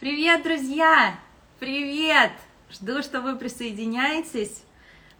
Привет, 0.00 0.44
друзья! 0.44 1.18
Привет! 1.58 2.30
Жду, 2.70 3.02
что 3.02 3.20
вы 3.20 3.34
присоединяетесь. 3.34 4.62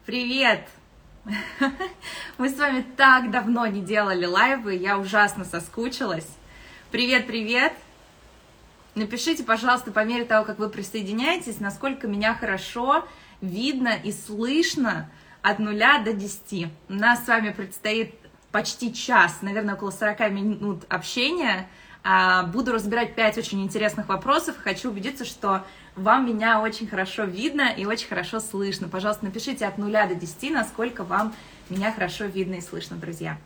Привет! 0.05 0.69
Мы 2.37 2.47
с 2.47 2.57
вами 2.57 2.85
так 2.95 3.29
давно 3.29 3.67
не 3.67 3.81
делали 3.81 4.25
лайвы, 4.25 4.75
я 4.75 4.97
ужасно 4.97 5.43
соскучилась. 5.43 6.29
Привет, 6.91 7.27
привет! 7.27 7.73
Напишите, 8.95 9.43
пожалуйста, 9.43 9.91
по 9.91 10.05
мере 10.05 10.23
того, 10.23 10.45
как 10.45 10.59
вы 10.59 10.69
присоединяетесь, 10.69 11.59
насколько 11.59 12.07
меня 12.07 12.33
хорошо 12.33 13.05
видно 13.41 13.99
и 14.01 14.13
слышно 14.13 15.11
от 15.41 15.59
нуля 15.59 15.97
до 15.97 16.13
10. 16.13 16.69
У 16.87 16.93
нас 16.93 17.25
с 17.25 17.27
вами 17.27 17.49
предстоит 17.49 18.15
почти 18.53 18.93
час, 18.93 19.39
наверное, 19.41 19.75
около 19.75 19.91
40 19.91 20.31
минут 20.31 20.85
общения. 20.87 21.67
А, 22.03 22.43
буду 22.43 22.71
разбирать 22.71 23.15
5 23.15 23.37
очень 23.37 23.61
интересных 23.61 24.07
вопросов. 24.07 24.55
Хочу 24.63 24.89
убедиться, 24.89 25.25
что 25.25 25.65
вам 25.95 26.25
меня 26.25 26.61
очень 26.61 26.87
хорошо 26.87 27.25
видно 27.25 27.73
и 27.75 27.85
очень 27.85 28.07
хорошо 28.07 28.39
слышно. 28.39 28.87
Пожалуйста, 28.87 29.25
напишите 29.25 29.65
от 29.65 29.77
0 29.77 29.91
до 29.91 30.15
10, 30.15 30.51
насколько 30.51 31.03
вам 31.03 31.33
меня 31.69 31.91
хорошо 31.91 32.25
видно 32.25 32.55
и 32.55 32.61
слышно, 32.61 32.95
друзья. 32.95 33.37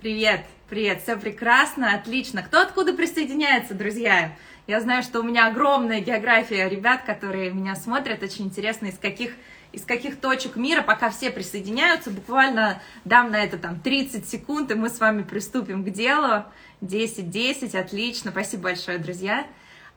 Привет, 0.00 0.46
привет, 0.68 1.02
все 1.02 1.16
прекрасно, 1.16 1.94
отлично. 1.94 2.42
Кто 2.42 2.60
откуда 2.60 2.94
присоединяется, 2.94 3.74
друзья? 3.74 4.32
Я 4.66 4.80
знаю, 4.80 5.02
что 5.02 5.20
у 5.20 5.22
меня 5.22 5.48
огромная 5.48 6.00
география 6.00 6.68
ребят, 6.68 7.02
которые 7.04 7.50
меня 7.50 7.74
смотрят. 7.74 8.22
Очень 8.22 8.46
интересно, 8.46 8.86
из 8.86 8.98
каких 8.98 9.32
из 9.72 9.84
каких 9.84 10.20
точек 10.20 10.56
мира, 10.56 10.82
пока 10.82 11.10
все 11.10 11.30
присоединяются, 11.30 12.10
буквально 12.10 12.80
дам 13.04 13.30
на 13.30 13.42
это 13.42 13.58
там 13.58 13.80
30 13.80 14.28
секунд, 14.28 14.70
и 14.70 14.74
мы 14.74 14.88
с 14.88 15.00
вами 15.00 15.22
приступим 15.22 15.84
к 15.84 15.90
делу. 15.90 16.44
10-10, 16.80 17.78
отлично, 17.78 18.30
спасибо 18.30 18.64
большое, 18.64 18.98
друзья. 18.98 19.46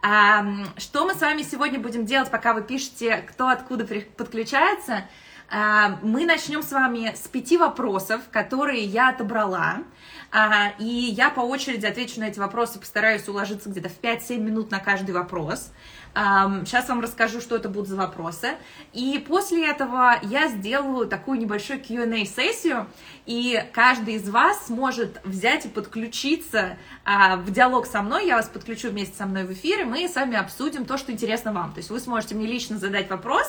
А, 0.01 0.45
что 0.77 1.05
мы 1.05 1.13
с 1.13 1.21
вами 1.21 1.43
сегодня 1.43 1.79
будем 1.79 2.05
делать, 2.05 2.29
пока 2.29 2.53
вы 2.53 2.61
пишете, 2.61 3.17
кто 3.29 3.47
откуда 3.47 3.87
подключается? 4.17 5.05
А, 5.49 5.99
мы 6.01 6.25
начнем 6.25 6.61
с 6.63 6.71
вами 6.71 7.13
с 7.15 7.27
пяти 7.27 7.57
вопросов, 7.57 8.21
которые 8.31 8.83
я 8.83 9.09
отобрала. 9.09 9.83
А, 10.31 10.73
и 10.79 10.83
я 10.83 11.29
по 11.29 11.41
очереди 11.41 11.85
отвечу 11.85 12.19
на 12.19 12.25
эти 12.25 12.39
вопросы, 12.39 12.79
постараюсь 12.79 13.27
уложиться 13.27 13.69
где-то 13.69 13.89
в 13.89 14.01
5-7 14.01 14.37
минут 14.39 14.71
на 14.71 14.79
каждый 14.79 15.11
вопрос. 15.11 15.71
Сейчас 16.13 16.89
вам 16.89 17.01
расскажу, 17.01 17.41
что 17.41 17.55
это 17.55 17.69
будут 17.69 17.89
за 17.89 17.95
вопросы. 17.95 18.49
И 18.93 19.23
после 19.27 19.67
этого 19.67 20.19
я 20.21 20.47
сделаю 20.47 21.07
такую 21.07 21.39
небольшую 21.39 21.83
Q&A-сессию, 21.83 22.87
и 23.25 23.63
каждый 23.73 24.15
из 24.15 24.29
вас 24.29 24.67
сможет 24.67 25.19
взять 25.23 25.65
и 25.65 25.69
подключиться 25.69 26.77
а, 27.03 27.37
в 27.37 27.51
диалог 27.51 27.87
со 27.87 28.03
мной. 28.03 28.27
Я 28.27 28.35
вас 28.35 28.47
подключу 28.47 28.89
вместе 28.89 29.15
со 29.17 29.25
мной 29.25 29.45
в 29.45 29.53
эфир, 29.53 29.81
и 29.81 29.85
мы 29.85 30.07
с 30.07 30.15
вами 30.15 30.37
обсудим 30.37 30.85
то, 30.85 30.97
что 30.97 31.11
интересно 31.11 31.51
вам. 31.51 31.71
То 31.73 31.79
есть 31.79 31.89
вы 31.89 31.99
сможете 31.99 32.35
мне 32.35 32.45
лично 32.45 32.77
задать 32.77 33.09
вопрос, 33.09 33.47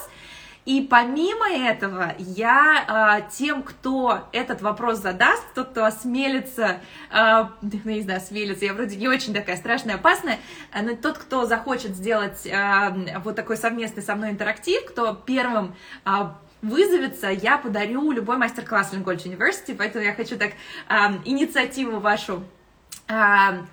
и 0.65 0.81
помимо 0.81 1.47
этого, 1.47 2.15
я 2.17 3.21
э, 3.21 3.29
тем, 3.31 3.61
кто 3.61 4.27
этот 4.31 4.63
вопрос 4.63 4.97
задаст, 4.97 5.43
тот, 5.53 5.69
кто 5.69 5.85
осмелится, 5.85 6.81
э, 7.11 7.45
ну, 7.61 7.91
не 7.91 8.01
знаю, 8.01 8.17
осмелится, 8.17 8.65
я 8.65 8.73
вроде 8.73 8.95
не 8.95 9.07
очень 9.07 9.31
такая 9.31 9.57
страшная, 9.57 9.95
опасная, 9.95 10.39
но 10.73 10.95
тот, 10.95 11.19
кто 11.19 11.45
захочет 11.45 11.95
сделать 11.95 12.47
э, 12.47 13.19
вот 13.23 13.35
такой 13.35 13.57
совместный 13.57 14.01
со 14.01 14.15
мной 14.15 14.31
интерактив, 14.31 14.83
кто 14.85 15.13
первым 15.13 15.75
э, 16.03 16.09
вызовется, 16.63 17.27
я 17.27 17.59
подарю 17.59 18.11
любой 18.11 18.37
мастер-класс 18.37 18.91
Lincoln 18.93 19.17
University, 19.17 19.75
поэтому 19.77 20.03
я 20.03 20.15
хочу 20.15 20.35
так 20.35 20.53
э, 20.89 20.93
инициативу 21.25 21.99
вашу 21.99 22.43
э, 23.07 23.13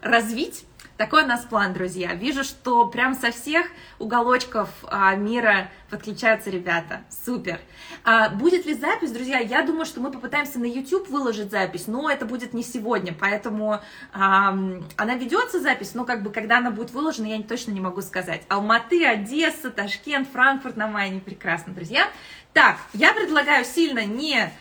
развить, 0.02 0.66
такой 0.96 1.24
у 1.24 1.26
нас 1.26 1.44
план, 1.44 1.72
друзья. 1.72 2.14
Вижу, 2.14 2.44
что 2.44 2.86
прям 2.86 3.14
со 3.14 3.30
всех 3.30 3.66
уголочков 3.98 4.68
а, 4.84 5.14
мира 5.14 5.70
подключаются 5.90 6.50
ребята. 6.50 7.02
Супер. 7.24 7.60
А, 8.04 8.28
будет 8.30 8.66
ли 8.66 8.74
запись, 8.74 9.10
друзья? 9.10 9.38
Я 9.38 9.62
думаю, 9.62 9.84
что 9.84 10.00
мы 10.00 10.10
попытаемся 10.10 10.58
на 10.58 10.64
YouTube 10.64 11.08
выложить 11.08 11.50
запись, 11.50 11.86
но 11.86 12.10
это 12.10 12.24
будет 12.24 12.54
не 12.54 12.62
сегодня, 12.62 13.14
поэтому 13.18 13.80
она 14.12 15.14
ведется 15.16 15.60
запись, 15.60 15.94
но 15.94 16.04
как 16.04 16.22
бы 16.22 16.30
когда 16.30 16.58
она 16.58 16.70
будет 16.70 16.90
выложена, 16.90 17.26
я 17.26 17.42
точно 17.42 17.72
не 17.72 17.80
могу 17.80 18.02
сказать. 18.02 18.42
Алматы, 18.48 19.04
Одесса, 19.04 19.70
Ташкент, 19.70 20.28
Франкфурт 20.28 20.76
на 20.76 20.86
Майне. 20.86 21.20
Прекрасно, 21.20 21.72
друзья. 21.72 22.08
Так, 22.52 22.76
я 22.92 23.12
предлагаю 23.12 23.64
сильно 23.64 24.04
не... 24.04 24.52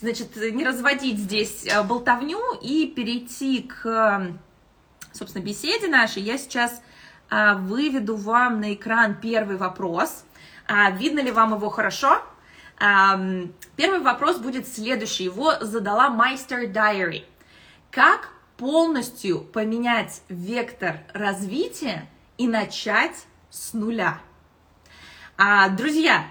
Значит, 0.00 0.36
не 0.36 0.64
разводить 0.64 1.18
здесь 1.18 1.66
а, 1.66 1.82
болтовню 1.82 2.38
и 2.62 2.86
перейти 2.86 3.62
к 3.62 4.32
собственно, 5.18 5.42
беседе 5.42 5.88
нашей 5.88 6.22
я 6.22 6.38
сейчас 6.38 6.80
а, 7.28 7.54
выведу 7.54 8.16
вам 8.16 8.60
на 8.60 8.74
экран 8.74 9.14
первый 9.20 9.56
вопрос. 9.56 10.24
А, 10.66 10.90
видно 10.90 11.20
ли 11.20 11.30
вам 11.30 11.54
его 11.54 11.68
хорошо? 11.68 12.22
Первый 13.74 13.98
вопрос 13.98 14.38
будет 14.38 14.68
следующий. 14.68 15.24
Его 15.24 15.54
задала 15.60 16.10
Meister 16.10 16.72
Diary. 16.72 17.24
Как 17.90 18.28
полностью 18.56 19.40
поменять 19.40 20.22
вектор 20.28 21.00
развития 21.12 22.08
и 22.36 22.46
начать 22.46 23.26
с 23.50 23.72
нуля? 23.72 24.20
А, 25.36 25.68
друзья, 25.70 26.24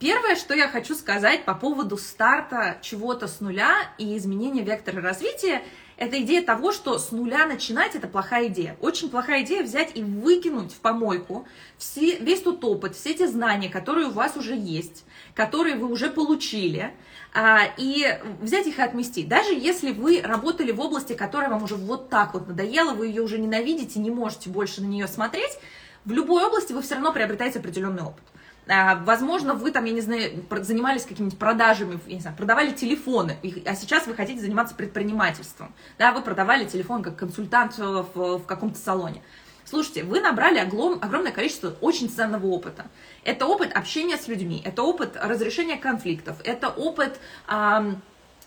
Первое, 0.00 0.34
что 0.34 0.52
я 0.52 0.66
хочу 0.66 0.96
сказать 0.96 1.44
по 1.44 1.54
поводу 1.54 1.96
старта 1.96 2.76
чего-то 2.82 3.28
с 3.28 3.38
нуля 3.38 3.72
и 3.98 4.16
изменения 4.16 4.64
вектора 4.64 5.00
развития, 5.00 5.62
это 5.96 6.20
идея 6.22 6.42
того, 6.42 6.72
что 6.72 6.98
с 6.98 7.12
нуля 7.12 7.46
начинать 7.46 7.94
это 7.94 8.08
плохая 8.08 8.48
идея. 8.48 8.76
Очень 8.80 9.10
плохая 9.10 9.42
идея 9.42 9.62
взять 9.62 9.96
и 9.96 10.02
выкинуть 10.02 10.72
в 10.72 10.80
помойку 10.80 11.46
все, 11.78 12.16
весь 12.18 12.42
тот 12.42 12.64
опыт, 12.64 12.96
все 12.96 13.10
эти 13.10 13.26
знания, 13.26 13.68
которые 13.68 14.08
у 14.08 14.10
вас 14.10 14.36
уже 14.36 14.56
есть, 14.56 15.04
которые 15.34 15.76
вы 15.76 15.90
уже 15.90 16.10
получили, 16.10 16.92
а, 17.34 17.60
и 17.76 18.18
взять 18.40 18.66
их 18.66 18.78
и 18.78 18.82
отмести. 18.82 19.24
Даже 19.24 19.54
если 19.54 19.92
вы 19.92 20.20
работали 20.22 20.72
в 20.72 20.80
области, 20.80 21.14
которая 21.14 21.50
вам 21.50 21.62
уже 21.62 21.76
вот 21.76 22.08
так 22.08 22.34
вот 22.34 22.48
надоела, 22.48 22.94
вы 22.94 23.06
ее 23.08 23.22
уже 23.22 23.38
ненавидите, 23.38 24.00
не 24.00 24.10
можете 24.10 24.50
больше 24.50 24.82
на 24.82 24.86
нее 24.86 25.06
смотреть, 25.06 25.58
в 26.04 26.10
любой 26.10 26.44
области 26.44 26.72
вы 26.72 26.82
все 26.82 26.94
равно 26.94 27.12
приобретаете 27.12 27.60
определенный 27.60 28.02
опыт. 28.02 28.24
А, 28.68 28.94
возможно, 29.04 29.54
вы 29.54 29.72
там, 29.72 29.84
я 29.84 29.92
не 29.92 30.00
знаю, 30.00 30.44
занимались 30.60 31.02
какими-нибудь 31.02 31.38
продажами, 31.38 31.98
я 32.06 32.14
не 32.14 32.20
знаю, 32.20 32.36
продавали 32.36 32.70
телефоны, 32.70 33.36
а 33.66 33.74
сейчас 33.74 34.06
вы 34.06 34.14
хотите 34.14 34.40
заниматься 34.40 34.74
предпринимательством. 34.74 35.74
Да, 35.98 36.12
вы 36.12 36.22
продавали 36.22 36.64
телефон 36.64 37.02
как 37.02 37.16
консультант 37.16 37.76
в, 37.76 38.38
в 38.38 38.44
каком-то 38.46 38.78
салоне. 38.78 39.22
Слушайте, 39.64 40.04
вы 40.04 40.20
набрали 40.20 40.58
оглом, 40.58 40.98
огромное 41.00 41.32
количество 41.32 41.74
очень 41.80 42.08
ценного 42.08 42.46
опыта. 42.46 42.86
Это 43.24 43.46
опыт 43.46 43.72
общения 43.72 44.16
с 44.16 44.28
людьми, 44.28 44.60
это 44.64 44.82
опыт 44.82 45.16
разрешения 45.16 45.76
конфликтов, 45.76 46.36
это 46.44 46.68
опыт 46.68 47.18
эм, 47.48 48.02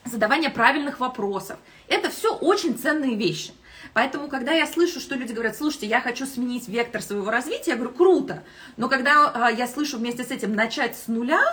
задавания 0.06 0.50
правильных 0.50 1.00
вопросов. 1.00 1.58
Это 1.88 2.10
все 2.10 2.36
очень 2.36 2.78
ценные 2.78 3.16
вещи. 3.16 3.54
Поэтому, 3.94 4.28
когда 4.28 4.52
я 4.52 4.68
слышу, 4.68 5.00
что 5.00 5.16
люди 5.16 5.34
говорят, 5.34 5.56
слушайте, 5.56 5.88
я 5.88 6.02
хочу 6.02 6.26
сменить 6.26 6.68
вектор 6.68 7.02
своего 7.02 7.30
развития, 7.30 7.72
я 7.72 7.78
говорю, 7.78 7.94
круто. 7.94 8.44
Но 8.78 8.90
когда 8.90 9.50
э, 9.52 9.56
я 9.56 9.68
слышу 9.68 9.98
вместе 9.98 10.24
с 10.24 10.32
этим 10.32 10.56
начать 10.56 10.98
с 10.98 11.08
нуля, 11.08 11.44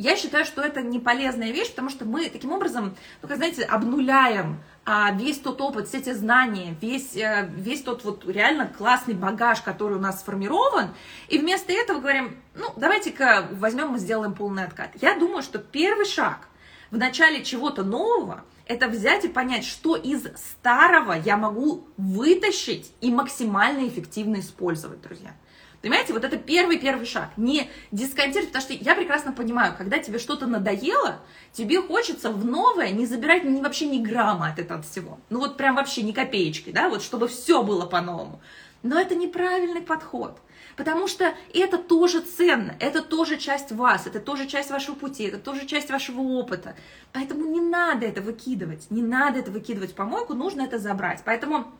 я 0.00 0.16
считаю, 0.16 0.46
что 0.46 0.62
это 0.62 0.80
не 0.80 0.98
полезная 0.98 1.50
вещь, 1.50 1.70
потому 1.70 1.90
что 1.90 2.06
мы 2.06 2.30
таким 2.30 2.52
образом, 2.52 2.96
ну, 3.20 3.28
как 3.28 3.36
знаете, 3.36 3.64
обнуляем 3.64 4.58
а, 4.86 5.12
весь 5.12 5.38
тот 5.38 5.60
опыт, 5.60 5.88
все 5.88 5.98
эти 5.98 6.14
знания, 6.14 6.74
весь, 6.80 7.14
а, 7.18 7.42
весь 7.42 7.82
тот 7.82 8.02
вот 8.04 8.26
реально 8.26 8.66
классный 8.66 9.12
багаж, 9.12 9.60
который 9.60 9.98
у 9.98 10.00
нас 10.00 10.20
сформирован, 10.20 10.94
и 11.28 11.38
вместо 11.38 11.72
этого 11.72 12.00
говорим, 12.00 12.36
ну, 12.54 12.72
давайте-ка 12.76 13.48
возьмем 13.52 13.94
и 13.96 13.98
сделаем 13.98 14.34
полный 14.34 14.64
откат. 14.64 14.90
Я 15.02 15.18
думаю, 15.18 15.42
что 15.42 15.58
первый 15.58 16.06
шаг 16.06 16.48
в 16.90 16.96
начале 16.96 17.44
чего-то 17.44 17.84
нового– 17.84 18.44
это 18.66 18.88
взять 18.88 19.24
и 19.24 19.28
понять, 19.28 19.64
что 19.64 19.96
из 19.96 20.26
старого 20.36 21.12
я 21.12 21.36
могу 21.36 21.88
вытащить 21.96 22.92
и 23.00 23.10
максимально 23.10 23.88
эффективно 23.88 24.40
использовать, 24.40 25.00
друзья. 25.00 25.34
Понимаете, 25.82 26.12
вот 26.12 26.24
это 26.24 26.36
первый-первый 26.36 27.06
шаг. 27.06 27.30
Не 27.36 27.70
дисконтировать, 27.90 28.52
потому 28.52 28.62
что 28.62 28.74
я 28.74 28.94
прекрасно 28.94 29.32
понимаю, 29.32 29.74
когда 29.76 29.98
тебе 29.98 30.18
что-то 30.18 30.46
надоело, 30.46 31.20
тебе 31.52 31.80
хочется 31.80 32.30
в 32.30 32.44
новое 32.44 32.90
не 32.90 33.06
забирать 33.06 33.44
ни, 33.44 33.60
вообще 33.60 33.86
ни 33.86 33.98
грамма 33.98 34.48
от 34.48 34.58
этого 34.58 34.82
всего. 34.82 35.18
Ну 35.30 35.38
вот 35.38 35.56
прям 35.56 35.76
вообще 35.76 36.02
ни 36.02 36.12
копеечки, 36.12 36.70
да, 36.70 36.90
вот 36.90 37.02
чтобы 37.02 37.28
все 37.28 37.62
было 37.62 37.86
по-новому. 37.86 38.40
Но 38.82 39.00
это 39.00 39.14
неправильный 39.14 39.82
подход. 39.82 40.38
Потому 40.80 41.08
что 41.08 41.34
это 41.52 41.76
тоже 41.76 42.22
ценно, 42.22 42.74
это 42.80 43.02
тоже 43.02 43.36
часть 43.36 43.70
вас, 43.70 44.06
это 44.06 44.18
тоже 44.18 44.46
часть 44.46 44.70
вашего 44.70 44.94
пути, 44.94 45.24
это 45.24 45.36
тоже 45.36 45.66
часть 45.66 45.90
вашего 45.90 46.22
опыта. 46.22 46.74
Поэтому 47.12 47.44
не 47.44 47.60
надо 47.60 48.06
это 48.06 48.22
выкидывать, 48.22 48.90
не 48.90 49.02
надо 49.02 49.40
это 49.40 49.50
выкидывать 49.50 49.90
в 49.90 49.94
помойку, 49.94 50.32
нужно 50.32 50.62
это 50.62 50.78
забрать. 50.78 51.20
Поэтому 51.26 51.70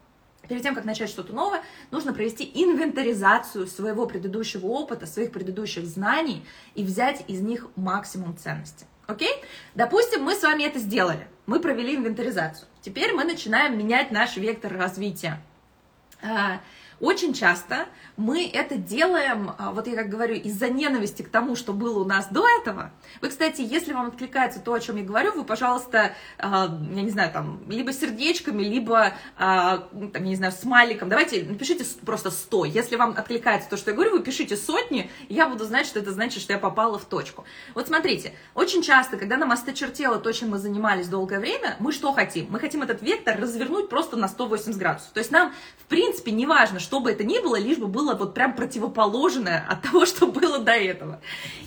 перед 0.47 0.63
тем, 0.63 0.75
как 0.75 0.85
начать 0.85 1.09
что-то 1.09 1.33
новое, 1.33 1.63
нужно 1.91 2.13
провести 2.13 2.45
инвентаризацию 2.45 3.67
своего 3.69 4.05
предыдущего 4.05 4.67
опыта, 4.67 5.07
своих 5.07 5.33
предыдущих 5.33 5.87
знаний 5.87 6.45
и 6.75 6.85
взять 6.85 7.25
из 7.27 7.41
них 7.41 7.69
максимум 7.77 8.37
ценности. 8.37 8.85
Окей? 9.07 9.33
Допустим, 9.75 10.25
мы 10.25 10.35
с 10.35 10.43
вами 10.43 10.65
это 10.65 10.79
сделали. 10.79 11.27
Мы 11.47 11.61
провели 11.61 11.97
инвентаризацию. 11.97 12.69
Теперь 12.83 13.15
мы 13.15 13.25
начинаем 13.25 13.79
менять 13.79 14.11
наш 14.11 14.37
вектор 14.37 14.77
развития. 14.77 15.41
Очень 17.01 17.33
часто 17.33 17.87
мы 18.19 18.47
это 18.47 18.77
делаем, 18.77 19.53
а, 19.57 19.73
вот 19.73 19.87
я 19.87 19.97
как 19.97 20.11
говорю, 20.11 20.35
из-за 20.35 20.69
ненависти 20.69 21.23
к 21.23 21.31
тому, 21.31 21.57
что 21.57 21.73
было 21.73 21.99
у 21.99 22.05
нас 22.05 22.29
до 22.29 22.47
этого. 22.61 22.93
Вы, 23.23 23.31
кстати, 23.31 23.63
если 23.63 23.95
вам 23.95 24.09
откликается 24.09 24.61
то, 24.61 24.75
о 24.75 24.81
чем 24.81 24.97
я 24.97 25.05
говорю, 25.05 25.33
вы, 25.33 25.45
пожалуйста, 25.45 26.13
а, 26.39 26.79
я 26.93 27.03
не 27.03 27.09
знаю, 27.09 27.33
там, 27.33 27.63
либо 27.69 27.95
сердечками, 27.95 28.63
либо, 28.63 29.15
а, 29.39 29.79
там, 30.13 30.23
я 30.25 30.29
не 30.29 30.37
знаю, 30.37 30.53
смайликом, 30.53 31.09
давайте 31.09 31.43
напишите 31.43 31.87
просто 32.05 32.31
100. 32.31 32.67
Если 32.67 32.97
вам 32.97 33.15
откликается 33.17 33.71
то, 33.71 33.79
что 33.79 33.93
я 33.93 33.95
говорю, 33.95 34.13
вы 34.13 34.23
пишите 34.23 34.57
сотни, 34.57 35.11
и 35.29 35.35
я 35.35 35.49
буду 35.49 35.65
знать, 35.65 35.87
что 35.87 36.01
это 36.01 36.13
значит, 36.13 36.43
что 36.43 36.53
я 36.53 36.59
попала 36.59 36.99
в 36.99 37.07
точку. 37.07 37.47
Вот 37.75 37.87
смотрите, 37.87 38.35
очень 38.55 38.83
часто, 38.83 39.17
когда 39.17 39.39
нам 39.39 39.53
осточертело 39.53 40.19
то, 40.19 40.31
чем 40.33 40.51
мы 40.51 40.59
занимались 40.59 41.09
долгое 41.09 41.41
время, 41.41 41.77
мы 41.79 41.93
что 41.93 42.13
хотим? 42.13 42.49
Мы 42.51 42.61
хотим 42.61 42.83
этот 42.83 43.01
вектор 43.01 43.41
развернуть 43.41 43.89
просто 43.89 44.19
на 44.19 44.29
180 44.29 44.79
градусов. 44.79 45.11
То 45.13 45.21
есть 45.21 45.31
нам, 45.31 45.55
в 45.79 45.85
принципе, 45.87 46.33
не 46.33 46.45
важно, 46.45 46.79
что 46.79 46.90
бы 46.99 47.13
это 47.13 47.23
ни 47.23 47.39
было, 47.39 47.57
лишь 47.57 47.79
бы 47.79 47.87
было 47.87 48.15
вот 48.15 48.35
прям 48.35 48.57
противоположное 48.57 49.65
от 49.69 49.83
того, 49.83 50.05
что 50.07 50.27
было 50.27 50.59
до 50.59 50.73
этого. 50.73 51.21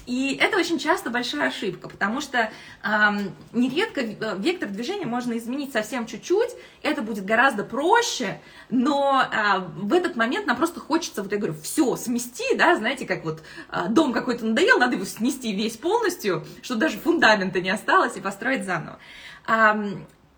И 0.06 0.36
это 0.36 0.58
очень 0.58 0.80
часто 0.80 1.10
большая 1.10 1.48
ошибка, 1.48 1.88
потому 1.88 2.20
что 2.20 2.52
эм, 2.84 3.34
нередко 3.54 4.02
э, 4.02 4.36
вектор 4.38 4.68
движения 4.68 5.06
можно 5.06 5.38
изменить 5.38 5.72
совсем 5.72 6.06
чуть-чуть, 6.06 6.50
это 6.82 7.02
будет 7.02 7.24
гораздо 7.24 7.64
проще, 7.64 8.42
но 8.70 9.24
э, 9.24 9.60
в 9.78 9.94
этот 9.94 10.18
момент 10.18 10.46
нам 10.46 10.58
просто 10.58 10.82
хочется, 10.82 11.24
вот 11.24 11.32
я 11.32 11.38
говорю, 11.38 11.56
все 11.62 11.96
смести, 11.96 12.56
да, 12.56 12.76
знаете, 12.76 13.06
как 13.06 13.24
вот 13.24 13.44
э, 13.72 13.86
дом 13.90 14.12
какой-то 14.12 14.46
надоел, 14.46 14.78
надо 14.78 14.96
его 14.96 15.06
снести 15.06 15.54
весь 15.54 15.78
полностью, 15.78 16.46
чтобы 16.62 16.82
даже 16.82 16.98
фундамента 16.98 17.62
не 17.62 17.70
осталось, 17.70 18.18
и 18.18 18.22
построить 18.22 18.66
заново. 18.66 19.00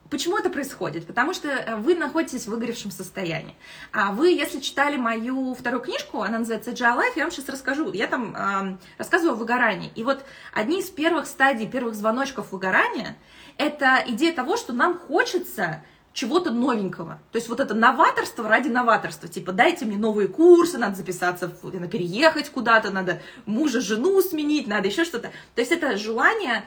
Почему 0.10 0.38
это 0.38 0.52
происходит? 0.52 1.08
Потому 1.08 1.34
что 1.34 1.48
э, 1.48 1.76
вы 1.78 1.96
находитесь 1.96 2.46
в 2.46 2.50
выгоревшем 2.50 2.92
состоянии. 2.92 3.56
А 3.92 4.12
вы, 4.12 4.30
если 4.30 4.60
читали 4.60 4.98
мою 4.98 5.56
вторую 5.56 5.82
книжку, 5.82 6.22
она 6.22 6.40
называется 6.40 6.72
Agile 6.72 7.00
Life, 7.00 7.14
я 7.16 7.24
вам 7.24 7.32
сейчас 7.32 7.50
расскажу. 7.50 7.92
Я 7.92 8.06
там 8.06 8.36
э, 8.36 8.78
рассказываю 9.00 9.34
о 9.34 9.36
выгорании. 9.36 9.92
И 9.96 10.04
вот 10.04 10.24
одни 10.54 10.80
из 10.80 10.92
первых 10.92 11.26
стадий, 11.26 11.68
первых 11.68 11.96
звоночков 11.96 12.52
выгорания, 12.52 13.18
это 13.58 14.04
идея 14.08 14.32
того, 14.34 14.58
что 14.58 14.74
нам 14.74 15.00
хочется 15.00 15.84
чего-то 16.14 16.52
новенького. 16.52 17.20
То 17.32 17.38
есть 17.38 17.50
вот 17.50 17.60
это 17.60 17.74
новаторство 17.74 18.48
ради 18.48 18.68
новаторства. 18.68 19.28
Типа, 19.28 19.54
дайте 19.54 19.86
мне 19.86 19.98
новые 19.98 20.28
курсы, 20.28 20.78
надо 20.78 20.96
записаться, 20.96 21.52
надо 21.64 21.88
переехать 21.88 22.52
куда-то, 22.52 22.92
надо 22.92 23.22
мужа, 23.48 23.82
жену 23.82 24.22
сменить, 24.22 24.68
надо 24.68 24.88
еще 24.88 25.04
что-то. 25.04 25.32
То 25.56 25.62
есть 25.62 25.72
это 25.72 25.98
желание 25.98 26.64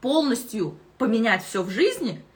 полностью 0.00 0.78
поменять 0.96 1.44
все 1.44 1.62
в 1.62 1.68
жизни– 1.68 2.24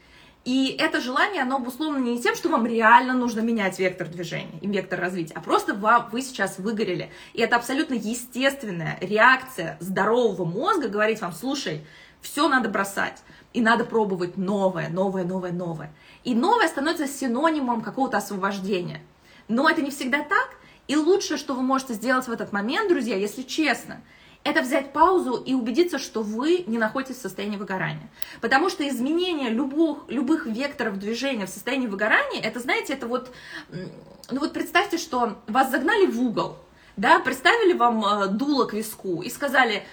и 0.47 0.77
это 0.79 1.01
желание, 1.01 1.43
оно 1.43 1.57
обусловлено 1.57 2.05
не 2.05 2.23
тем, 2.23 2.37
что 2.37 2.49
вам 2.49 2.67
реально 2.67 3.15
нужно 3.15 3.41
менять 3.41 3.81
вектор 3.81 4.07
движения 4.07 4.57
и 4.61 4.69
вектор 4.69 5.01
развития, 5.01 5.33
а 5.35 5.41
просто 5.41 5.75
вам, 5.75 6.09
вы 6.13 6.23
сейчас 6.23 6.59
выгорели. 6.59 7.11
И 7.35 7.41
это 7.41 7.57
абсолютно 7.57 7.95
естественная 7.95 8.97
реакция 9.01 9.77
здорового 9.81 10.45
мозга 10.45 10.87
говорить 10.87 11.21
вам, 11.21 11.33
слушай, 11.33 11.85
все 12.21 12.47
надо 12.49 12.69
бросать, 12.69 13.25
и 13.55 13.61
надо 13.61 13.85
пробовать 13.85 14.37
новое, 14.37 14.89
новое, 14.89 15.25
новое, 15.25 15.51
новое. 15.51 15.93
И 16.23 16.33
новое 16.33 16.69
становится 16.69 17.09
синонимом 17.09 17.81
какого-то 17.81 18.19
освобождения. 18.19 19.03
Но 19.49 19.69
это 19.69 19.83
не 19.83 19.91
всегда 19.91 20.19
так, 20.19 20.51
и 20.87 20.95
лучшее, 20.95 21.39
что 21.39 21.55
вы 21.55 21.63
можете 21.63 21.95
сделать 21.95 22.29
в 22.29 22.31
этот 22.31 22.53
момент, 22.53 22.89
друзья, 22.89 23.17
если 23.17 23.43
честно– 23.43 24.01
это 24.47 24.63
взять 24.63 24.93
паузу 24.93 25.35
и 25.35 25.55
убедиться, 25.55 25.99
что 25.99 26.23
вы 26.23 26.65
не 26.67 26.79
находитесь 26.79 27.17
в 27.17 27.21
состоянии 27.21 27.57
выгорания. 27.57 28.09
Потому 28.41 28.71
что 28.71 28.89
изменение 28.89 29.51
любых, 29.51 30.05
любых 30.09 30.47
векторов 30.47 30.99
движения 30.99 31.47
в 31.47 31.51
состоянии 31.51 31.89
выгорания, 31.89 32.41
это, 32.41 32.61
знаете, 32.61 32.93
это 32.93 33.09
вот, 33.09 33.33
ну 33.71 34.41
вот 34.41 34.53
представьте, 34.53 34.99
что 34.99 35.43
вас 35.49 35.71
загнали 35.71 36.07
в 36.07 36.21
угол, 36.23 36.57
да, 36.97 37.19
представили 37.19 37.73
вам 37.73 38.05
э, 38.05 38.29
дуло 38.29 38.67
к 38.67 38.73
виску 38.73 39.23
и 39.23 39.31
сказали, 39.31 39.85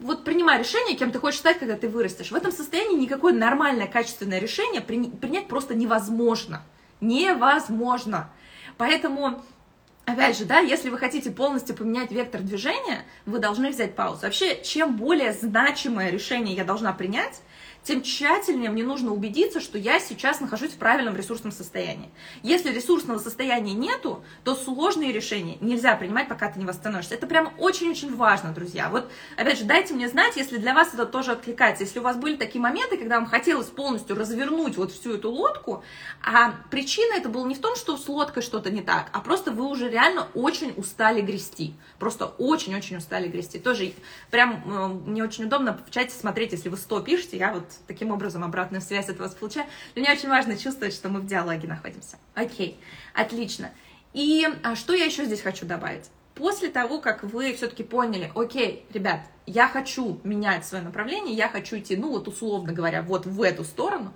вот 0.00 0.24
принимай 0.24 0.58
решение, 0.58 0.96
кем 0.96 1.12
ты 1.12 1.20
хочешь 1.20 1.38
стать, 1.38 1.58
когда 1.58 1.76
ты 1.76 1.88
вырастешь. 1.88 2.32
В 2.32 2.34
этом 2.34 2.50
состоянии 2.50 2.96
никакое 2.96 3.32
нормальное, 3.32 3.86
качественное 3.86 4.40
решение 4.40 4.80
принять 4.80 5.46
просто 5.46 5.74
невозможно. 5.74 6.62
Невозможно. 7.00 8.30
Поэтому 8.76 9.42
Опять 10.12 10.38
же, 10.38 10.44
да, 10.44 10.58
если 10.58 10.90
вы 10.90 10.98
хотите 10.98 11.30
полностью 11.30 11.76
поменять 11.76 12.10
вектор 12.10 12.40
движения, 12.40 13.04
вы 13.26 13.38
должны 13.38 13.70
взять 13.70 13.94
паузу. 13.94 14.22
Вообще, 14.22 14.60
чем 14.62 14.96
более 14.96 15.32
значимое 15.32 16.10
решение 16.10 16.54
я 16.56 16.64
должна 16.64 16.92
принять, 16.92 17.40
тем 17.82 18.02
тщательнее 18.02 18.70
мне 18.70 18.84
нужно 18.84 19.12
убедиться, 19.12 19.60
что 19.60 19.78
я 19.78 20.00
сейчас 20.00 20.40
нахожусь 20.40 20.72
в 20.72 20.76
правильном 20.76 21.16
ресурсном 21.16 21.52
состоянии. 21.52 22.10
Если 22.42 22.72
ресурсного 22.72 23.18
состояния 23.18 23.72
нету, 23.72 24.22
то 24.44 24.54
сложные 24.54 25.12
решения 25.12 25.56
нельзя 25.60 25.96
принимать, 25.96 26.28
пока 26.28 26.50
ты 26.50 26.58
не 26.58 26.66
восстановишься. 26.66 27.14
Это 27.14 27.26
прям 27.26 27.52
очень-очень 27.58 28.14
важно, 28.14 28.52
друзья. 28.52 28.88
Вот, 28.90 29.10
опять 29.36 29.58
же, 29.58 29.64
дайте 29.64 29.94
мне 29.94 30.08
знать, 30.08 30.36
если 30.36 30.58
для 30.58 30.74
вас 30.74 30.92
это 30.92 31.06
тоже 31.06 31.32
откликается. 31.32 31.84
Если 31.84 31.98
у 31.98 32.02
вас 32.02 32.16
были 32.16 32.36
такие 32.36 32.60
моменты, 32.60 32.96
когда 32.96 33.16
вам 33.16 33.26
хотелось 33.26 33.68
полностью 33.68 34.16
развернуть 34.16 34.76
вот 34.76 34.92
всю 34.92 35.14
эту 35.14 35.30
лодку, 35.30 35.82
а 36.22 36.54
причина 36.70 37.14
это 37.14 37.28
была 37.28 37.46
не 37.46 37.54
в 37.54 37.60
том, 37.60 37.76
что 37.76 37.96
с 37.96 38.08
лодкой 38.08 38.42
что-то 38.42 38.70
не 38.70 38.82
так, 38.82 39.08
а 39.12 39.20
просто 39.20 39.50
вы 39.50 39.66
уже 39.66 39.88
реально 39.88 40.28
очень 40.34 40.74
устали 40.76 41.20
грести. 41.20 41.74
Просто 41.98 42.26
очень-очень 42.26 42.96
устали 42.96 43.28
грести. 43.28 43.58
Тоже 43.58 43.92
прям 44.30 44.62
э, 44.66 45.08
мне 45.08 45.22
очень 45.22 45.44
удобно 45.44 45.78
в 45.86 45.90
чате 45.90 46.14
смотреть, 46.14 46.52
если 46.52 46.68
вы 46.68 46.76
100 46.76 47.00
пишете, 47.00 47.36
я 47.36 47.52
вот 47.52 47.69
таким 47.86 48.10
образом 48.10 48.44
обратную 48.44 48.80
связь 48.80 49.08
от 49.08 49.18
вас 49.18 49.34
получаю. 49.34 49.66
Для 49.94 50.02
меня 50.02 50.12
очень 50.12 50.28
важно 50.28 50.56
чувствовать, 50.56 50.94
что 50.94 51.08
мы 51.08 51.20
в 51.20 51.26
диалоге 51.26 51.68
находимся. 51.68 52.16
Окей, 52.34 52.78
отлично. 53.14 53.70
И 54.12 54.46
а 54.62 54.74
что 54.74 54.92
я 54.92 55.04
еще 55.04 55.24
здесь 55.24 55.40
хочу 55.40 55.66
добавить? 55.66 56.10
После 56.34 56.68
того, 56.68 57.00
как 57.00 57.22
вы 57.22 57.52
все-таки 57.52 57.82
поняли, 57.82 58.32
окей, 58.34 58.86
ребят, 58.92 59.20
я 59.46 59.68
хочу 59.68 60.20
менять 60.24 60.64
свое 60.64 60.82
направление, 60.82 61.34
я 61.34 61.48
хочу 61.48 61.78
идти, 61.78 61.96
ну 61.96 62.10
вот 62.10 62.28
условно 62.28 62.72
говоря, 62.72 63.02
вот 63.02 63.26
в 63.26 63.42
эту 63.42 63.64
сторону, 63.64 64.12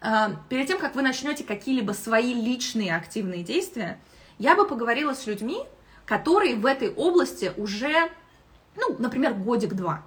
а, 0.00 0.32
перед 0.48 0.66
тем, 0.66 0.78
как 0.78 0.94
вы 0.94 1.02
начнете 1.02 1.44
какие-либо 1.44 1.92
свои 1.92 2.34
личные 2.34 2.94
активные 2.94 3.42
действия, 3.42 3.98
я 4.38 4.54
бы 4.54 4.66
поговорила 4.66 5.14
с 5.14 5.26
людьми, 5.26 5.58
которые 6.04 6.56
в 6.56 6.66
этой 6.66 6.92
области 6.92 7.52
уже, 7.56 8.10
ну, 8.76 8.96
например, 8.98 9.34
годик-два. 9.34 10.02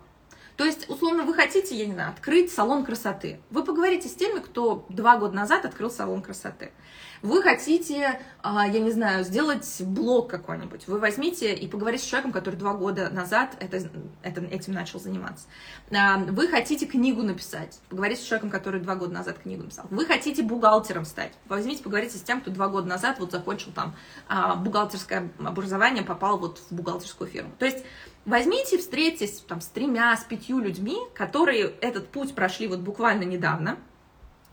То 0.59 0.65
есть, 0.65 0.89
условно, 0.89 1.23
вы 1.23 1.33
хотите, 1.33 1.73
я 1.73 1.85
не 1.85 1.93
знаю, 1.93 2.09
открыть 2.09 2.51
салон 2.51 2.83
красоты. 2.83 3.39
Вы 3.49 3.63
поговорите 3.63 4.09
с 4.09 4.13
теми, 4.13 4.39
кто 4.39 4.85
два 4.89 5.15
года 5.15 5.33
назад 5.33 5.63
открыл 5.63 5.89
салон 5.89 6.21
красоты. 6.21 6.73
Вы 7.21 7.41
хотите, 7.41 8.19
а, 8.41 8.67
я 8.67 8.81
не 8.81 8.91
знаю, 8.91 9.23
сделать 9.23 9.65
блог 9.79 10.29
какой-нибудь. 10.29 10.85
Вы 10.87 10.99
возьмите 10.99 11.53
и 11.53 11.65
поговорите 11.65 12.03
с 12.03 12.07
человеком, 12.07 12.33
который 12.33 12.55
два 12.55 12.73
года 12.73 13.09
назад 13.09 13.55
это, 13.61 13.89
это, 14.21 14.41
этим 14.41 14.73
начал 14.73 14.99
заниматься. 14.99 15.47
А, 15.91 16.17
вы 16.17 16.49
хотите 16.49 16.85
книгу 16.85 17.23
написать. 17.23 17.79
Поговорите 17.87 18.21
с 18.21 18.25
человеком, 18.25 18.49
который 18.49 18.81
два 18.81 18.95
года 18.95 19.13
назад 19.13 19.39
книгу 19.39 19.63
написал. 19.63 19.85
Вы 19.89 20.05
хотите 20.05 20.43
бухгалтером 20.43 21.05
стать. 21.05 21.31
Возьмите, 21.47 21.83
поговорите 21.83 22.17
с 22.17 22.21
тем, 22.21 22.41
кто 22.41 22.51
два 22.51 22.67
года 22.67 22.87
назад 22.87 23.19
вот 23.19 23.31
закончил 23.31 23.71
там 23.71 23.95
а, 24.27 24.55
бухгалтерское 24.55 25.31
образование, 25.39 26.03
попал 26.03 26.37
вот 26.37 26.59
в 26.69 26.73
бухгалтерскую 26.73 27.29
фирму. 27.29 27.51
То 27.59 27.65
есть 27.65 27.85
Возьмите, 28.29 28.77
встретитесь 28.77 29.43
там 29.47 29.59
с 29.59 29.65
тремя, 29.65 30.15
с 30.15 30.23
пятью 30.23 30.59
людьми, 30.59 30.99
которые 31.15 31.73
этот 31.81 32.09
путь 32.09 32.35
прошли 32.35 32.67
вот 32.67 32.77
буквально 32.77 33.23
недавно, 33.23 33.79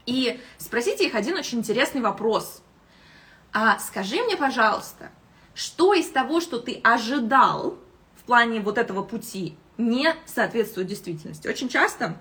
и 0.06 0.40
спросите 0.56 1.06
их 1.06 1.14
один 1.14 1.37
очень 1.37 1.59
интересный 1.59 2.00
вопрос. 2.00 2.62
А 3.52 3.78
скажи 3.78 4.16
мне, 4.23 4.35
пожалуйста, 4.35 5.11
что 5.54 5.92
из 5.92 6.09
того, 6.09 6.40
что 6.40 6.59
ты 6.59 6.80
ожидал 6.83 7.76
в 8.14 8.23
плане 8.23 8.61
вот 8.61 8.78
этого 8.78 9.02
пути, 9.02 9.59
не 9.76 10.14
соответствует 10.25 10.87
действительности? 10.87 11.47
Очень 11.47 11.68
часто 11.68 12.16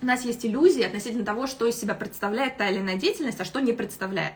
у 0.00 0.06
нас 0.06 0.24
есть 0.24 0.44
иллюзии 0.44 0.82
относительно 0.82 1.24
того, 1.24 1.46
что 1.46 1.64
из 1.64 1.80
себя 1.80 1.94
представляет 1.94 2.56
та 2.56 2.68
или 2.68 2.80
иная 2.80 2.96
деятельность, 2.96 3.40
а 3.40 3.44
что 3.44 3.60
не 3.60 3.72
представляет. 3.72 4.34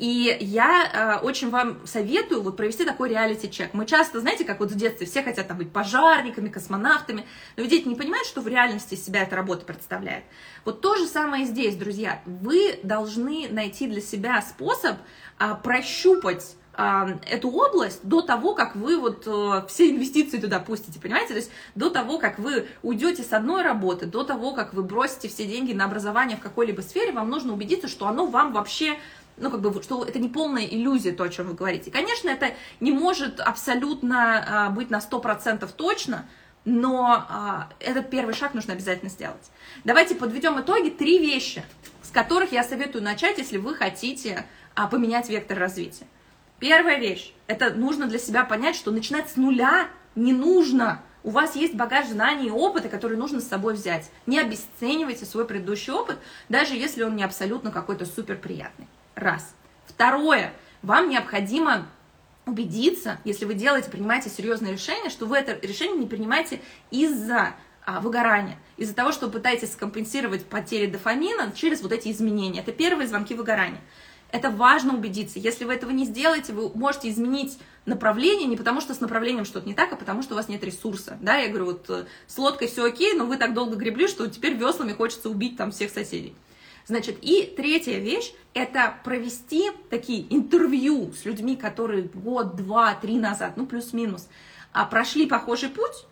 И 0.00 0.34
я 0.40 1.18
э, 1.20 1.22
очень 1.22 1.50
вам 1.50 1.86
советую 1.86 2.40
вот 2.40 2.56
провести 2.56 2.86
такой 2.86 3.10
реалити-чек. 3.10 3.74
Мы 3.74 3.84
часто, 3.84 4.20
знаете, 4.20 4.46
как 4.46 4.58
вот 4.58 4.70
в 4.70 4.74
детстве 4.74 5.06
все 5.06 5.22
хотят 5.22 5.46
там 5.46 5.58
быть 5.58 5.70
пожарниками, 5.74 6.48
космонавтами, 6.48 7.26
но 7.58 7.66
дети 7.66 7.86
не 7.86 7.96
понимают, 7.96 8.26
что 8.26 8.40
в 8.40 8.48
реальности 8.48 8.94
себя 8.94 9.24
эта 9.24 9.36
работа 9.36 9.66
представляет. 9.66 10.24
Вот 10.64 10.80
то 10.80 10.96
же 10.96 11.06
самое 11.06 11.44
здесь, 11.44 11.76
друзья. 11.76 12.22
Вы 12.24 12.80
должны 12.82 13.48
найти 13.50 13.86
для 13.88 14.00
себя 14.00 14.40
способ 14.40 14.96
э, 15.38 15.54
прощупать 15.62 16.56
а, 16.72 17.18
эту 17.28 17.50
область 17.50 18.00
до 18.04 18.22
того, 18.22 18.54
как 18.54 18.74
вы 18.74 18.98
вот 18.98 19.24
э, 19.26 19.66
все 19.68 19.90
инвестиции 19.90 20.38
туда 20.38 20.60
пустите, 20.60 20.98
понимаете? 20.98 21.30
То 21.30 21.40
есть 21.40 21.50
до 21.74 21.90
того, 21.90 22.18
как 22.18 22.38
вы 22.38 22.68
уйдете 22.82 23.22
с 23.22 23.34
одной 23.34 23.62
работы, 23.62 24.06
до 24.06 24.24
того, 24.24 24.54
как 24.54 24.72
вы 24.72 24.82
бросите 24.82 25.28
все 25.28 25.44
деньги 25.44 25.74
на 25.74 25.84
образование 25.84 26.38
в 26.38 26.40
какой-либо 26.40 26.80
сфере, 26.80 27.12
вам 27.12 27.28
нужно 27.28 27.52
убедиться, 27.52 27.86
что 27.86 28.06
оно 28.06 28.24
вам 28.24 28.54
вообще 28.54 28.96
ну, 29.40 29.50
как 29.50 29.60
бы, 29.60 29.82
что 29.82 30.04
это 30.04 30.18
не 30.18 30.28
полная 30.28 30.64
иллюзия, 30.64 31.12
то, 31.12 31.24
о 31.24 31.28
чем 31.28 31.48
вы 31.48 31.54
говорите. 31.54 31.90
Конечно, 31.90 32.28
это 32.28 32.54
не 32.78 32.92
может 32.92 33.40
абсолютно 33.40 34.66
а, 34.66 34.70
быть 34.70 34.90
на 34.90 34.98
100% 34.98 35.68
точно, 35.76 36.26
но 36.64 37.24
а, 37.28 37.68
этот 37.80 38.10
первый 38.10 38.34
шаг 38.34 38.54
нужно 38.54 38.74
обязательно 38.74 39.10
сделать. 39.10 39.50
Давайте 39.84 40.14
подведем 40.14 40.60
итоги. 40.60 40.90
Три 40.90 41.18
вещи, 41.18 41.64
с 42.02 42.10
которых 42.10 42.52
я 42.52 42.62
советую 42.62 43.02
начать, 43.02 43.38
если 43.38 43.56
вы 43.56 43.74
хотите 43.74 44.44
а, 44.74 44.86
поменять 44.86 45.28
вектор 45.30 45.58
развития. 45.58 46.06
Первая 46.58 46.98
вещь, 46.98 47.32
это 47.46 47.70
нужно 47.70 48.06
для 48.06 48.18
себя 48.18 48.44
понять, 48.44 48.76
что 48.76 48.90
начинать 48.90 49.30
с 49.30 49.36
нуля 49.36 49.88
не 50.14 50.34
нужно. 50.34 51.02
У 51.22 51.30
вас 51.30 51.56
есть 51.56 51.74
багаж 51.74 52.08
знаний 52.08 52.48
и 52.48 52.50
опыта, 52.50 52.88
который 52.88 53.16
нужно 53.16 53.40
с 53.40 53.48
собой 53.48 53.74
взять. 53.74 54.10
Не 54.26 54.38
обесценивайте 54.38 55.24
свой 55.24 55.46
предыдущий 55.46 55.92
опыт, 55.92 56.18
даже 56.50 56.74
если 56.74 57.02
он 57.02 57.16
не 57.16 57.24
абсолютно 57.24 57.70
какой-то 57.70 58.04
супер 58.04 58.36
приятный. 58.36 58.86
Раз. 59.14 59.54
Второе. 59.86 60.52
Вам 60.82 61.08
необходимо 61.08 61.86
убедиться, 62.46 63.18
если 63.24 63.44
вы 63.44 63.54
делаете, 63.54 63.90
принимаете 63.90 64.30
серьезное 64.30 64.72
решение, 64.72 65.10
что 65.10 65.26
вы 65.26 65.36
это 65.36 65.58
решение 65.66 65.98
не 65.98 66.06
принимаете 66.06 66.60
из-за 66.90 67.54
а, 67.84 68.00
выгорания, 68.00 68.58
из-за 68.76 68.94
того, 68.94 69.12
что 69.12 69.26
вы 69.26 69.32
пытаетесь 69.32 69.72
скомпенсировать 69.72 70.46
потери 70.46 70.86
дофамина 70.86 71.52
через 71.54 71.82
вот 71.82 71.92
эти 71.92 72.10
изменения. 72.10 72.60
Это 72.60 72.72
первые 72.72 73.08
звонки 73.08 73.34
выгорания. 73.34 73.80
Это 74.32 74.50
важно 74.50 74.94
убедиться. 74.94 75.38
Если 75.38 75.64
вы 75.64 75.74
этого 75.74 75.90
не 75.90 76.04
сделаете, 76.04 76.52
вы 76.52 76.70
можете 76.70 77.10
изменить 77.10 77.58
направление 77.84 78.46
не 78.46 78.56
потому, 78.56 78.80
что 78.80 78.94
с 78.94 79.00
направлением 79.00 79.44
что-то 79.44 79.66
не 79.66 79.74
так, 79.74 79.92
а 79.92 79.96
потому, 79.96 80.22
что 80.22 80.34
у 80.34 80.36
вас 80.36 80.48
нет 80.48 80.62
ресурса. 80.62 81.18
Да, 81.20 81.36
я 81.36 81.48
говорю, 81.48 81.66
вот 81.66 81.90
э, 81.90 82.04
с 82.26 82.38
лодкой 82.38 82.68
все 82.68 82.84
окей, 82.84 83.14
но 83.14 83.26
вы 83.26 83.36
так 83.38 83.54
долго 83.54 83.76
гребли, 83.76 84.06
что 84.06 84.28
теперь 84.28 84.54
веслами 84.54 84.92
хочется 84.92 85.28
убить 85.28 85.56
там 85.56 85.72
всех 85.72 85.90
соседей. 85.90 86.34
Значит, 86.90 87.18
и 87.22 87.44
третья 87.56 88.00
вещь– 88.00 88.32
это 88.52 88.96
провести 89.04 89.70
такие 89.90 90.26
интервью 90.34 91.12
с 91.12 91.24
людьми, 91.24 91.54
которые 91.54 92.02
год, 92.02 92.56
два, 92.56 92.94
три 92.94 93.16
назад, 93.16 93.52
ну 93.54 93.64
плюс-минус, 93.64 94.28
а, 94.72 94.86
прошли 94.86 95.26
похожий 95.26 95.68
путь, 95.68 96.04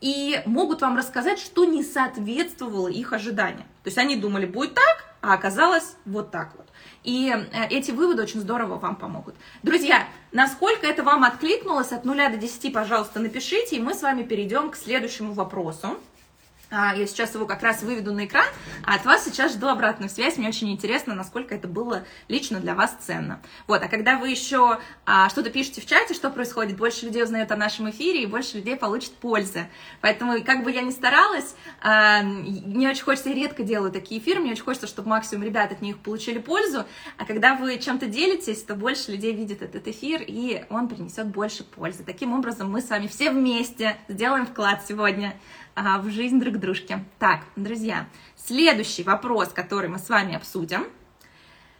и 0.00 0.42
могут 0.44 0.80
вам 0.82 0.96
рассказать, 0.96 1.38
что 1.38 1.64
не 1.64 1.84
соответствовало 1.84 2.88
их 2.88 3.12
ожиданиям. 3.12 3.68
То 3.84 3.90
есть 3.90 3.96
они 3.96 4.16
думали, 4.16 4.44
будет 4.44 4.74
так, 4.74 5.14
а 5.20 5.34
оказалось 5.34 5.94
вот 6.04 6.32
так 6.32 6.56
вот. 6.56 6.66
И 7.04 7.32
э, 7.32 7.68
эти 7.68 7.92
выводы 7.92 8.24
очень 8.24 8.40
здорово 8.40 8.74
вам 8.74 8.96
помогут. 8.96 9.36
Друзья, 9.62 10.08
насколько 10.32 10.84
это 10.84 11.04
вам 11.04 11.22
откликнулось 11.22 11.92
от 11.92 12.04
0 12.04 12.16
до 12.16 12.36
10, 12.38 12.72
пожалуйста, 12.72 13.20
напишите, 13.20 13.76
и 13.76 13.80
мы 13.80 13.94
с 13.94 14.02
вами 14.02 14.24
перейдем 14.24 14.70
к 14.70 14.76
следующему 14.76 15.32
вопросу. 15.32 15.96
А, 16.76 16.92
я 16.94 17.06
сейчас 17.06 17.34
его 17.34 17.46
как 17.46 17.62
раз 17.62 17.82
выведу 17.82 18.12
на 18.12 18.24
экран, 18.24 18.46
а 18.84 18.96
от 18.96 19.04
вас 19.04 19.24
сейчас 19.24 19.52
жду 19.52 19.68
обратную 19.68 20.10
связь. 20.10 20.36
Мне 20.36 20.48
очень 20.48 20.72
интересно, 20.72 21.14
насколько 21.14 21.54
это 21.54 21.68
было 21.68 22.04
лично 22.26 22.58
для 22.58 22.74
вас 22.74 22.96
ценно. 23.00 23.40
Вот, 23.68 23.80
а 23.80 23.88
когда 23.88 24.18
вы 24.18 24.30
еще 24.30 24.80
а, 25.06 25.28
что-то 25.28 25.50
пишете 25.50 25.80
в 25.80 25.86
чате, 25.86 26.14
что 26.14 26.30
происходит, 26.30 26.76
больше 26.76 27.06
людей 27.06 27.22
узнают 27.22 27.52
о 27.52 27.56
нашем 27.56 27.88
эфире, 27.90 28.24
и 28.24 28.26
больше 28.26 28.56
людей 28.56 28.74
получит 28.74 29.12
пользы. 29.12 29.68
Поэтому, 30.00 30.42
как 30.42 30.64
бы 30.64 30.72
я 30.72 30.82
ни 30.82 30.90
старалась, 30.90 31.54
а, 31.80 32.22
мне 32.22 32.88
очень 32.88 33.04
хочется, 33.04 33.28
я 33.28 33.36
редко 33.36 33.62
делаю 33.62 33.92
такие 33.92 34.20
эфиры, 34.20 34.40
мне 34.40 34.52
очень 34.52 34.64
хочется, 34.64 34.88
чтобы 34.88 35.10
максимум 35.10 35.44
ребят 35.44 35.70
от 35.70 35.80
них 35.80 35.98
получили 35.98 36.38
пользу. 36.38 36.84
А 37.18 37.24
когда 37.24 37.54
вы 37.54 37.78
чем-то 37.78 38.06
делитесь, 38.06 38.64
то 38.64 38.74
больше 38.74 39.12
людей 39.12 39.32
видит 39.32 39.62
этот 39.62 39.86
эфир, 39.86 40.24
и 40.26 40.64
он 40.70 40.88
принесет 40.88 41.28
больше 41.28 41.62
пользы. 41.62 42.02
Таким 42.02 42.32
образом, 42.32 42.68
мы 42.68 42.80
с 42.80 42.90
вами 42.90 43.06
все 43.06 43.30
вместе 43.30 43.96
сделаем 44.08 44.44
вклад 44.44 44.82
сегодня 44.88 45.36
а, 45.74 45.98
в 45.98 46.10
жизнь 46.10 46.40
друг 46.40 46.58
дружки. 46.58 47.04
Так, 47.18 47.40
друзья, 47.56 48.08
следующий 48.36 49.02
вопрос, 49.02 49.48
который 49.48 49.88
мы 49.88 49.98
с 49.98 50.08
вами 50.08 50.34
обсудим, 50.34 50.86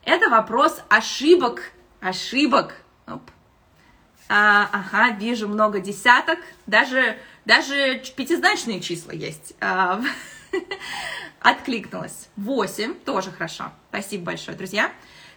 это 0.04 0.28
вопрос 0.28 0.82
ошибок. 0.88 1.72
Ошибок. 2.00 2.74
Оп. 3.06 3.22
А, 4.28 4.68
ага, 4.72 5.16
вижу 5.16 5.48
много 5.48 5.80
десяток, 5.80 6.38
даже, 6.66 7.18
даже 7.44 8.02
пятизначные 8.16 8.80
числа 8.80 9.12
есть. 9.12 9.54
А, 9.60 10.02
откликнулась. 11.40 12.28
8, 12.36 12.94
тоже 12.94 13.30
хорошо. 13.30 13.72
Спасибо 13.90 14.24
большое, 14.24 14.56
друзья. 14.56 14.92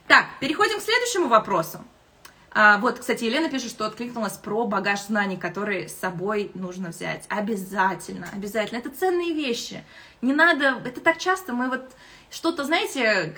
Так, 0.07 0.25
переходим 0.39 0.79
к 0.79 0.83
следующему 0.83 1.27
вопросу. 1.27 1.83
А, 2.59 2.79
вот, 2.79 2.97
кстати, 2.97 3.23
Елена 3.23 3.49
пишет, 3.49 3.69
что 3.69 3.85
откликнулась 3.85 4.33
про 4.33 4.65
багаж 4.65 5.03
знаний, 5.03 5.37
который 5.37 5.87
с 5.87 5.95
собой 5.95 6.49
нужно 6.55 6.89
взять. 6.89 7.23
Обязательно, 7.29 8.27
обязательно. 8.33 8.79
Это 8.79 8.89
ценные 8.89 9.31
вещи. 9.31 9.83
Не 10.23 10.33
надо, 10.33 10.81
это 10.83 10.99
так 10.99 11.19
часто 11.19 11.53
мы 11.53 11.69
вот 11.69 11.91
что-то, 12.31 12.63
знаете, 12.63 13.35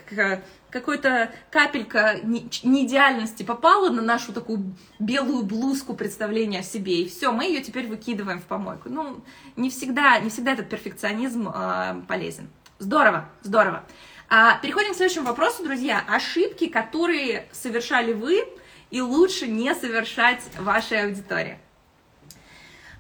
какой-то 0.70 1.34
капелька 1.52 2.22
неидеальности 2.24 3.44
попала 3.44 3.90
на 3.90 4.02
нашу 4.02 4.32
такую 4.32 4.74
белую 5.00 5.44
блузку 5.44 5.96
представления 5.96 6.60
о 6.60 6.64
себе, 6.64 7.02
и 7.02 7.10
все, 7.10 7.34
мы 7.34 7.44
ее 7.44 7.62
теперь 7.62 7.88
выкидываем 7.88 8.40
в 8.40 8.46
помойку. 8.46 8.88
Ну, 8.88 9.22
не 9.58 9.70
всегда, 9.70 10.18
не 10.20 10.30
всегда 10.30 10.54
этот 10.54 10.70
перфекционизм 10.70 11.50
э, 11.54 12.04
полезен. 12.08 12.48
Здорово, 12.78 13.28
здорово. 13.42 13.84
А, 14.30 14.60
переходим 14.60 14.94
к 14.94 14.96
следующему 14.96 15.26
вопросу, 15.26 15.62
друзья. 15.62 16.02
Ошибки, 16.08 16.68
которые 16.68 17.50
совершали 17.52 18.14
вы, 18.14 18.48
и 18.92 19.02
лучше 19.02 19.48
не 19.48 19.74
совершать 19.76 20.42
вашей 20.58 21.06
аудитории. 21.06 21.60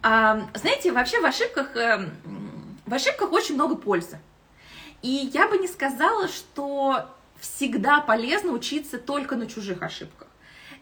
А, 0.02 0.48
знаете, 0.54 0.92
вообще 0.92 1.20
в 1.20 1.26
ошибках, 1.26 1.76
эм, 1.76 2.12
в 2.86 2.94
ошибках 2.94 3.32
очень 3.32 3.56
много 3.56 3.76
пользы. 3.76 4.20
И 5.02 5.30
я 5.34 5.48
бы 5.48 5.58
не 5.58 5.68
сказала, 5.68 6.28
что 6.28 7.06
всегда 7.40 8.02
полезно 8.02 8.52
учиться 8.52 8.98
только 8.98 9.36
на 9.36 9.48
чужих 9.48 9.82
ошибках. 9.82 10.28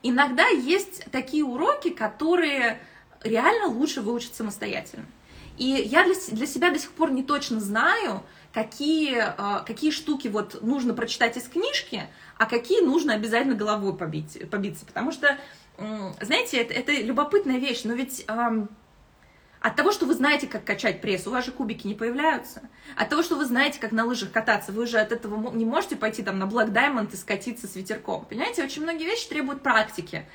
Иногда 0.04 0.48
есть 0.48 1.06
такие 1.12 1.44
уроки, 1.44 1.90
которые 1.90 2.80
реально 3.24 3.68
лучше 3.68 4.02
выучить 4.02 4.36
самостоятельно. 4.36 5.06
И 5.58 5.66
я 5.66 6.04
для, 6.04 6.14
для 6.32 6.46
себя 6.46 6.70
до 6.70 6.78
сих 6.78 6.92
пор 6.92 7.12
не 7.12 7.24
точно 7.24 7.60
знаю, 7.60 8.24
какие, 8.54 9.18
э, 9.18 9.66
какие 9.66 9.90
штуки 9.90 10.28
вот 10.28 10.62
нужно 10.62 10.94
прочитать 10.94 11.36
из 11.36 11.48
книжки, 11.48 12.08
а 12.38 12.46
какие 12.46 12.82
нужно 12.82 13.14
обязательно 13.14 13.56
головой 13.56 13.96
побить, 13.96 14.50
побиться. 14.50 14.86
Потому 14.86 15.12
что, 15.12 15.38
знаете, 16.22 16.58
это, 16.58 16.74
это 16.74 16.92
любопытная 16.94 17.58
вещь, 17.58 17.82
но 17.84 17.94
ведь 17.94 18.26
эм, 18.28 18.70
от 19.60 19.76
того, 19.76 19.92
что 19.92 20.06
вы 20.06 20.14
знаете, 20.14 20.48
как 20.48 20.64
качать 20.64 21.02
пресс, 21.02 21.26
у 21.28 21.32
вас 21.32 21.46
же 21.46 21.52
кубики 21.52 21.88
не 21.88 21.96
появляются. 21.96 22.62
От 22.96 23.10
того, 23.10 23.24
что 23.24 23.36
вы 23.36 23.46
знаете, 23.46 23.80
как 23.80 23.92
на 23.92 24.06
лыжах 24.06 24.32
кататься, 24.32 24.72
вы 24.72 24.86
же 24.86 25.00
от 25.00 25.12
этого 25.12 25.52
не 25.52 25.66
можете 25.66 25.96
пойти 25.96 26.24
там 26.24 26.38
на 26.40 26.44
Black 26.44 26.72
Diamond 26.72 27.14
и 27.14 27.18
скатиться 27.18 27.68
с 27.68 27.76
ветерком. 27.76 28.26
Понимаете, 28.26 28.64
очень 28.64 28.84
многие 28.84 29.06
вещи 29.06 29.28
требуют 29.28 29.64
практики. 29.64 30.26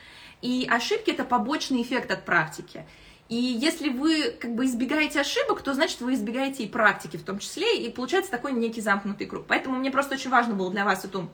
И 0.41 0.69
ошибки— 0.69 1.11
это 1.13 1.25
побочный 1.25 1.83
эффект 1.83 2.11
от 2.11 2.25
практики. 2.25 2.85
И 3.29 3.37
если 3.37 3.89
вы 3.89 4.37
как 4.39 4.55
бы 4.55 4.67
избегаете 4.67 5.21
ошибок, 5.21 5.63
то 5.63 5.73
значит 5.73 6.01
вы 6.01 6.15
избегаете 6.15 6.65
и 6.65 6.69
практики 6.69 7.17
в 7.17 7.23
том 7.23 7.39
числе, 7.39 7.79
и 7.79 7.91
получается 7.91 8.31
такой 8.31 8.53
некий 8.53 8.81
замкнутый 8.81 9.27
круг. 9.27 9.47
Поэтому 9.47 9.79
мне 9.79 9.91
просто 9.91 10.17
очень 10.17 10.31
важно 10.31 10.55
было 10.55 10.71
для 10.71 10.85
вас 10.85 11.05
эту 11.05 11.31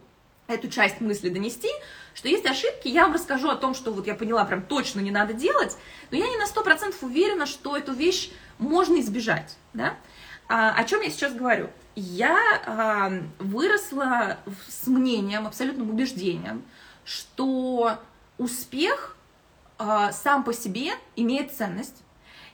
эту 0.48 0.68
часть 0.68 1.00
мысли 1.00 1.28
донести, 1.28 1.68
что 2.14 2.28
есть 2.28 2.46
ошибки, 2.46 2.88
я 2.88 3.04
вам 3.04 3.14
расскажу 3.14 3.48
о 3.48 3.56
том, 3.56 3.74
что 3.74 3.92
вот 3.92 4.06
я 4.06 4.14
поняла, 4.14 4.44
прям 4.44 4.62
точно 4.62 5.00
не 5.00 5.10
надо 5.10 5.34
делать, 5.34 5.76
но 6.10 6.16
я 6.16 6.26
не 6.26 6.36
на 6.36 6.46
100% 6.46 6.94
уверена, 7.02 7.46
что 7.46 7.76
эту 7.76 7.92
вещь 7.92 8.30
можно 8.58 8.98
избежать, 8.98 9.56
да. 9.74 9.94
А, 10.48 10.74
о 10.74 10.84
чем 10.84 11.02
я 11.02 11.10
сейчас 11.10 11.34
говорю? 11.34 11.68
Я 11.94 12.38
а, 12.66 13.12
выросла 13.38 14.38
с 14.68 14.86
мнением, 14.86 15.46
абсолютным 15.46 15.90
убеждением, 15.90 16.64
что 17.04 17.98
успех 18.38 19.16
а, 19.76 20.12
сам 20.12 20.44
по 20.44 20.54
себе 20.54 20.92
имеет 21.14 21.52
ценность, 21.52 22.02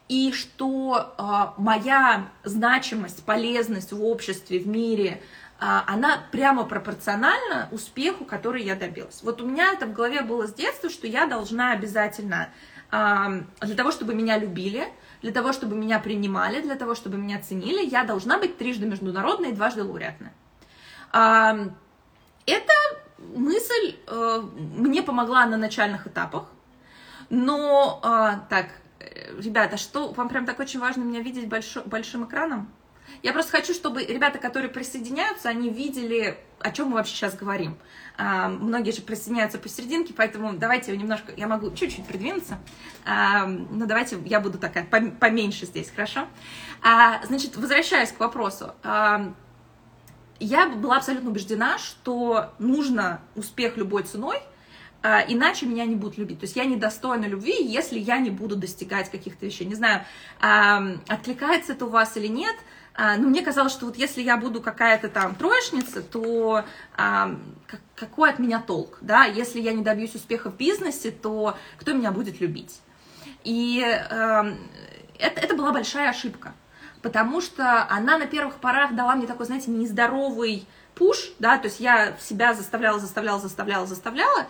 и 0.09 0.33
что 0.33 1.15
а, 1.17 1.55
моя 1.57 2.29
значимость, 2.43 3.25
полезность 3.25 3.93
в 3.93 4.05
обществе, 4.05 4.59
в 4.59 4.67
мире– 4.67 5.23
она 5.59 6.23
прямо 6.33 6.65
пропорциональна 6.65 7.69
успеху, 7.71 8.25
который 8.25 8.63
я 8.63 8.75
добилась. 8.75 9.23
Вот 9.23 9.41
у 9.41 9.47
меня 9.47 9.73
это 9.73 9.87
в 9.87 9.93
голове 9.93 10.23
было 10.23 10.47
с 10.47 10.53
детства, 10.53 10.91
что 10.91 11.07
я 11.07 11.27
должна 11.27 11.73
обязательно 11.73 12.51
для 12.91 13.77
того, 13.77 13.91
чтобы 13.91 14.15
меня 14.15 14.39
любили, 14.39 14.87
для 15.23 15.33
того, 15.33 15.53
чтобы 15.53 15.75
меня 15.75 15.99
принимали, 15.99 16.61
для 16.61 16.75
того, 16.75 16.95
чтобы 16.95 17.17
меня 17.17 17.41
ценили, 17.41 17.85
я 17.85 18.05
должна 18.05 18.39
быть 18.39 18.59
трижды 18.59 18.87
международной 18.87 19.51
и 19.51 19.53
дважды 19.53 19.83
лауреатной. 19.83 20.31
Эта 22.47 22.73
мысль 23.19 23.97
э, 24.07 24.43
мне 24.77 25.03
помогла 25.03 25.47
на 25.47 25.57
начальных 25.57 26.07
этапах, 26.07 26.45
но 27.31 28.01
а, 28.03 28.41
так, 28.51 28.67
э, 29.01 29.41
ребята, 29.41 29.77
что 29.77 30.13
вам 30.13 30.29
прям 30.29 30.45
так 30.45 30.61
очень 30.61 30.81
важно 30.81 31.03
меня 31.03 31.21
видеть 31.21 31.49
большим 31.49 32.25
экраном? 32.27 32.71
Я 33.23 33.33
просто 33.33 33.53
хочу, 33.53 33.73
чтобы 33.73 34.05
ребята, 34.05 34.39
которые 34.39 34.71
присоединяются, 34.71 35.49
они 35.49 35.71
видели, 35.71 36.39
о 36.61 36.71
чем 36.71 36.89
мы 36.89 36.97
вообще 36.97 37.15
сейчас 37.15 37.35
говорим. 37.35 37.79
А, 38.17 38.49
многие 38.49 38.91
же 38.91 39.03
присоединяются 39.03 39.59
посерединке, 39.59 40.13
поэтому 40.15 40.53
давайте 40.53 40.97
немножко, 40.97 41.33
я 41.37 41.49
могу 41.49 41.75
чуть-чуть 41.75 42.07
придвинуться, 42.07 42.59
а, 43.05 43.47
но 43.47 43.87
давайте 43.87 44.19
я 44.27 44.41
буду 44.41 44.59
такая 44.59 44.85
поменьше 44.85 45.67
здесь, 45.67 45.91
хорошо? 45.91 46.29
А, 46.83 47.25
значит, 47.27 47.57
возвращаясь 47.57 48.13
к 48.13 48.21
вопросу. 48.21 48.75
А, 48.83 49.33
я 50.39 50.69
была 50.69 50.99
абсолютно 50.99 51.31
убеждена, 51.31 51.79
что 51.79 52.53
нужно 52.59 53.23
успех 53.37 53.77
любой 53.77 54.03
ценой, 54.03 54.39
а, 55.03 55.25
иначе 55.27 55.67
меня 55.67 55.87
не 55.87 55.97
будут 55.97 56.19
любить. 56.19 56.41
То 56.41 56.45
есть 56.45 56.57
я 56.57 56.67
недостойна 56.67 57.25
любви, 57.25 57.57
если 57.63 57.99
я 57.99 58.19
не 58.19 58.31
буду 58.31 58.55
достигать 58.55 59.11
каких-то 59.11 59.47
вещей. 59.47 59.67
Не 59.67 59.75
знаю, 59.75 60.05
откликается 61.09 61.73
это 61.73 61.87
у 61.87 61.89
вас 61.89 62.17
или 62.17 62.27
нет, 62.27 62.57
а, 62.97 63.17
но 63.17 63.29
мне 63.29 63.43
казалось, 63.43 63.73
что 63.73 63.87
вот 63.87 63.97
если 63.97 64.23
я 64.23 64.37
буду 64.37 64.61
какая-то 64.61 65.09
там 65.09 65.35
троечница, 65.35 66.01
то 66.01 66.65
а, 66.97 67.37
какой 67.97 68.31
от 68.31 68.39
меня 68.39 68.61
толк, 68.61 68.99
да, 69.01 69.25
если 69.25 69.61
я 69.61 69.73
не 69.73 69.83
добьюсь 69.83 70.15
успеха 70.15 70.51
в 70.51 70.57
бизнесе, 70.57 71.11
то 71.11 71.57
кто 71.79 71.93
меня 71.93 72.13
будет 72.13 72.41
любить? 72.41 72.81
И 73.43 73.83
э, 73.85 74.57
это, 75.19 75.41
это 75.41 75.55
была 75.57 75.73
большая 75.73 76.11
ошибка, 76.11 76.55
потому 77.03 77.41
что 77.41 77.87
она 77.91 78.17
на 78.17 78.27
первых 78.27 78.57
порах 78.57 78.95
дала 78.95 79.17
мне 79.17 79.27
такой, 79.27 79.47
знаете, 79.47 79.71
нездоровый 79.71 80.67
пуш, 80.95 81.33
да, 81.41 81.59
то 81.59 81.67
есть 81.67 81.81
я 81.81 82.17
себя 82.19 82.55
заставляла, 82.55 82.99
заставляла, 83.01 83.41
заставляла, 83.41 83.87
заставляла, 83.87 84.47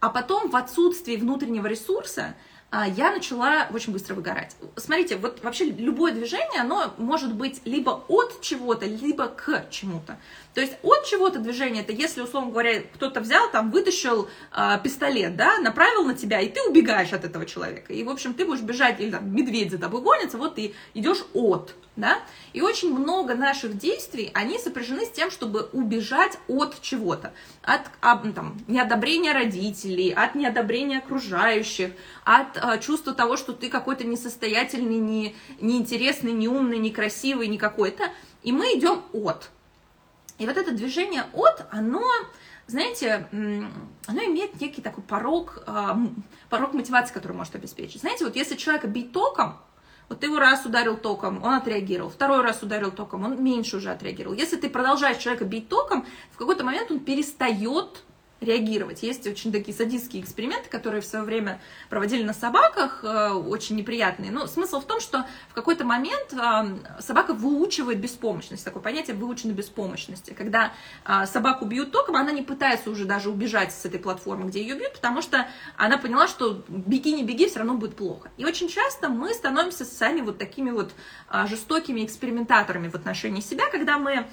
а 0.00 0.08
потом 0.08 0.50
в 0.50 0.56
отсутствии 0.56 1.16
внутреннего 1.16 1.66
ресурса 1.66 2.34
я 2.70 3.10
начала 3.10 3.66
очень 3.72 3.92
быстро 3.92 4.14
выгорать. 4.14 4.54
Смотрите, 4.76 5.16
вот 5.16 5.42
вообще 5.42 5.64
любое 5.64 6.12
движение, 6.12 6.60
оно 6.60 6.92
может 6.98 7.34
быть 7.34 7.62
либо 7.64 8.04
от 8.08 8.42
чего-то, 8.42 8.84
либо 8.84 9.28
к 9.28 9.70
чему-то. 9.70 10.18
То 10.58 10.60
есть 10.60 10.74
от 10.82 11.06
чего-то 11.06 11.38
движение, 11.38 11.82
это 11.82 11.92
если, 11.92 12.20
условно 12.20 12.50
говоря, 12.50 12.82
кто-то 12.94 13.20
взял, 13.20 13.48
там, 13.50 13.70
вытащил 13.70 14.28
э, 14.52 14.78
пистолет, 14.82 15.36
да, 15.36 15.58
направил 15.58 16.04
на 16.04 16.14
тебя, 16.14 16.40
и 16.40 16.48
ты 16.48 16.60
убегаешь 16.68 17.12
от 17.12 17.24
этого 17.24 17.46
человека. 17.46 17.92
И, 17.92 18.02
в 18.02 18.10
общем, 18.10 18.34
ты 18.34 18.44
будешь 18.44 18.62
бежать, 18.62 19.00
или 19.00 19.12
там 19.12 19.32
медведь 19.32 19.70
за 19.70 19.78
тобой 19.78 20.02
гонится, 20.02 20.36
вот 20.36 20.56
ты 20.56 20.74
идешь 20.94 21.24
от, 21.32 21.74
да. 21.94 22.18
И 22.54 22.60
очень 22.60 22.92
много 22.92 23.34
наших 23.36 23.78
действий, 23.78 24.30
они 24.34 24.58
сопряжены 24.58 25.04
с 25.06 25.10
тем, 25.10 25.30
чтобы 25.30 25.68
убежать 25.72 26.38
от 26.48 26.80
чего-то. 26.80 27.32
От 27.62 27.82
а, 28.00 28.16
там, 28.16 28.58
неодобрения 28.66 29.32
родителей, 29.32 30.10
от 30.10 30.34
неодобрения 30.34 30.98
окружающих, 30.98 31.92
от 32.24 32.57
а, 32.60 32.78
чувства 32.78 33.14
того, 33.14 33.36
что 33.36 33.52
ты 33.52 33.68
какой-то 33.68 34.04
несостоятельный, 34.04 34.98
не, 34.98 35.34
неинтересный, 35.60 36.32
неумный, 36.32 36.78
некрасивый, 36.78 37.48
не 37.48 37.58
какой-то. 37.58 38.04
И 38.42 38.52
мы 38.52 38.66
идем 38.74 39.02
от. 39.12 39.50
И 40.38 40.46
вот 40.46 40.56
это 40.56 40.72
движение 40.72 41.24
от, 41.32 41.66
оно, 41.70 42.04
знаете, 42.66 43.28
оно 43.32 44.24
имеет 44.24 44.60
некий 44.60 44.82
такой 44.82 45.02
порог, 45.02 45.62
а, 45.66 45.98
порог 46.48 46.74
мотивации, 46.74 47.12
который 47.12 47.32
может 47.32 47.54
обеспечить. 47.54 48.00
Знаете, 48.00 48.24
вот 48.24 48.36
если 48.36 48.56
человека 48.56 48.86
бить 48.86 49.12
током, 49.12 49.58
вот 50.08 50.20
ты 50.20 50.26
его 50.26 50.38
раз 50.38 50.64
ударил 50.64 50.96
током, 50.96 51.42
он 51.44 51.54
отреагировал, 51.54 52.10
второй 52.10 52.42
раз 52.42 52.62
ударил 52.62 52.90
током, 52.90 53.24
он 53.24 53.42
меньше 53.42 53.76
уже 53.76 53.90
отреагировал. 53.90 54.34
Если 54.34 54.56
ты 54.56 54.70
продолжаешь 54.70 55.18
человека 55.18 55.44
бить 55.44 55.68
током, 55.68 56.06
в 56.32 56.38
какой-то 56.38 56.64
момент 56.64 56.90
он 56.90 57.00
перестает 57.00 58.02
реагировать. 58.40 59.02
Есть 59.02 59.26
очень 59.26 59.50
такие 59.50 59.76
садистские 59.76 60.22
эксперименты, 60.22 60.68
которые 60.68 61.00
в 61.00 61.04
свое 61.04 61.24
время 61.24 61.60
проводили 61.88 62.22
на 62.22 62.32
собаках, 62.32 63.00
э, 63.02 63.30
очень 63.30 63.76
неприятные. 63.76 64.30
Но 64.30 64.46
смысл 64.46 64.80
в 64.80 64.84
том, 64.84 65.00
что 65.00 65.26
в 65.48 65.54
какой-то 65.54 65.84
момент 65.84 66.32
э, 66.32 67.00
собака 67.00 67.34
выучивает 67.34 67.98
беспомощность, 67.98 68.64
такое 68.64 68.82
понятие 68.82 69.16
выученной 69.16 69.54
беспомощности. 69.54 70.34
Когда 70.34 70.72
э, 71.04 71.26
собаку 71.26 71.64
бьют 71.64 71.90
током, 71.90 72.14
она 72.16 72.30
не 72.30 72.42
пытается 72.42 72.90
уже 72.90 73.06
даже 73.06 73.30
убежать 73.30 73.72
с 73.72 73.84
этой 73.84 73.98
платформы, 73.98 74.48
где 74.48 74.62
ее 74.62 74.76
бьют, 74.76 74.92
потому 74.94 75.20
что 75.20 75.48
она 75.76 75.98
поняла, 75.98 76.28
что 76.28 76.62
беги, 76.68 77.12
не 77.12 77.24
беги, 77.24 77.48
все 77.48 77.58
равно 77.58 77.74
будет 77.74 77.96
плохо. 77.96 78.30
И 78.36 78.44
очень 78.44 78.68
часто 78.68 79.08
мы 79.08 79.34
становимся 79.34 79.84
сами 79.84 80.20
вот 80.20 80.38
такими 80.38 80.70
вот 80.70 80.92
жестокими 81.46 82.04
экспериментаторами 82.04 82.88
в 82.88 82.94
отношении 82.94 83.40
себя, 83.40 83.68
когда 83.70 83.98
мы 83.98 84.26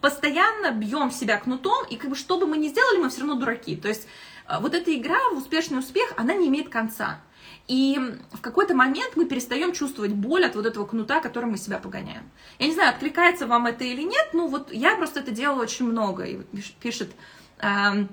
постоянно 0.00 0.70
бьем 0.72 1.10
себя 1.10 1.38
кнутом, 1.38 1.86
и 1.88 1.96
как 1.96 2.10
бы 2.10 2.16
что 2.16 2.38
бы 2.38 2.46
мы 2.46 2.56
ни 2.56 2.68
сделали, 2.68 2.98
мы 2.98 3.10
все 3.10 3.20
равно 3.20 3.34
дураки. 3.36 3.76
То 3.76 3.88
есть 3.88 4.06
э, 4.48 4.58
вот 4.60 4.74
эта 4.74 4.94
игра 4.94 5.18
в 5.32 5.38
успешный 5.38 5.78
успех, 5.78 6.12
она 6.16 6.34
не 6.34 6.48
имеет 6.48 6.68
конца. 6.68 7.20
И 7.66 7.98
в 8.32 8.40
какой-то 8.40 8.74
момент 8.74 9.12
мы 9.14 9.26
перестаем 9.26 9.72
чувствовать 9.72 10.12
боль 10.12 10.44
от 10.44 10.56
вот 10.56 10.66
этого 10.66 10.86
кнута, 10.86 11.20
которым 11.20 11.52
мы 11.52 11.56
себя 11.56 11.78
погоняем. 11.78 12.28
Я 12.58 12.66
не 12.66 12.74
знаю, 12.74 12.90
откликается 12.90 13.46
вам 13.46 13.66
это 13.66 13.84
или 13.84 14.02
нет, 14.02 14.30
ну 14.32 14.48
вот 14.48 14.72
я 14.72 14.96
просто 14.96 15.20
это 15.20 15.30
делала 15.30 15.62
очень 15.62 15.86
много. 15.86 16.24
И 16.24 16.38
пишет, 16.80 17.10
э, 17.58 18.06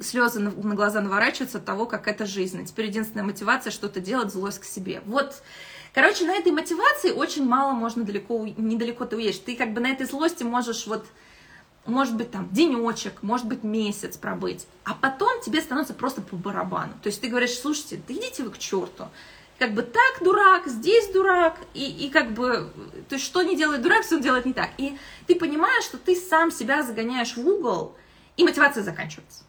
слезы 0.00 0.40
на, 0.40 0.50
глаза 0.50 1.00
наворачиваются 1.00 1.58
от 1.58 1.64
того, 1.64 1.86
как 1.86 2.08
это 2.08 2.26
жизнь. 2.26 2.64
Теперь 2.64 2.86
единственная 2.86 3.24
мотивация 3.24 3.70
что-то 3.70 4.00
делать, 4.00 4.32
злость 4.32 4.60
к 4.60 4.64
себе. 4.64 5.02
Вот 5.06 5.42
Короче, 5.94 6.24
на 6.26 6.34
этой 6.34 6.52
мотивации 6.52 7.10
очень 7.10 7.44
мало 7.46 7.72
можно 7.72 8.04
далеко, 8.04 8.46
недалеко 8.56 9.04
ты 9.04 9.16
уедешь. 9.16 9.38
Ты 9.38 9.56
как 9.56 9.72
бы 9.72 9.80
на 9.80 9.88
этой 9.88 10.06
злости 10.06 10.42
можешь 10.42 10.86
вот, 10.86 11.06
может 11.86 12.16
быть, 12.16 12.30
там, 12.30 12.48
денечек, 12.50 13.22
может 13.22 13.46
быть, 13.46 13.62
месяц 13.62 14.16
пробыть, 14.16 14.66
а 14.84 14.94
потом 14.94 15.40
тебе 15.42 15.60
становится 15.60 15.94
просто 15.94 16.20
по 16.20 16.36
барабану. 16.36 16.92
То 17.02 17.08
есть 17.08 17.20
ты 17.20 17.28
говоришь, 17.28 17.58
слушайте, 17.58 18.00
да 18.06 18.14
идите 18.14 18.42
вы 18.42 18.50
к 18.50 18.58
черту. 18.58 19.04
Как 19.58 19.74
бы 19.74 19.82
так 19.82 20.22
дурак, 20.22 20.68
здесь 20.68 21.08
дурак, 21.08 21.56
и, 21.74 22.06
и 22.06 22.10
как 22.10 22.30
бы, 22.30 22.70
то 23.08 23.16
есть 23.16 23.24
что 23.24 23.42
не 23.42 23.56
делает 23.56 23.82
дурак, 23.82 24.04
все 24.04 24.16
он 24.16 24.22
делает 24.22 24.46
не 24.46 24.52
так. 24.52 24.70
И 24.78 24.96
ты 25.26 25.34
понимаешь, 25.34 25.84
что 25.84 25.98
ты 25.98 26.14
сам 26.14 26.52
себя 26.52 26.84
загоняешь 26.84 27.36
в 27.36 27.48
угол, 27.48 27.96
и 28.36 28.44
мотивация 28.44 28.84
заканчивается. 28.84 29.42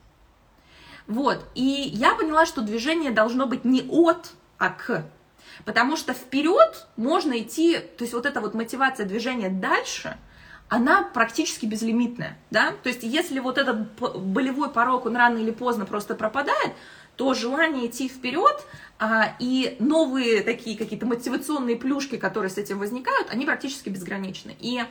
Вот, 1.05 1.45
и 1.53 1.63
я 1.63 2.15
поняла, 2.15 2.47
что 2.47 2.61
движение 2.61 3.11
должно 3.11 3.45
быть 3.45 3.65
не 3.65 3.85
от, 3.87 4.31
а 4.57 4.69
к. 4.69 5.05
Потому 5.65 5.97
что 5.97 6.13
вперед 6.13 6.87
можно 6.95 7.39
идти, 7.39 7.77
то 7.77 8.03
есть 8.03 8.13
вот 8.13 8.25
эта 8.25 8.41
вот 8.41 8.53
мотивация 8.53 9.05
движения 9.05 9.49
дальше, 9.49 10.17
она 10.69 11.03
практически 11.03 11.65
безлимитная, 11.65 12.37
да, 12.51 12.73
то 12.83 12.89
есть 12.89 13.03
если 13.03 13.39
вот 13.39 13.57
этот 13.57 13.99
болевой 13.99 14.69
порог, 14.69 15.07
он 15.07 15.15
рано 15.15 15.39
или 15.39 15.51
поздно 15.51 15.85
просто 15.85 16.13
пропадает, 16.13 16.73
то 17.15 17.33
желание 17.33 17.87
идти 17.87 18.07
вперед 18.07 18.65
а, 18.97 19.35
и 19.39 19.75
новые 19.79 20.41
такие 20.41 20.77
какие-то 20.77 21.05
мотивационные 21.05 21.75
плюшки, 21.75 22.17
которые 22.17 22.49
с 22.49 22.57
этим 22.57 22.79
возникают, 22.79 23.29
они 23.29 23.45
практически 23.45 23.89
безграничны. 23.89 24.55
И 24.59 24.81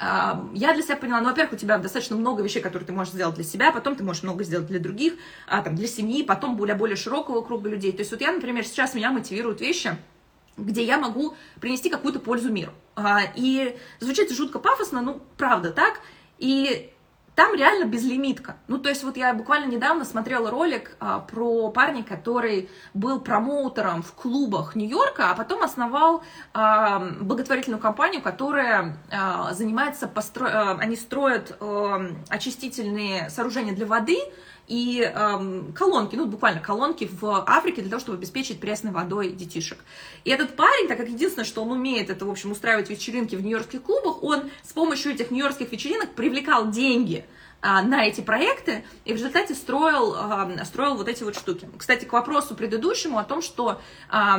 я 0.00 0.74
для 0.74 0.82
себя 0.82 0.96
поняла, 0.96 1.20
ну, 1.20 1.28
во-первых, 1.30 1.54
у 1.54 1.56
тебя 1.56 1.76
достаточно 1.78 2.14
много 2.14 2.42
вещей, 2.42 2.62
которые 2.62 2.86
ты 2.86 2.92
можешь 2.92 3.12
сделать 3.12 3.34
для 3.34 3.44
себя, 3.44 3.72
потом 3.72 3.96
ты 3.96 4.04
можешь 4.04 4.22
много 4.22 4.44
сделать 4.44 4.68
для 4.68 4.78
других, 4.78 5.14
а, 5.48 5.60
там, 5.60 5.74
для 5.74 5.88
семьи, 5.88 6.22
потом 6.22 6.56
для 6.56 6.76
более 6.76 6.96
широкого 6.96 7.42
круга 7.42 7.68
людей. 7.68 7.90
То 7.92 7.98
есть 7.98 8.12
вот 8.12 8.20
я, 8.20 8.30
например, 8.30 8.64
сейчас 8.64 8.94
меня 8.94 9.10
мотивируют 9.10 9.60
вещи, 9.60 9.96
где 10.56 10.84
я 10.84 10.98
могу 10.98 11.34
принести 11.60 11.90
какую-то 11.90 12.20
пользу 12.20 12.52
миру. 12.52 12.72
А, 12.94 13.22
и 13.34 13.76
звучит 13.98 14.30
жутко 14.30 14.60
пафосно, 14.60 15.02
ну, 15.02 15.20
правда 15.36 15.72
так. 15.72 16.00
И 16.38 16.92
там 17.38 17.54
реально 17.54 17.84
безлимитка. 17.84 18.56
Ну, 18.66 18.78
то 18.78 18.88
есть 18.88 19.04
вот 19.04 19.16
я 19.16 19.32
буквально 19.32 19.70
недавно 19.70 20.04
смотрела 20.04 20.50
ролик 20.50 20.96
а, 20.98 21.20
про 21.20 21.70
парня, 21.70 22.02
который 22.02 22.68
был 22.94 23.20
промоутером 23.20 24.02
в 24.02 24.12
клубах 24.14 24.74
Нью-Йорка, 24.74 25.30
а 25.30 25.34
потом 25.36 25.62
основал 25.62 26.24
а, 26.52 26.98
благотворительную 27.20 27.80
компанию, 27.80 28.22
которая 28.22 28.98
а, 29.12 29.52
занимается, 29.54 30.08
постро... 30.08 30.48
а, 30.48 30.78
они 30.80 30.96
строят 30.96 31.56
а, 31.60 32.10
очистительные 32.28 33.30
сооружения 33.30 33.72
для 33.72 33.86
воды, 33.86 34.18
и 34.68 35.00
эм, 35.00 35.72
колонки, 35.72 36.14
ну 36.14 36.26
буквально 36.26 36.60
колонки 36.60 37.08
в 37.10 37.44
Африке 37.46 37.80
для 37.80 37.90
того, 37.90 38.00
чтобы 38.00 38.18
обеспечить 38.18 38.60
пресной 38.60 38.92
водой 38.92 39.32
детишек. 39.32 39.78
И 40.24 40.30
этот 40.30 40.56
парень, 40.56 40.88
так 40.88 40.98
как 40.98 41.08
единственное, 41.08 41.46
что 41.46 41.62
он 41.62 41.72
умеет, 41.72 42.10
это, 42.10 42.26
в 42.26 42.30
общем, 42.30 42.52
устраивать 42.52 42.90
вечеринки 42.90 43.34
в 43.34 43.42
нью-йоркских 43.42 43.82
клубах, 43.82 44.22
он 44.22 44.50
с 44.62 44.72
помощью 44.72 45.12
этих 45.12 45.30
нью-йоркских 45.30 45.72
вечеринок 45.72 46.10
привлекал 46.14 46.70
деньги 46.70 47.24
а, 47.60 47.82
на 47.82 48.06
эти 48.06 48.20
проекты 48.20 48.84
и 49.04 49.12
в 49.12 49.16
результате 49.16 49.54
строил, 49.54 50.14
а, 50.14 50.64
строил 50.64 50.96
вот 50.96 51.08
эти 51.08 51.24
вот 51.24 51.34
штуки. 51.34 51.68
Кстати, 51.76 52.04
к 52.04 52.12
вопросу 52.12 52.54
предыдущему 52.54 53.18
о 53.18 53.24
том, 53.24 53.42
что 53.42 53.80
а, 54.08 54.38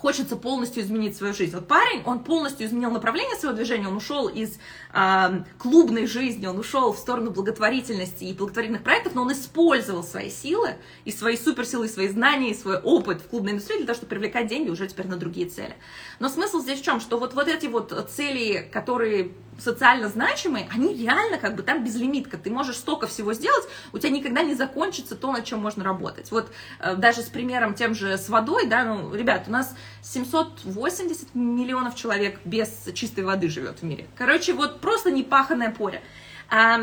хочется 0.00 0.36
полностью 0.36 0.82
изменить 0.82 1.16
свою 1.16 1.34
жизнь. 1.34 1.54
Вот 1.54 1.68
парень, 1.68 2.02
он 2.06 2.20
полностью 2.20 2.66
изменил 2.66 2.90
направление 2.90 3.36
своего 3.36 3.56
движения, 3.56 3.86
он 3.86 3.96
ушел 3.96 4.28
из 4.28 4.58
э, 4.94 5.44
клубной 5.58 6.06
жизни, 6.06 6.46
он 6.46 6.58
ушел 6.58 6.92
в 6.92 6.98
сторону 6.98 7.30
благотворительности 7.30 8.24
и 8.24 8.32
благотворительных 8.32 8.82
проектов, 8.82 9.14
но 9.14 9.22
он 9.22 9.32
использовал 9.32 10.02
свои 10.02 10.30
силы 10.30 10.76
и 11.04 11.12
свои 11.12 11.36
суперсилы, 11.36 11.86
и 11.86 11.88
свои 11.88 12.08
знания, 12.08 12.50
и 12.50 12.54
свой 12.54 12.78
опыт 12.78 13.20
в 13.20 13.28
клубной 13.28 13.52
индустрии 13.52 13.76
для 13.76 13.86
того, 13.86 13.96
чтобы 13.96 14.10
привлекать 14.10 14.46
деньги 14.46 14.70
уже 14.70 14.86
теперь 14.86 15.06
на 15.06 15.16
другие 15.16 15.48
цели. 15.48 15.76
Но 16.18 16.28
смысл 16.28 16.60
здесь 16.60 16.80
в 16.80 16.84
чем? 16.84 17.00
Что 17.00 17.18
вот, 17.18 17.34
вот 17.34 17.48
эти 17.48 17.66
вот 17.66 17.92
цели, 18.10 18.68
которые 18.72 19.32
социально 19.60 20.08
значимые, 20.08 20.68
они 20.72 20.94
реально 20.94 21.38
как 21.38 21.54
бы 21.54 21.62
там 21.62 21.84
безлимитка. 21.84 22.38
Ты 22.38 22.50
можешь 22.50 22.76
столько 22.76 23.06
всего 23.06 23.32
сделать, 23.32 23.64
у 23.92 23.98
тебя 23.98 24.10
никогда 24.10 24.42
не 24.42 24.54
закончится 24.54 25.14
то, 25.14 25.32
над 25.32 25.44
чем 25.44 25.60
можно 25.60 25.84
работать. 25.84 26.30
Вот 26.30 26.50
э, 26.80 26.96
даже 26.96 27.20
с 27.22 27.26
примером 27.26 27.74
тем 27.74 27.94
же 27.94 28.16
с 28.16 28.28
водой, 28.28 28.66
да, 28.66 28.84
ну, 28.84 29.14
ребят, 29.14 29.44
у 29.46 29.50
нас 29.50 29.74
780 30.02 31.34
миллионов 31.34 31.94
человек 31.94 32.40
без 32.44 32.88
чистой 32.94 33.24
воды 33.24 33.48
живет 33.48 33.80
в 33.80 33.82
мире. 33.82 34.06
Короче, 34.16 34.52
вот 34.52 34.80
просто 34.80 35.10
непаханное 35.10 35.70
поле. 35.70 36.02
А, 36.48 36.80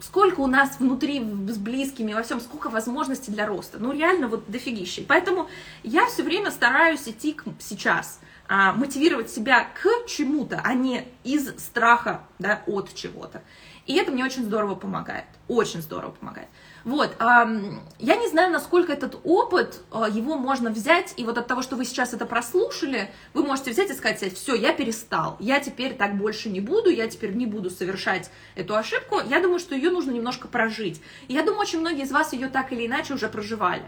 сколько 0.00 0.40
у 0.40 0.46
нас 0.46 0.78
внутри 0.78 1.20
с 1.20 1.58
близкими, 1.58 2.12
во 2.12 2.22
всем, 2.22 2.40
сколько 2.40 2.70
возможностей 2.70 3.30
для 3.30 3.46
роста. 3.46 3.78
Ну, 3.78 3.92
реально, 3.92 4.28
вот 4.28 4.50
дофигища. 4.50 5.02
Поэтому 5.06 5.48
я 5.82 6.06
все 6.06 6.22
время 6.22 6.50
стараюсь 6.50 7.06
идти 7.06 7.32
к 7.32 7.44
сейчас, 7.58 8.20
а, 8.48 8.72
мотивировать 8.72 9.30
себя 9.30 9.64
к 9.64 10.06
чему-то, 10.08 10.60
а 10.64 10.74
не 10.74 11.06
из 11.24 11.48
страха, 11.58 12.22
да, 12.38 12.62
от 12.66 12.94
чего-то. 12.94 13.42
И 13.86 13.94
это 13.94 14.12
мне 14.12 14.24
очень 14.24 14.44
здорово 14.44 14.74
помогает, 14.74 15.26
очень 15.48 15.82
здорово 15.82 16.12
помогает. 16.12 16.48
Вот, 16.84 17.14
я 17.18 18.16
не 18.16 18.28
знаю, 18.28 18.52
насколько 18.52 18.92
этот 18.92 19.20
опыт, 19.24 19.82
а, 19.90 20.08
его 20.08 20.36
можно 20.36 20.70
взять, 20.70 21.14
и 21.16 21.24
вот 21.24 21.36
от 21.36 21.46
того, 21.46 21.62
что 21.62 21.76
вы 21.76 21.84
сейчас 21.84 22.14
это 22.14 22.26
прослушали, 22.26 23.10
вы 23.34 23.42
можете 23.44 23.70
взять 23.70 23.90
и 23.90 23.94
сказать, 23.94 24.32
все, 24.34 24.54
я 24.54 24.72
перестал, 24.72 25.36
я 25.40 25.60
теперь 25.60 25.94
так 25.94 26.16
больше 26.16 26.48
не 26.48 26.60
буду, 26.60 26.90
я 26.90 27.08
теперь 27.08 27.34
не 27.34 27.46
буду 27.46 27.70
совершать 27.70 28.30
эту 28.54 28.76
ошибку. 28.76 29.20
Я 29.28 29.40
думаю, 29.40 29.58
что 29.58 29.74
ее 29.74 29.90
нужно 29.90 30.10
немножко 30.10 30.48
прожить. 30.48 31.02
Я 31.28 31.42
думаю, 31.42 31.60
очень 31.60 31.80
многие 31.80 32.04
из 32.04 32.12
вас 32.12 32.32
ее 32.32 32.48
так 32.48 32.72
или 32.72 32.86
иначе 32.86 33.14
уже 33.14 33.28
проживали. 33.28 33.84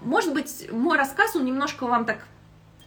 Может 0.00 0.32
быть, 0.32 0.68
мой 0.70 0.96
рассказ, 0.96 1.36
он 1.36 1.44
немножко 1.44 1.86
вам 1.86 2.04
так 2.04 2.18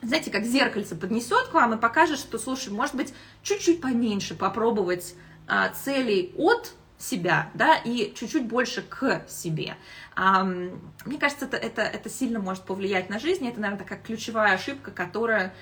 знаете, 0.01 0.29
как 0.29 0.43
зеркальце 0.45 0.95
поднесет 0.95 1.47
к 1.47 1.53
вам 1.53 1.73
и 1.73 1.77
покажет, 1.77 2.19
что, 2.19 2.37
слушай, 2.37 2.71
может 2.71 2.95
быть, 2.95 3.13
чуть-чуть 3.41 3.81
поменьше 3.81 4.35
попробовать 4.35 5.15
а, 5.47 5.69
целей 5.69 6.33
от 6.37 6.73
себя, 6.97 7.49
да, 7.53 7.75
и 7.75 8.13
чуть-чуть 8.15 8.47
больше 8.47 8.81
к 8.81 9.23
себе. 9.27 9.75
Мне 10.15 11.19
кажется, 11.19 11.45
это, 11.45 11.57
это, 11.57 11.81
это 11.81 12.09
сильно 12.09 12.39
может 12.39 12.63
повлиять 12.63 13.09
на 13.09 13.19
жизнь, 13.19 13.47
это, 13.47 13.59
наверное, 13.59 13.83
такая 13.83 13.99
ключевая 13.99 14.53
ошибка, 14.53 14.91
которая 14.91 15.53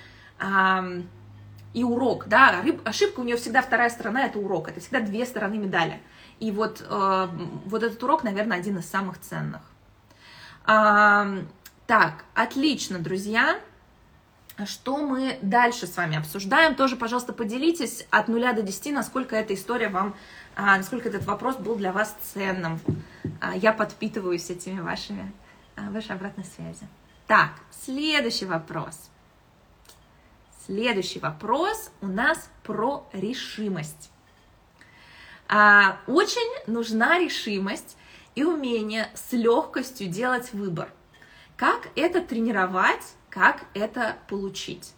и 1.73 1.83
урок, 1.83 2.27
да, 2.27 2.63
ошибка 2.85 3.21
у 3.21 3.23
нее 3.23 3.35
всегда 3.37 3.63
вторая 3.63 3.89
сторона, 3.89 4.25
это 4.25 4.37
урок, 4.37 4.69
это 4.69 4.79
всегда 4.79 4.99
две 4.99 5.25
стороны 5.25 5.57
медали. 5.57 5.99
И 6.39 6.51
вот, 6.51 6.85
э, 6.87 7.27
вот 7.65 7.83
этот 7.83 8.03
урок, 8.03 8.23
наверное, 8.23 8.57
один 8.57 8.77
из 8.77 8.87
самых 8.89 9.19
ценных. 9.19 9.61
Так, 10.65 12.25
отлично, 12.33 12.99
друзья. 12.99 13.59
Что 14.65 14.97
мы 14.97 15.39
дальше 15.41 15.87
с 15.87 15.97
вами 15.97 16.17
обсуждаем? 16.17 16.75
Тоже, 16.75 16.95
пожалуйста, 16.95 17.33
поделитесь 17.33 18.05
от 18.11 18.27
нуля 18.27 18.53
до 18.53 18.61
10, 18.61 18.93
насколько 18.93 19.35
эта 19.35 19.55
история 19.55 19.89
вам 19.89 20.15
насколько 20.55 21.09
этот 21.09 21.25
вопрос 21.25 21.57
был 21.57 21.75
для 21.75 21.91
вас 21.91 22.15
ценным. 22.21 22.79
А, 23.41 23.55
я 23.55 23.73
подпитываюсь 23.73 24.49
этими 24.49 24.79
вашими, 24.79 25.31
а, 25.75 25.89
вашей 25.89 26.15
обратной 26.15 26.45
связи. 26.45 26.87
Так, 27.27 27.51
следующий 27.71 28.45
вопрос. 28.45 29.09
Следующий 30.65 31.19
вопрос 31.19 31.91
у 32.01 32.07
нас 32.07 32.49
про 32.63 33.07
решимость. 33.11 34.11
А, 35.49 35.97
очень 36.07 36.71
нужна 36.71 37.19
решимость 37.19 37.97
и 38.35 38.43
умение 38.43 39.09
с 39.13 39.33
легкостью 39.33 40.07
делать 40.07 40.53
выбор. 40.53 40.89
Как 41.57 41.89
это 41.95 42.21
тренировать, 42.21 43.03
как 43.29 43.65
это 43.73 44.17
получить? 44.27 44.93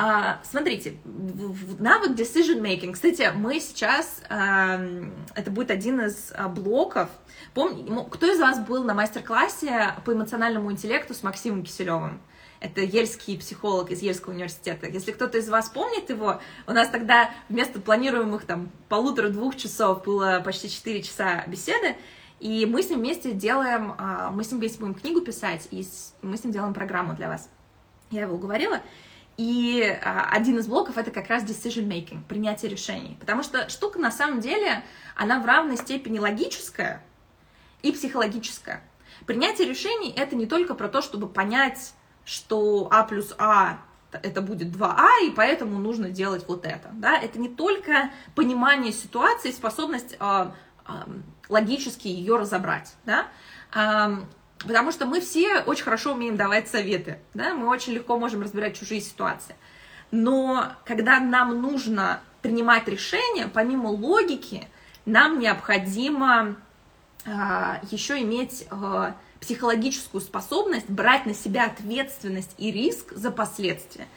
А, 0.00 0.38
смотрите, 0.44 0.94
навык 1.04 2.12
decision 2.12 2.60
making. 2.60 2.92
Кстати, 2.92 3.32
мы 3.34 3.58
сейчас, 3.58 4.22
это 4.28 5.50
будет 5.50 5.72
один 5.72 6.00
из 6.02 6.32
а, 6.36 6.48
блоков. 6.48 7.08
Пом... 7.52 8.08
Кто 8.08 8.32
из 8.32 8.38
вас 8.38 8.60
был 8.60 8.84
на 8.84 8.94
мастер-классе 8.94 9.94
по 10.04 10.12
эмоциональному 10.12 10.70
интеллекту 10.70 11.14
с 11.14 11.24
Максимом 11.24 11.64
Киселевым? 11.64 12.20
Это 12.60 12.80
ельский 12.80 13.36
психолог 13.38 13.90
из 13.90 14.00
Ельского 14.00 14.34
университета. 14.34 14.86
Если 14.86 15.10
кто-то 15.10 15.38
из 15.38 15.48
вас 15.48 15.68
помнит 15.68 16.08
его, 16.10 16.40
у 16.68 16.72
нас 16.72 16.88
тогда 16.90 17.30
вместо 17.48 17.80
планируемых 17.80 18.44
там 18.44 18.70
полутора-двух 18.88 19.56
часов 19.56 20.04
было 20.04 20.40
почти 20.44 20.70
четыре 20.70 21.02
часа 21.02 21.42
беседы, 21.48 21.96
и 22.38 22.66
мы 22.66 22.84
с 22.84 22.90
ним 22.90 23.00
вместе 23.00 23.32
делаем, 23.32 23.96
а, 23.98 24.30
мы 24.30 24.44
с 24.44 24.52
ним 24.52 24.60
вместе 24.60 24.78
будем 24.78 24.94
книгу 24.94 25.22
писать, 25.22 25.66
и 25.72 25.84
мы 26.22 26.36
с 26.36 26.44
ним 26.44 26.52
делаем 26.52 26.72
программу 26.72 27.16
для 27.16 27.26
вас. 27.26 27.48
Я 28.12 28.22
его 28.22 28.36
уговорила, 28.36 28.80
и 29.38 29.82
а, 30.02 30.28
один 30.32 30.58
из 30.58 30.66
блоков 30.66 30.98
это 30.98 31.12
как 31.12 31.28
раз 31.28 31.44
decision 31.44 31.86
making, 31.86 32.24
принятие 32.28 32.70
решений. 32.70 33.16
Потому 33.20 33.44
что 33.44 33.68
штука 33.68 34.00
на 34.00 34.10
самом 34.10 34.40
деле, 34.40 34.82
она 35.16 35.38
в 35.40 35.46
равной 35.46 35.76
степени 35.76 36.18
логическая 36.18 37.02
и 37.82 37.92
психологическая. 37.92 38.82
Принятие 39.26 39.68
решений 39.68 40.12
это 40.14 40.34
не 40.34 40.46
только 40.46 40.74
про 40.74 40.88
то, 40.88 41.00
чтобы 41.00 41.28
понять, 41.28 41.94
что 42.24 42.88
А 42.90 43.04
плюс 43.04 43.32
А 43.38 43.78
это 44.10 44.42
будет 44.42 44.74
2А, 44.74 45.26
и 45.26 45.30
поэтому 45.30 45.78
нужно 45.78 46.10
делать 46.10 46.44
вот 46.48 46.66
это. 46.66 46.90
Да? 46.94 47.16
Это 47.16 47.38
не 47.38 47.48
только 47.48 48.10
понимание 48.34 48.92
ситуации, 48.92 49.52
способность 49.52 50.16
э, 50.18 50.50
э, 50.88 50.92
логически 51.48 52.08
ее 52.08 52.36
разобрать. 52.36 52.94
Да? 53.04 53.28
Потому 54.58 54.90
что 54.90 55.06
мы 55.06 55.20
все 55.20 55.60
очень 55.60 55.84
хорошо 55.84 56.14
умеем 56.14 56.36
давать 56.36 56.68
советы, 56.68 57.18
да, 57.34 57.54
мы 57.54 57.68
очень 57.68 57.92
легко 57.92 58.18
можем 58.18 58.42
разбирать 58.42 58.78
чужие 58.78 59.00
ситуации. 59.00 59.54
Но 60.10 60.72
когда 60.84 61.20
нам 61.20 61.60
нужно 61.60 62.20
принимать 62.42 62.88
решения, 62.88 63.48
помимо 63.52 63.88
логики, 63.88 64.66
нам 65.04 65.38
необходимо 65.38 66.56
а, 67.24 67.80
еще 67.90 68.20
иметь 68.22 68.66
а, 68.70 69.14
психологическую 69.40 70.20
способность 70.20 70.88
брать 70.88 71.26
на 71.26 71.34
себя 71.34 71.66
ответственность 71.66 72.54
и 72.58 72.70
риск 72.70 73.12
за 73.12 73.30
последствия. 73.30 74.08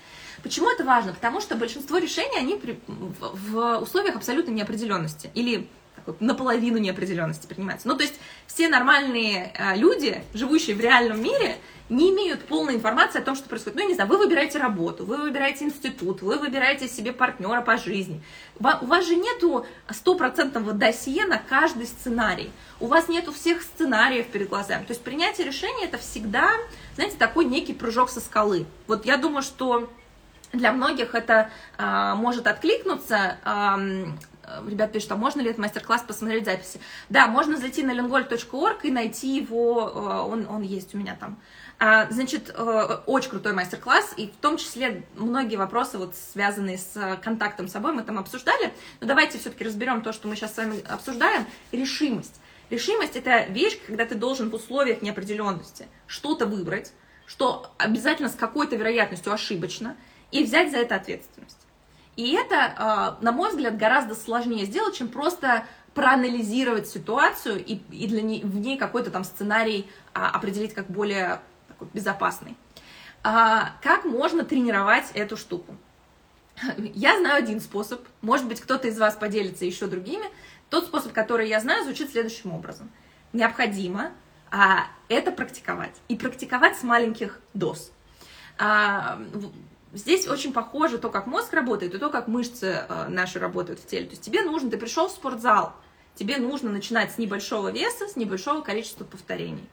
Почему 0.43 0.69
это 0.69 0.83
важно? 0.83 1.13
Потому 1.13 1.41
что 1.41 1.55
большинство 1.55 1.97
решений, 1.97 2.37
они 2.37 2.55
при, 2.55 2.79
в, 2.87 3.51
в 3.51 3.77
условиях 3.79 4.15
абсолютной 4.15 4.53
неопределенности 4.53 5.29
или 5.35 5.69
такой 6.05 6.15
наполовину 6.25 6.77
неопределенности 6.77 7.47
принимается. 7.47 7.87
Ну, 7.87 7.95
то 7.95 8.03
есть 8.03 8.15
все 8.47 8.69
нормальные 8.69 9.53
э, 9.57 9.77
люди, 9.77 10.21
живущие 10.33 10.75
в 10.75 10.79
реальном 10.79 11.21
мире, 11.21 11.57
не 11.91 12.09
имеют 12.09 12.45
полной 12.45 12.75
информации 12.75 13.19
о 13.19 13.21
том, 13.21 13.35
что 13.35 13.49
происходит. 13.49 13.75
Ну, 13.75 13.81
я 13.81 13.87
не 13.89 13.95
знаю, 13.95 14.09
вы 14.09 14.17
выбираете 14.17 14.59
работу, 14.59 15.05
вы 15.05 15.17
выбираете 15.17 15.65
институт, 15.65 16.21
вы 16.21 16.37
выбираете 16.37 16.87
себе 16.87 17.11
партнера 17.11 17.61
по 17.61 17.75
жизни. 17.77 18.23
У 18.57 18.85
вас 18.85 19.05
же 19.05 19.17
нету 19.17 19.65
стопроцентного 19.89 20.71
досье 20.71 21.25
на 21.25 21.37
каждый 21.37 21.87
сценарий. 21.87 22.49
У 22.79 22.87
вас 22.87 23.09
нету 23.09 23.33
всех 23.33 23.61
сценариев 23.61 24.27
перед 24.27 24.47
глазами. 24.47 24.85
То 24.85 24.91
есть 24.91 25.03
принятие 25.03 25.45
решения 25.45 25.85
это 25.85 25.97
всегда, 25.97 26.51
знаете, 26.95 27.17
такой 27.17 27.43
некий 27.43 27.73
прыжок 27.73 28.09
со 28.09 28.21
скалы. 28.21 28.65
Вот 28.87 29.05
я 29.05 29.17
думаю, 29.17 29.41
что 29.43 29.89
для 30.53 30.71
многих 30.71 31.13
это 31.13 31.49
а, 31.77 32.15
может 32.15 32.47
откликнуться. 32.47 33.37
Э, 33.43 34.05
ребят 34.67 34.91
пишут, 34.91 35.11
а 35.11 35.15
можно 35.15 35.41
ли 35.41 35.49
этот 35.49 35.59
мастер-класс 35.59 36.03
посмотреть 36.07 36.45
записи? 36.45 36.79
Да, 37.09 37.27
можно 37.27 37.57
зайти 37.57 37.83
на 37.83 37.91
lingold.org 37.91 38.79
и 38.83 38.91
найти 38.91 39.35
его, 39.35 39.91
э, 39.93 40.29
он, 40.29 40.47
он 40.49 40.61
есть 40.61 40.93
у 40.95 40.97
меня 40.97 41.15
там. 41.19 41.39
А, 41.79 42.07
значит, 42.11 42.53
э, 42.55 42.97
очень 43.07 43.31
крутой 43.31 43.53
мастер-класс, 43.53 44.13
и 44.15 44.27
в 44.27 44.35
том 44.37 44.57
числе 44.57 45.03
многие 45.15 45.55
вопросы, 45.55 45.97
вот, 45.97 46.15
связанные 46.15 46.77
с 46.77 47.19
контактом 47.23 47.67
с 47.67 47.71
собой, 47.71 47.93
мы 47.93 48.03
там 48.03 48.19
обсуждали. 48.19 48.71
Но 48.99 49.07
давайте 49.07 49.39
все-таки 49.39 49.63
разберем 49.63 50.01
то, 50.01 50.13
что 50.13 50.27
мы 50.27 50.35
сейчас 50.35 50.53
с 50.53 50.57
вами 50.57 50.81
обсуждаем. 50.87 51.45
Решимость. 51.71 52.39
Решимость– 52.69 53.15
это 53.17 53.51
вещь, 53.51 53.79
когда 53.85 54.05
ты 54.05 54.15
должен 54.15 54.49
в 54.49 54.53
условиях 54.53 55.01
неопределенности 55.01 55.87
что-то 56.07 56.45
выбрать, 56.45 56.93
что 57.25 57.73
обязательно 57.77 58.29
с 58.29 58.35
какой-то 58.35 58.75
вероятностью 58.75 59.33
ошибочно, 59.33 59.97
и 60.31 60.43
взять 60.43 60.71
за 60.71 60.77
это 60.77 60.95
ответственность. 60.95 61.60
И 62.15 62.33
это, 62.33 62.73
а, 62.77 63.17
на 63.21 63.31
мой 63.31 63.49
взгляд, 63.49 63.77
гораздо 63.77 64.15
сложнее 64.15 64.65
сделать, 64.65 64.95
чем 64.95 65.07
просто 65.07 65.65
проанализировать 65.93 66.87
ситуацию 66.87 67.63
и, 67.63 67.75
и 67.91 68.07
для 68.07 68.21
ней, 68.21 68.43
в 68.43 68.57
ней 68.57 68.77
какой-то 68.77 69.11
там 69.11 69.23
сценарий 69.23 69.89
а, 70.13 70.29
определить 70.29 70.73
как 70.73 70.87
более 70.87 71.41
такой, 71.67 71.87
безопасный. 71.93 72.55
А, 73.23 73.73
как 73.81 74.05
можно 74.05 74.43
тренировать 74.43 75.05
эту 75.13 75.37
штуку? 75.37 75.75
Я 76.77 77.17
знаю 77.19 77.37
один 77.37 77.59
способ, 77.59 78.01
может 78.21 78.47
быть, 78.47 78.61
кто-то 78.61 78.87
из 78.87 78.97
вас 78.97 79.15
поделится 79.15 79.65
еще 79.65 79.87
другими. 79.87 80.25
Тот 80.69 80.85
способ, 80.85 81.11
который 81.11 81.49
я 81.49 81.59
знаю, 81.59 81.83
звучит 81.83 82.11
следующим 82.11 82.53
образом. 82.53 82.89
Необходимо 83.33 84.11
а, 84.49 84.85
это 85.09 85.31
практиковать. 85.31 85.95
И 86.07 86.15
практиковать 86.15 86.77
с 86.77 86.83
маленьких 86.83 87.41
доз. 87.53 87.91
А, 88.57 89.21
Здесь 89.93 90.27
очень 90.27 90.53
похоже 90.53 90.97
то, 90.97 91.09
как 91.09 91.27
мозг 91.27 91.51
работает, 91.53 91.93
и 91.93 91.97
то, 91.97 92.09
как 92.09 92.27
мышцы 92.27 92.85
э, 92.87 93.07
наши 93.09 93.39
работают 93.39 93.79
в 93.79 93.85
теле. 93.85 94.05
То 94.05 94.11
есть 94.11 94.21
тебе 94.21 94.41
нужно, 94.43 94.71
ты 94.71 94.77
пришел 94.77 95.09
в 95.09 95.11
спортзал, 95.11 95.73
тебе 96.15 96.37
нужно 96.37 96.71
начинать 96.71 97.11
с 97.11 97.17
небольшого 97.17 97.71
веса, 97.71 98.07
с 98.07 98.15
небольшого 98.15 98.61
количества 98.61 99.03
повторений. 99.03 99.67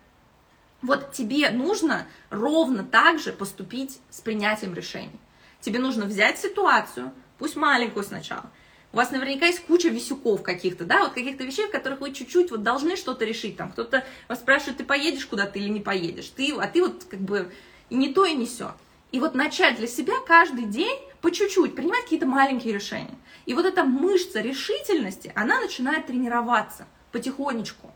Вот 0.82 1.12
тебе 1.12 1.50
нужно 1.50 2.06
ровно 2.30 2.84
так 2.84 3.20
же 3.20 3.32
поступить 3.32 4.00
с 4.10 4.20
принятием 4.20 4.74
решений. 4.74 5.20
Тебе 5.60 5.78
нужно 5.78 6.04
взять 6.04 6.38
ситуацию, 6.38 7.12
пусть 7.38 7.56
маленькую 7.56 8.04
сначала. 8.04 8.50
У 8.92 8.96
вас 8.96 9.10
наверняка 9.10 9.46
есть 9.46 9.64
куча 9.66 9.88
висюков 9.88 10.42
каких-то, 10.42 10.84
да, 10.84 11.00
вот 11.00 11.12
каких-то 11.12 11.44
вещей, 11.44 11.66
в 11.66 11.70
которых 11.70 12.00
вы 12.00 12.12
чуть-чуть 12.12 12.50
вот 12.50 12.62
должны 12.62 12.96
что-то 12.96 13.24
решить. 13.24 13.56
Там 13.56 13.70
кто-то 13.70 14.04
вас 14.28 14.38
спрашивает, 14.38 14.78
ты 14.78 14.84
поедешь 14.84 15.26
куда-то 15.26 15.58
или 15.58 15.68
не 15.68 15.80
поедешь. 15.80 16.28
Ты, 16.28 16.52
а 16.58 16.66
ты 16.66 16.82
вот 16.82 17.04
как 17.04 17.20
бы 17.20 17.52
и 17.90 17.96
не 17.96 18.12
то, 18.12 18.24
и 18.24 18.34
не 18.34 18.46
все. 18.46 18.74
И 19.12 19.20
вот 19.20 19.34
начать 19.34 19.76
для 19.76 19.86
себя 19.86 20.14
каждый 20.26 20.64
день 20.64 20.98
по 21.20 21.30
чуть-чуть 21.30 21.74
принимать 21.74 22.02
какие-то 22.02 22.26
маленькие 22.26 22.74
решения. 22.74 23.16
И 23.46 23.54
вот 23.54 23.64
эта 23.64 23.84
мышца 23.84 24.40
решительности, 24.40 25.32
она 25.34 25.60
начинает 25.60 26.06
тренироваться 26.06 26.86
потихонечку. 27.12 27.90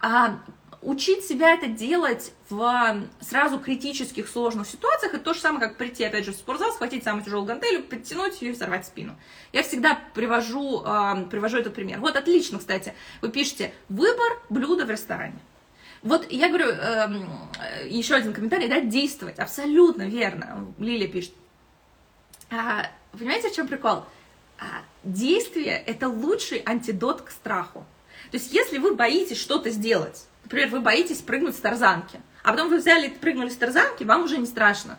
А 0.00 0.38
учить 0.82 1.24
себя 1.24 1.54
это 1.54 1.68
делать 1.68 2.32
в 2.50 3.02
сразу 3.20 3.58
критических 3.58 4.28
сложных 4.28 4.66
ситуациях, 4.66 5.14
это 5.14 5.24
то 5.24 5.32
же 5.32 5.40
самое, 5.40 5.66
как 5.66 5.78
прийти, 5.78 6.04
опять 6.04 6.24
же, 6.24 6.32
в 6.32 6.36
спортзал, 6.36 6.72
схватить 6.72 7.04
самую 7.04 7.24
тяжелую 7.24 7.46
гантель, 7.46 7.82
подтянуть 7.82 8.42
ее 8.42 8.50
и 8.50 8.52
взорвать 8.52 8.86
спину. 8.86 9.16
Я 9.52 9.62
всегда 9.62 9.98
привожу, 10.12 10.82
э, 10.84 11.26
привожу 11.30 11.58
этот 11.58 11.74
пример. 11.74 12.00
Вот 12.00 12.16
отлично, 12.16 12.58
кстати, 12.58 12.94
вы 13.20 13.30
пишете 13.30 13.72
«выбор 13.88 14.42
блюда 14.50 14.84
в 14.84 14.90
ресторане». 14.90 15.38
Вот 16.02 16.30
я 16.30 16.48
говорю, 16.48 16.66
эм, 16.66 17.28
э, 17.60 17.88
еще 17.88 18.14
один 18.14 18.32
комментарий, 18.32 18.68
да, 18.68 18.80
действовать, 18.80 19.38
абсолютно 19.38 20.02
верно, 20.08 20.66
Лилия 20.78 21.06
пишет. 21.06 21.32
А, 22.50 22.90
понимаете, 23.12 23.50
в 23.50 23.54
чем 23.54 23.68
прикол? 23.68 24.04
А, 24.58 24.82
действие– 25.04 25.76
это 25.86 26.08
лучший 26.08 26.62
антидот 26.66 27.22
к 27.22 27.30
страху. 27.30 27.86
То 28.30 28.36
есть, 28.36 28.52
если 28.52 28.78
вы 28.78 28.94
боитесь 28.94 29.38
что-то 29.38 29.70
сделать, 29.70 30.26
например, 30.44 30.68
вы 30.68 30.80
боитесь 30.80 31.18
прыгнуть 31.18 31.56
с 31.56 31.60
тарзанки, 31.60 32.20
а 32.42 32.50
потом 32.50 32.68
вы 32.68 32.78
взяли 32.78 33.06
и 33.06 33.10
прыгнули 33.10 33.48
с 33.48 33.56
тарзанки, 33.56 34.02
вам 34.02 34.24
уже 34.24 34.38
не 34.38 34.46
страшно. 34.46 34.98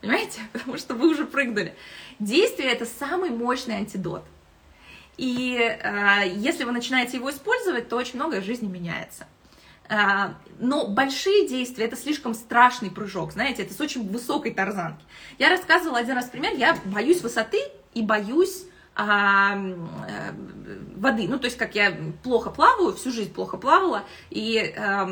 Понимаете? 0.00 0.40
Потому 0.52 0.78
что 0.78 0.94
вы 0.94 1.08
уже 1.10 1.26
прыгнули. 1.26 1.74
Действие– 2.18 2.70
это 2.72 2.86
самый 2.86 3.30
мощный 3.30 3.76
антидот. 3.76 4.24
И 5.18 5.58
э, 5.58 6.32
если 6.34 6.64
вы 6.64 6.72
начинаете 6.72 7.18
его 7.18 7.30
использовать, 7.30 7.90
то 7.90 7.96
очень 7.96 8.14
многое 8.16 8.40
в 8.40 8.44
жизни 8.44 8.68
меняется. 8.68 9.26
А, 9.92 10.36
но 10.60 10.86
большие 10.86 11.48
действия 11.48 11.86
это 11.86 11.96
слишком 11.96 12.32
страшный 12.32 12.92
прыжок, 12.92 13.32
знаете, 13.32 13.64
это 13.64 13.74
с 13.74 13.80
очень 13.80 14.08
высокой 14.08 14.54
тарзанки. 14.54 15.04
Я 15.36 15.48
рассказывала 15.48 15.98
один 15.98 16.14
раз 16.14 16.26
пример, 16.26 16.54
я 16.54 16.78
боюсь 16.84 17.22
высоты 17.22 17.58
и 17.92 18.02
боюсь 18.02 18.66
а, 18.94 19.56
э, 19.56 20.32
воды. 20.94 21.26
Ну, 21.26 21.40
то 21.40 21.46
есть, 21.46 21.56
как 21.56 21.74
я 21.74 21.92
плохо 22.22 22.50
плаваю, 22.50 22.94
всю 22.94 23.10
жизнь 23.10 23.32
плохо 23.32 23.56
плавала, 23.56 24.04
и 24.30 24.74
а, 24.78 25.10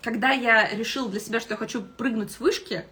когда 0.00 0.30
я 0.30 0.68
решила 0.68 1.08
для 1.08 1.18
себя, 1.18 1.40
что 1.40 1.54
я 1.54 1.56
хочу 1.56 1.82
прыгнуть 1.82 2.30
с 2.30 2.38
вышки, 2.38 2.84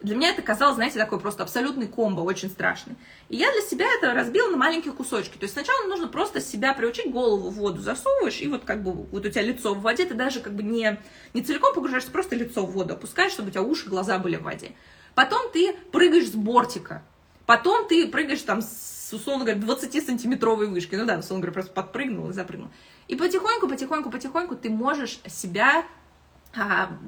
для 0.00 0.16
меня 0.16 0.30
это 0.30 0.42
казалось, 0.42 0.76
знаете, 0.76 0.98
такой 0.98 1.18
просто 1.20 1.42
абсолютный 1.42 1.86
комбо, 1.86 2.20
очень 2.20 2.50
страшный. 2.50 2.96
И 3.28 3.36
я 3.36 3.50
для 3.52 3.62
себя 3.62 3.86
это 3.98 4.12
разбила 4.12 4.50
на 4.50 4.56
маленькие 4.56 4.92
кусочки. 4.92 5.36
То 5.38 5.44
есть 5.44 5.54
сначала 5.54 5.86
нужно 5.86 6.08
просто 6.08 6.40
себя 6.40 6.74
приучить, 6.74 7.10
голову 7.10 7.50
в 7.50 7.54
воду 7.54 7.80
засовываешь, 7.80 8.40
и 8.40 8.48
вот 8.48 8.64
как 8.64 8.82
бы 8.82 8.92
вот 8.92 9.24
у 9.24 9.28
тебя 9.28 9.42
лицо 9.42 9.74
в 9.74 9.80
воде, 9.80 10.04
ты 10.04 10.14
даже 10.14 10.40
как 10.40 10.54
бы 10.54 10.62
не, 10.62 11.00
не 11.32 11.42
целиком 11.42 11.74
погружаешься, 11.74 12.10
просто 12.10 12.36
лицо 12.36 12.66
в 12.66 12.72
воду 12.72 12.94
опускаешь, 12.94 13.32
чтобы 13.32 13.48
у 13.48 13.52
тебя 13.52 13.62
уши, 13.62 13.88
глаза 13.88 14.18
были 14.18 14.36
в 14.36 14.42
воде. 14.42 14.72
Потом 15.14 15.50
ты 15.52 15.74
прыгаешь 15.92 16.28
с 16.28 16.34
бортика. 16.34 17.02
Потом 17.46 17.86
ты 17.88 18.08
прыгаешь 18.08 18.40
там 18.40 18.62
с, 18.62 19.10
условно 19.12 19.44
говоря, 19.44 19.60
20-сантиметровой 19.60 20.66
вышки. 20.66 20.94
Ну 20.94 21.04
да, 21.04 21.18
условно 21.18 21.42
говоря, 21.42 21.52
просто 21.52 21.72
подпрыгнул 21.72 22.30
и 22.30 22.32
запрыгнул. 22.32 22.70
И 23.06 23.16
потихоньку, 23.16 23.68
потихоньку, 23.68 24.10
потихоньку 24.10 24.56
ты 24.56 24.70
можешь 24.70 25.20
себя 25.26 25.84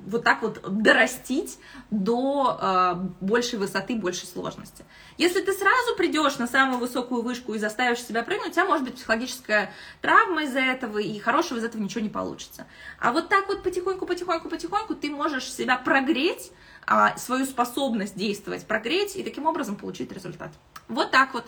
вот 0.07 0.25
так 0.25 0.43
вот 0.43 0.61
дорастить 0.83 1.59
до 1.91 2.59
а, 2.61 2.95
большей 3.21 3.59
высоты, 3.59 3.97
большей 3.97 4.27
сложности. 4.27 4.85
Если 5.19 5.41
ты 5.41 5.53
сразу 5.53 5.97
придешь 5.97 6.39
на 6.39 6.47
самую 6.47 6.79
высокую 6.79 7.23
вышку 7.23 7.55
и 7.55 7.59
заставишь 7.59 8.03
себя 8.03 8.23
прыгнуть, 8.23 8.49
у 8.49 8.53
тебя 8.53 8.67
может 8.67 8.85
быть 8.85 8.95
психологическая 8.97 9.73
травма 10.01 10.45
из-за 10.45 10.61
этого, 10.61 10.99
и 10.99 11.19
хорошего 11.19 11.59
из 11.59 11.65
этого 11.65 11.83
ничего 11.83 12.01
не 12.01 12.09
получится. 12.09 12.67
А 12.99 13.13
вот 13.13 13.29
так 13.29 13.49
вот 13.49 13.63
потихоньку, 13.63 14.07
потихоньку, 14.07 14.49
потихоньку 14.49 14.95
ты 14.95 15.11
можешь 15.11 15.51
себя 15.53 15.77
прогреть, 15.77 16.53
а, 16.87 17.17
свою 17.17 17.47
способность 17.47 18.17
действовать, 18.17 18.67
прогреть 18.67 19.17
и 19.17 19.23
таким 19.23 19.47
образом 19.47 19.77
получить 19.77 20.13
результат. 20.13 20.53
Вот 20.89 21.11
так 21.11 21.35
вот. 21.35 21.45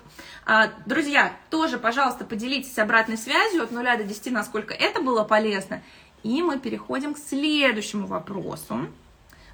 Друзья, 0.87 1.33
тоже, 1.49 1.79
пожалуйста, 1.79 2.25
поделитесь 2.25 2.77
обратной 2.77 3.17
связью 3.17 3.63
от 3.63 3.71
0 3.71 3.85
до 3.97 4.03
10, 4.03 4.33
насколько 4.33 4.75
это 4.75 5.01
было 5.01 5.23
полезно. 5.23 5.81
И 6.23 6.43
мы 6.43 6.59
переходим 6.59 7.15
к 7.15 7.19
следующему 7.19 8.07
вопросу. 8.07 8.89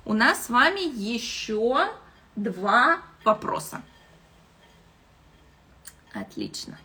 У 0.05 0.13
нас 0.13 0.47
с 0.47 0.49
вами 0.51 0.81
еще 0.81 1.89
два 2.37 3.01
вопроса. 3.25 3.83
Отлично. 6.13 6.79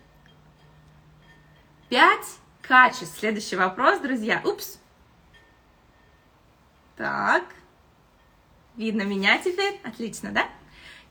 Пять 1.88 2.26
качеств. 2.62 3.18
Следующий 3.18 3.56
вопрос, 3.56 4.00
друзья. 4.00 4.40
Упс. 4.44 4.78
Так. 6.96 7.44
Видно 8.76 9.02
меня 9.02 9.38
теперь? 9.38 9.80
Отлично, 9.84 10.30
да? 10.30 10.48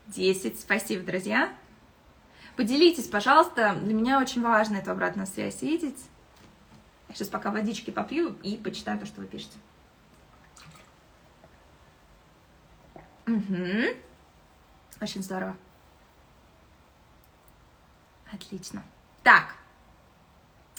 Десять. 0.06 0.58
Спасибо, 0.60 1.04
друзья. 1.04 1.52
Поделитесь, 2.56 3.06
пожалуйста. 3.06 3.74
Для 3.74 3.94
меня 3.94 4.20
очень 4.20 4.42
важно 4.42 4.76
эту 4.76 4.90
обратную 4.90 5.26
связь 5.26 5.62
видеть. 5.62 5.98
Я 7.10 7.16
сейчас 7.16 7.28
пока 7.28 7.50
водички 7.50 7.90
попью 7.90 8.36
и 8.44 8.56
почитаю 8.56 8.96
то, 8.96 9.04
что 9.04 9.20
вы 9.20 9.26
пишете. 9.26 9.58
Угу. 13.26 13.96
Очень 15.00 15.22
здорово. 15.24 15.56
Отлично. 18.32 18.84
Так, 19.24 19.56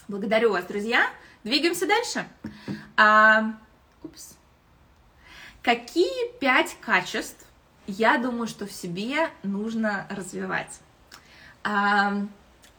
благодарю 0.07 0.53
вас, 0.53 0.63
друзья. 0.63 1.09
Двигаемся 1.43 1.85
дальше. 1.85 2.25
А, 2.95 3.53
упс. 4.01 4.37
Какие 5.61 6.31
пять 6.39 6.77
качеств 6.79 7.45
я 7.87 8.17
думаю, 8.17 8.47
что 8.47 8.65
в 8.65 8.71
себе 8.71 9.29
нужно 9.43 10.07
развивать? 10.09 10.79
А, 11.65 12.25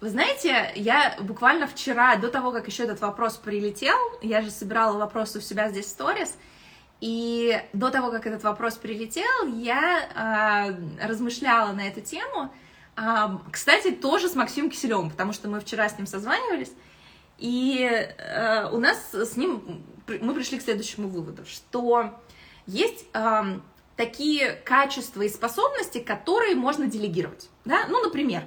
вы 0.03 0.09
знаете, 0.09 0.73
я 0.75 1.17
буквально 1.21 1.69
вчера, 1.69 2.17
до 2.17 2.29
того, 2.29 2.51
как 2.51 2.67
еще 2.67 2.83
этот 2.83 3.01
вопрос 3.01 3.37
прилетел, 3.37 3.97
я 4.21 4.43
же 4.43 4.51
собирала 4.51 4.99
вопросы 4.99 5.39
у 5.39 5.41
себя 5.41 5.71
здесь 5.71 5.87
в 5.87 5.91
сторис, 5.91 6.37
и 7.01 7.63
до 7.73 7.89
того, 7.91 8.11
как 8.11 8.27
этот 8.27 8.43
вопрос 8.43 8.75
прилетел, 8.75 9.47
я 9.55 10.75
э, 10.99 11.07
размышляла 11.07 11.71
на 11.71 11.87
эту 11.87 12.01
тему. 12.01 12.53
Э, 12.97 13.29
кстати, 13.53 13.93
тоже 13.93 14.29
с 14.29 14.35
Максимом 14.35 14.71
Киселевым, 14.71 15.09
потому 15.09 15.33
что 15.33 15.49
мы 15.49 15.61
вчера 15.61 15.89
с 15.89 15.97
ним 15.97 16.09
созванивались, 16.09 16.73
и 17.39 17.85
э, 17.89 18.71
у 18.73 18.79
нас 18.79 19.15
с 19.15 19.37
ним 19.37 19.85
мы 20.21 20.35
пришли 20.35 20.59
к 20.59 20.63
следующему 20.63 21.07
выводу, 21.07 21.47
что 21.47 22.13
есть 22.67 23.05
э, 23.15 23.61
такие 23.97 24.55
качества 24.65 25.23
и 25.23 25.29
способности, 25.29 25.99
которые 25.99 26.57
можно 26.57 26.89
делегировать. 26.89 27.51
Да? 27.65 27.87
Ну, 27.89 28.03
например, 28.03 28.43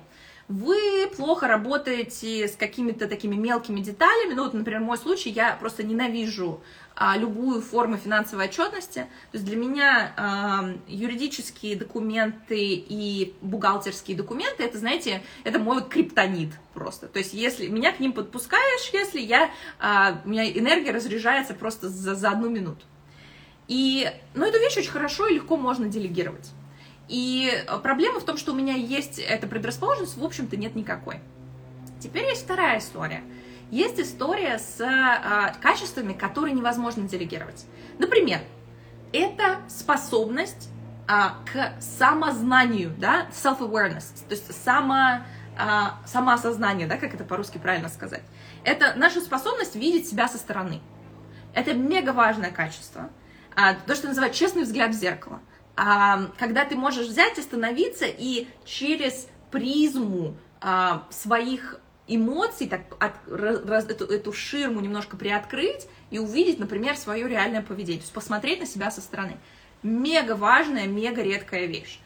вы 0.47 1.09
плохо 1.15 1.47
работаете 1.47 2.47
с 2.47 2.55
какими-то 2.55 3.07
такими 3.07 3.35
мелкими 3.35 3.81
деталями. 3.81 4.33
Ну, 4.33 4.43
вот, 4.43 4.53
например, 4.53 4.81
мой 4.81 4.97
случай, 4.97 5.31
я 5.31 5.55
просто 5.59 5.81
ненавижу 5.81 6.61
а, 6.95 7.17
любую 7.17 7.61
форму 7.61 7.97
финансовой 7.97 8.45
отчетности. 8.45 9.07
То 9.31 9.37
есть 9.37 9.45
для 9.45 9.55
меня 9.55 10.13
а, 10.15 10.75
юридические 10.87 11.75
документы 11.75 12.59
и 12.59 13.33
бухгалтерские 13.41 14.15
документы, 14.15 14.63
это, 14.63 14.77
знаете, 14.77 15.23
это 15.43 15.57
мой 15.57 15.79
вот 15.79 15.89
криптонит 15.89 16.53
просто. 16.75 17.07
То 17.07 17.19
есть 17.19 17.33
если 17.33 17.67
меня 17.67 17.91
к 17.91 17.99
ним 17.99 18.13
подпускаешь, 18.13 18.91
если 18.93 19.19
я, 19.19 19.49
а, 19.79 20.21
у 20.23 20.29
меня 20.29 20.47
энергия 20.47 20.91
разряжается 20.91 21.55
просто 21.55 21.89
за, 21.89 22.13
за 22.13 22.29
одну 22.29 22.49
минуту. 22.49 22.85
И, 23.67 24.07
ну, 24.35 24.45
эту 24.45 24.59
вещь 24.59 24.77
очень 24.77 24.91
хорошо 24.91 25.27
и 25.27 25.35
легко 25.35 25.57
можно 25.57 25.87
делегировать. 25.87 26.51
И 27.07 27.51
э, 27.51 27.77
проблема 27.79 28.19
в 28.19 28.23
том, 28.23 28.37
что 28.37 28.51
у 28.51 28.55
меня 28.55 28.73
есть 28.73 29.19
эта 29.19 29.47
предрасположенность, 29.47 30.17
в 30.17 30.23
общем-то, 30.23 30.57
нет 30.57 30.75
никакой. 30.75 31.19
Теперь 31.99 32.25
есть 32.25 32.43
вторая 32.43 32.79
история. 32.79 33.23
Есть 33.71 33.99
история 33.99 34.59
с 34.59 34.79
а, 34.79 35.53
качествами, 35.59 36.13
которые 36.13 36.53
невозможно 36.53 37.07
делегировать. 37.07 37.65
Например, 37.97 38.39
это 39.11 39.61
способность 39.67 40.69
а, 41.07 41.37
к 41.51 41.81
самознанию, 41.81 42.93
да, 42.97 43.27
self-awareness, 43.31 44.27
то 44.27 44.35
есть 44.35 44.63
само, 44.63 45.23
а, 45.57 45.99
самоосознание, 46.05 46.87
да, 46.87 46.97
как 46.97 47.13
это 47.15 47.23
по-русски 47.23 47.57
правильно 47.57 47.89
сказать. 47.89 48.23
Это 48.63 48.93
наша 48.95 49.19
способность 49.21 49.75
видеть 49.75 50.07
себя 50.07 50.27
со 50.27 50.37
стороны. 50.37 50.81
Это 51.53 51.73
мега 51.73 52.11
важное 52.11 52.51
качество. 52.51 53.09
А, 53.55 53.73
то, 53.73 53.95
что 53.95 54.07
называют 54.07 54.35
честный 54.35 54.63
взгляд 54.63 54.91
в 54.91 54.93
зеркало 54.93 55.39
когда 55.75 56.65
ты 56.65 56.75
можешь 56.75 57.07
взять, 57.07 57.37
остановиться 57.37 58.05
и 58.05 58.47
через 58.65 59.27
призму 59.51 60.35
а, 60.61 61.05
своих 61.09 61.79
эмоций, 62.07 62.67
так, 62.67 62.81
от, 62.99 63.13
раз, 63.27 63.85
эту, 63.85 64.05
эту 64.05 64.31
ширму 64.31 64.79
немножко 64.79 65.17
приоткрыть 65.17 65.87
и 66.11 66.19
увидеть, 66.19 66.59
например, 66.59 66.95
свое 66.95 67.27
реальное 67.27 67.61
поведение, 67.61 67.99
то 67.99 68.03
есть 68.03 68.13
посмотреть 68.13 68.59
на 68.59 68.65
себя 68.65 68.91
со 68.91 69.01
стороны. 69.01 69.37
Мега 69.83 70.35
важная, 70.35 70.87
мега 70.87 71.21
редкая 71.21 71.65
вещь. 71.65 71.99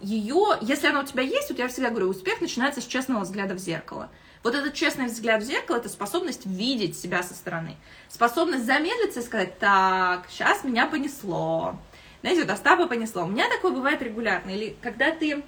Ее, 0.00 0.58
если 0.60 0.88
она 0.88 1.00
у 1.00 1.04
тебя 1.04 1.22
есть, 1.22 1.50
вот 1.50 1.58
я 1.58 1.68
всегда 1.68 1.90
говорю, 1.90 2.08
успех 2.08 2.40
начинается 2.40 2.80
с 2.80 2.86
честного 2.86 3.22
взгляда 3.22 3.54
в 3.54 3.58
зеркало. 3.58 4.08
Вот 4.42 4.54
этот 4.54 4.72
честный 4.72 5.06
взгляд 5.06 5.42
в 5.42 5.46
зеркало– 5.46 5.76
это 5.78 5.90
способность 5.90 6.46
видеть 6.46 6.98
себя 6.98 7.22
со 7.22 7.34
стороны. 7.34 7.76
Способность 8.08 8.64
замедлиться 8.64 9.20
и 9.20 9.22
сказать, 9.22 9.58
так, 9.58 10.26
сейчас 10.30 10.64
меня 10.64 10.86
понесло, 10.86 11.78
знаете, 12.20 12.42
вот 12.42 12.50
Остапа 12.50 12.86
понесло. 12.86 13.24
У 13.24 13.28
меня 13.28 13.48
такое 13.48 13.72
бывает 13.72 14.02
регулярно. 14.02 14.50
Или 14.50 14.76
когда 14.82 15.10
ты 15.10 15.42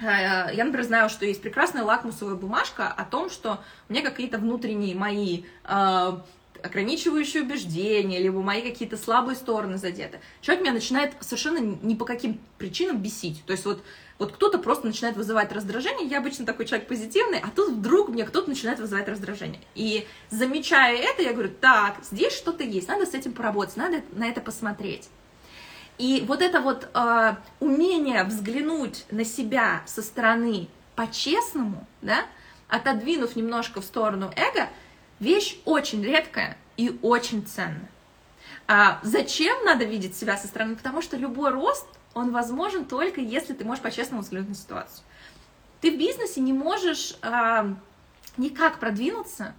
э, 0.00 0.04
я, 0.04 0.64
например, 0.64 0.84
знаю, 0.84 1.08
что 1.08 1.26
есть 1.26 1.42
прекрасная 1.42 1.84
лакмусовая 1.84 2.34
бумажка 2.34 2.88
о 2.88 3.04
том, 3.04 3.30
что 3.30 3.60
меня 3.88 4.02
какие-то 4.02 4.38
внутренние 4.38 4.94
мои 4.94 5.44
э, 5.64 6.12
ограничивающие 6.62 7.42
убеждения, 7.42 8.18
либо 8.18 8.40
мои 8.40 8.62
какие-то 8.62 8.96
слабые 8.96 9.36
стороны 9.36 9.76
задеты. 9.78 10.20
Человек 10.40 10.64
меня 10.64 10.72
начинает 10.72 11.14
совершенно 11.20 11.58
ни 11.58 11.94
по 11.94 12.04
каким 12.04 12.40
причинам 12.58 12.98
бесить. 12.98 13.42
То 13.46 13.52
есть 13.52 13.64
вот, 13.64 13.82
вот 14.18 14.32
кто-то 14.32 14.58
просто 14.58 14.86
начинает 14.86 15.16
вызывать 15.16 15.52
раздражение, 15.52 16.08
я 16.08 16.18
обычно 16.18 16.46
такой 16.46 16.66
человек 16.66 16.88
позитивный, 16.88 17.38
а 17.38 17.50
тут 17.54 17.74
вдруг 17.74 18.08
мне 18.08 18.24
кто-то 18.24 18.48
начинает 18.48 18.80
вызывать 18.80 19.08
раздражение. 19.08 19.60
И 19.74 20.06
замечая 20.30 20.96
это, 20.96 21.22
я 21.22 21.32
говорю, 21.32 21.50
так, 21.60 21.96
здесь 22.02 22.32
что-то 22.32 22.64
есть, 22.64 22.88
надо 22.88 23.06
с 23.06 23.14
этим 23.14 23.32
поработать, 23.32 23.76
надо 23.76 24.02
на 24.12 24.26
это 24.28 24.40
посмотреть. 24.40 25.08
И 25.98 26.24
вот 26.26 26.40
это 26.42 26.60
вот 26.60 26.88
э, 26.94 27.34
умение 27.60 28.22
взглянуть 28.24 29.04
на 29.10 29.24
себя 29.24 29.82
со 29.84 30.00
стороны 30.00 30.68
по-честному, 30.94 31.86
да, 32.02 32.24
отодвинув 32.68 33.34
немножко 33.34 33.80
в 33.80 33.84
сторону 33.84 34.32
эго, 34.36 34.68
вещь 35.18 35.58
очень 35.64 36.04
редкая 36.04 36.56
и 36.76 36.98
очень 37.02 37.44
ценная. 37.44 37.90
А 38.68 39.00
зачем 39.02 39.64
надо 39.64 39.84
видеть 39.84 40.16
себя 40.16 40.36
со 40.36 40.46
стороны? 40.46 40.76
Потому 40.76 41.02
что 41.02 41.16
любой 41.16 41.50
рост, 41.50 41.86
он 42.14 42.32
возможен 42.32 42.84
только 42.84 43.20
если 43.20 43.54
ты 43.54 43.64
можешь 43.64 43.82
по-честному 43.82 44.22
взглянуть 44.22 44.50
на 44.50 44.54
ситуацию. 44.54 45.04
Ты 45.80 45.90
в 45.92 45.98
бизнесе 45.98 46.40
не 46.40 46.52
можешь 46.52 47.16
а, 47.22 47.74
никак 48.36 48.78
продвинуться, 48.78 49.54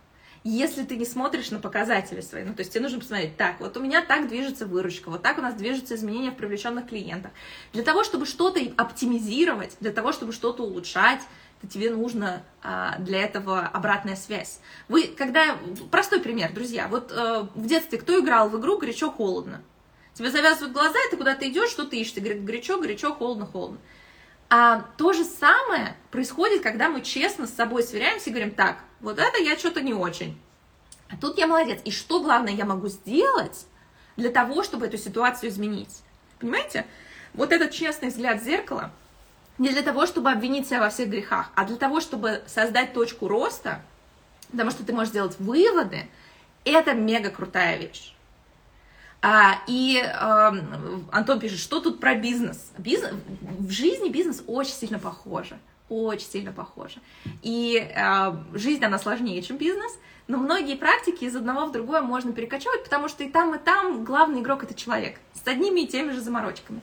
если 0.50 0.84
ты 0.84 0.96
не 0.96 1.06
смотришь 1.06 1.52
на 1.52 1.60
показатели 1.60 2.22
свои. 2.22 2.44
Ну, 2.44 2.54
то 2.54 2.62
есть 2.62 2.72
тебе 2.72 2.82
нужно 2.82 3.00
посмотреть, 3.00 3.38
так, 3.38 3.60
вот 3.60 3.78
у 3.78 3.82
меня 3.82 4.02
так 4.02 4.28
движется 4.28 4.66
выручка, 4.66 5.10
вот 5.10 5.22
так 5.22 5.38
у 5.38 5.42
нас 5.42 5.54
движется 5.54 5.96
изменения 5.96 6.32
в 6.32 6.36
привлеченных 6.36 6.88
клиентах. 6.88 7.32
Для 7.74 7.84
того, 7.84 8.04
чтобы 8.04 8.26
что-то 8.26 8.60
оптимизировать, 8.78 9.78
для 9.80 9.92
того, 9.92 10.12
чтобы 10.12 10.34
что-то 10.34 10.64
улучшать, 10.64 11.22
то 11.62 11.68
тебе 11.68 11.90
нужно 11.90 12.44
а, 12.64 12.98
для 13.00 13.22
этого 13.22 13.62
обратная 13.62 14.16
связь. 14.16 14.62
Вы, 14.88 15.04
когда... 15.04 15.58
Простой 15.92 16.22
пример, 16.22 16.54
друзья. 16.54 16.88
Вот 16.88 17.12
а, 17.12 17.50
в 17.54 17.68
детстве 17.68 17.98
кто 17.98 18.20
играл 18.20 18.50
в 18.50 18.60
игру 18.60 18.78
горячо-холодно? 18.78 19.62
Тебе 20.14 20.32
завязывают 20.32 20.74
глаза, 20.74 20.98
и 21.08 21.12
ты 21.12 21.18
куда-то 21.18 21.48
идешь, 21.48 21.70
что 21.70 21.86
ты 21.86 22.00
ищешь? 22.00 22.14
Ты 22.14 22.22
говоришь, 22.22 22.44
горячо, 22.44 22.80
горячо, 22.80 23.14
холодно, 23.14 23.46
холодно. 23.46 23.78
А 24.50 24.82
то 24.98 25.14
же 25.14 25.24
самое 25.24 25.96
происходит, 26.10 26.64
когда 26.64 26.90
мы 26.90 27.02
честно 27.02 27.46
с 27.46 27.54
собой 27.54 27.84
сверяемся 27.84 28.30
и 28.30 28.34
говорим, 28.34 28.52
так, 28.52 28.80
вот 29.00 29.20
это 29.20 29.38
я 29.42 29.58
что-то 29.58 29.82
не 29.82 29.94
очень. 29.94 30.40
А 31.10 31.18
тут 31.18 31.38
я 31.38 31.48
молодец. 31.48 31.80
И 31.86 31.92
что 31.92 32.22
главное 32.22 32.54
я 32.54 32.66
могу 32.66 32.88
сделать 32.88 33.66
для 34.18 34.32
того, 34.32 34.64
чтобы 34.64 34.88
эту 34.88 34.98
ситуацию 34.98 35.50
изменить? 35.50 36.02
Понимаете? 36.40 36.86
Вот 37.34 37.52
этот 37.52 37.72
честный 37.72 38.10
взгляд 38.10 38.42
в 38.42 38.44
зеркало 38.44 38.92
не 39.60 39.70
для 39.70 39.84
того, 39.84 40.08
чтобы 40.08 40.32
обвинить 40.32 40.68
себя 40.68 40.80
во 40.80 40.90
всех 40.90 41.10
грехах, 41.10 41.52
а 41.54 41.66
для 41.66 41.76
того, 41.76 42.00
чтобы 42.00 42.42
создать 42.48 42.94
точку 42.94 43.28
роста, 43.28 43.82
потому 44.52 44.72
что 44.72 44.84
ты 44.84 44.94
можешь 44.94 45.10
сделать 45.10 45.38
выводы, 45.40 46.08
это 46.64 46.94
мега 46.94 47.30
крутая 47.30 47.78
вещь. 47.78 48.14
А, 49.22 49.62
и 49.68 50.02
э, 50.02 50.52
Антон 51.12 51.40
пишет, 51.40 51.60
что 51.60 51.82
тут 51.82 52.00
про 52.00 52.16
бизнес? 52.16 52.72
бизнес? 52.78 53.14
В 53.42 53.70
жизни 53.70 54.10
бизнес 54.10 54.44
очень 54.48 54.74
сильно 54.74 54.98
похоже. 54.98 55.60
Очень 55.90 56.28
сильно 56.28 56.52
похоже. 56.52 57.00
И 57.42 57.78
э, 57.78 58.34
жизнь, 58.54 58.84
она 58.86 58.98
сложнее, 58.98 59.42
чем 59.42 59.58
бизнес, 59.58 59.92
но 60.28 60.38
многие 60.38 60.76
практики 60.76 61.26
из 61.26 61.36
одного 61.36 61.66
в 61.66 61.72
другое 61.72 62.02
можно 62.02 62.32
перекочевать, 62.32 62.84
потому 62.84 63.10
что 63.10 63.24
и 63.24 63.30
там, 63.30 63.56
и 63.56 63.58
там 63.58 64.06
главный 64.06 64.42
игрок— 64.42 64.64
это 64.66 64.74
человек 64.74 65.20
с 65.34 65.46
одними 65.48 65.82
и 65.82 65.88
теми 65.88 66.12
же 66.12 66.22
заморочками. 66.22 66.82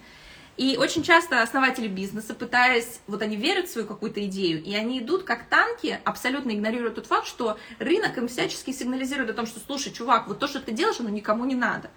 И 0.57 0.77
очень 0.79 1.03
часто 1.03 1.43
основатели 1.43 1.87
бизнеса, 1.87 2.35
пытаясь, 2.35 3.01
вот 3.07 3.21
они 3.23 3.37
верят 3.37 3.69
в 3.69 3.73
свою 3.73 3.87
какую-то 3.87 4.25
идею, 4.25 4.63
и 4.63 4.75
они 4.75 5.01
идут 5.01 5.23
как 5.23 5.49
танки, 5.49 6.01
абсолютно 6.05 6.51
игнорируя 6.53 6.91
тот 6.91 7.07
факт, 7.07 7.27
что 7.27 7.59
рынок 7.79 8.17
им 8.17 8.27
всячески 8.27 8.73
сигнализирует 8.73 9.31
о 9.31 9.35
том, 9.35 9.47
что, 9.47 9.61
слушай, 9.61 9.93
чувак, 9.93 10.27
вот 10.29 10.39
то, 10.39 10.49
что 10.49 10.61
ты 10.61 10.73
делаешь, 10.73 10.99
оно 10.99 11.11
никому 11.11 11.45
не 11.45 11.55
надо. 11.55 11.91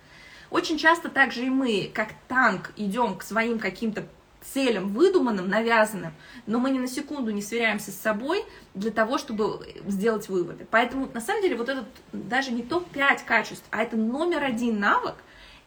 Очень 0.51 0.77
часто 0.77 1.09
также 1.09 1.45
и 1.45 1.49
мы, 1.49 1.91
как 1.93 2.09
танк, 2.27 2.71
идем 2.75 3.15
к 3.17 3.23
своим 3.23 3.59
каким-то 3.59 4.05
целям 4.41 4.93
выдуманным, 4.93 5.49
навязанным, 5.49 6.13
но 6.47 6.59
мы 6.59 6.71
ни 6.71 6.79
на 6.79 6.87
секунду 6.87 7.31
не 7.31 7.41
сверяемся 7.41 7.91
с 7.91 7.99
собой 7.99 8.43
для 8.73 8.91
того, 8.91 9.17
чтобы 9.17 9.75
сделать 9.85 10.29
выводы. 10.29 10.65
Поэтому, 10.71 11.09
на 11.13 11.21
самом 11.21 11.41
деле, 11.41 11.55
вот 11.55 11.69
этот 11.69 11.85
даже 12.13 12.51
не 12.51 12.63
топ-5 12.63 13.25
качеств, 13.25 13.65
а 13.71 13.83
это 13.83 13.97
номер 13.97 14.43
один 14.43 14.79
навык, 14.79 15.15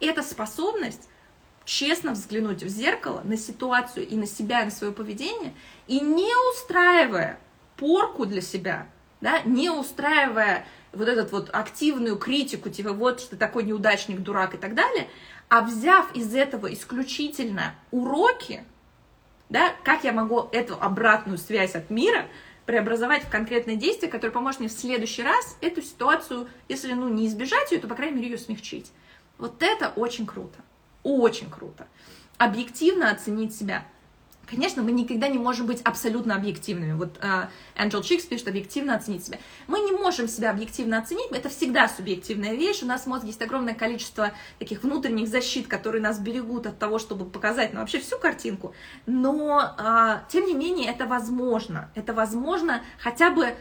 это 0.00 0.22
способность 0.22 1.08
честно 1.64 2.12
взглянуть 2.12 2.62
в 2.62 2.68
зеркало 2.68 3.20
на 3.24 3.36
ситуацию 3.36 4.08
и 4.08 4.16
на 4.16 4.26
себя, 4.26 4.62
и 4.62 4.64
на 4.64 4.70
свое 4.70 4.92
поведение, 4.92 5.54
и 5.86 6.00
не 6.00 6.32
устраивая 6.50 7.38
порку 7.76 8.26
для 8.26 8.40
себя, 8.40 8.88
да, 9.20 9.40
не 9.42 9.70
устраивая 9.70 10.66
вот 10.92 11.08
эту 11.08 11.30
вот 11.30 11.50
активную 11.52 12.16
критику, 12.16 12.70
типа 12.70 12.92
вот 12.92 13.20
что 13.20 13.30
ты 13.30 13.36
такой 13.36 13.64
неудачник, 13.64 14.20
дурак 14.20 14.54
и 14.54 14.58
так 14.58 14.74
далее, 14.74 15.08
а 15.48 15.62
взяв 15.62 16.14
из 16.14 16.34
этого 16.34 16.72
исключительно 16.72 17.74
уроки, 17.90 18.64
да, 19.48 19.74
как 19.84 20.04
я 20.04 20.12
могу 20.12 20.48
эту 20.52 20.74
обратную 20.80 21.38
связь 21.38 21.74
от 21.74 21.90
мира 21.90 22.26
преобразовать 22.64 23.24
в 23.24 23.28
конкретное 23.28 23.76
действие, 23.76 24.10
которое 24.10 24.32
поможет 24.32 24.60
мне 24.60 24.68
в 24.68 24.72
следующий 24.72 25.22
раз 25.22 25.56
эту 25.60 25.82
ситуацию, 25.82 26.48
если 26.68 26.92
ну 26.92 27.08
не 27.08 27.26
избежать 27.26 27.70
ее, 27.72 27.80
то, 27.80 27.88
по 27.88 27.94
крайней 27.94 28.16
мере, 28.16 28.30
ее 28.30 28.38
смягчить. 28.38 28.90
Вот 29.38 29.62
это 29.62 29.92
очень 29.96 30.26
круто. 30.26 30.58
Очень 31.02 31.50
круто. 31.50 31.86
Объективно 32.38 33.10
оценить 33.10 33.54
себя. 33.54 33.84
Конечно, 34.52 34.82
мы 34.82 34.92
никогда 34.92 35.28
не 35.28 35.38
можем 35.38 35.66
быть 35.66 35.80
абсолютно 35.80 36.34
объективными. 36.34 36.92
Вот 36.92 37.16
uh, 37.22 37.48
Angel 37.74 38.02
Chicks 38.02 38.28
пишет 38.28 38.48
объективно 38.48 38.94
оценить 38.94 39.24
себя. 39.24 39.38
Мы 39.66 39.80
не 39.80 39.92
можем 39.92 40.28
себя 40.28 40.50
объективно 40.50 40.98
оценить, 40.98 41.30
это 41.30 41.48
всегда 41.48 41.88
субъективная 41.88 42.52
вещь. 42.52 42.82
У 42.82 42.86
нас 42.86 43.04
в 43.04 43.06
мозге 43.06 43.28
есть 43.28 43.40
огромное 43.40 43.72
количество 43.72 44.32
таких 44.58 44.82
внутренних 44.82 45.28
защит, 45.28 45.68
которые 45.68 46.02
нас 46.02 46.18
берегут 46.18 46.66
от 46.66 46.78
того, 46.78 46.98
чтобы 46.98 47.24
показать 47.24 47.72
ну, 47.72 47.80
вообще 47.80 47.98
всю 47.98 48.18
картинку. 48.18 48.74
Но, 49.06 49.74
uh, 49.78 50.18
тем 50.28 50.44
не 50.44 50.52
менее, 50.52 50.90
это 50.90 51.06
возможно. 51.06 51.90
Это 51.94 52.12
возможно 52.12 52.82
хотя 52.98 53.30
бы 53.30 53.54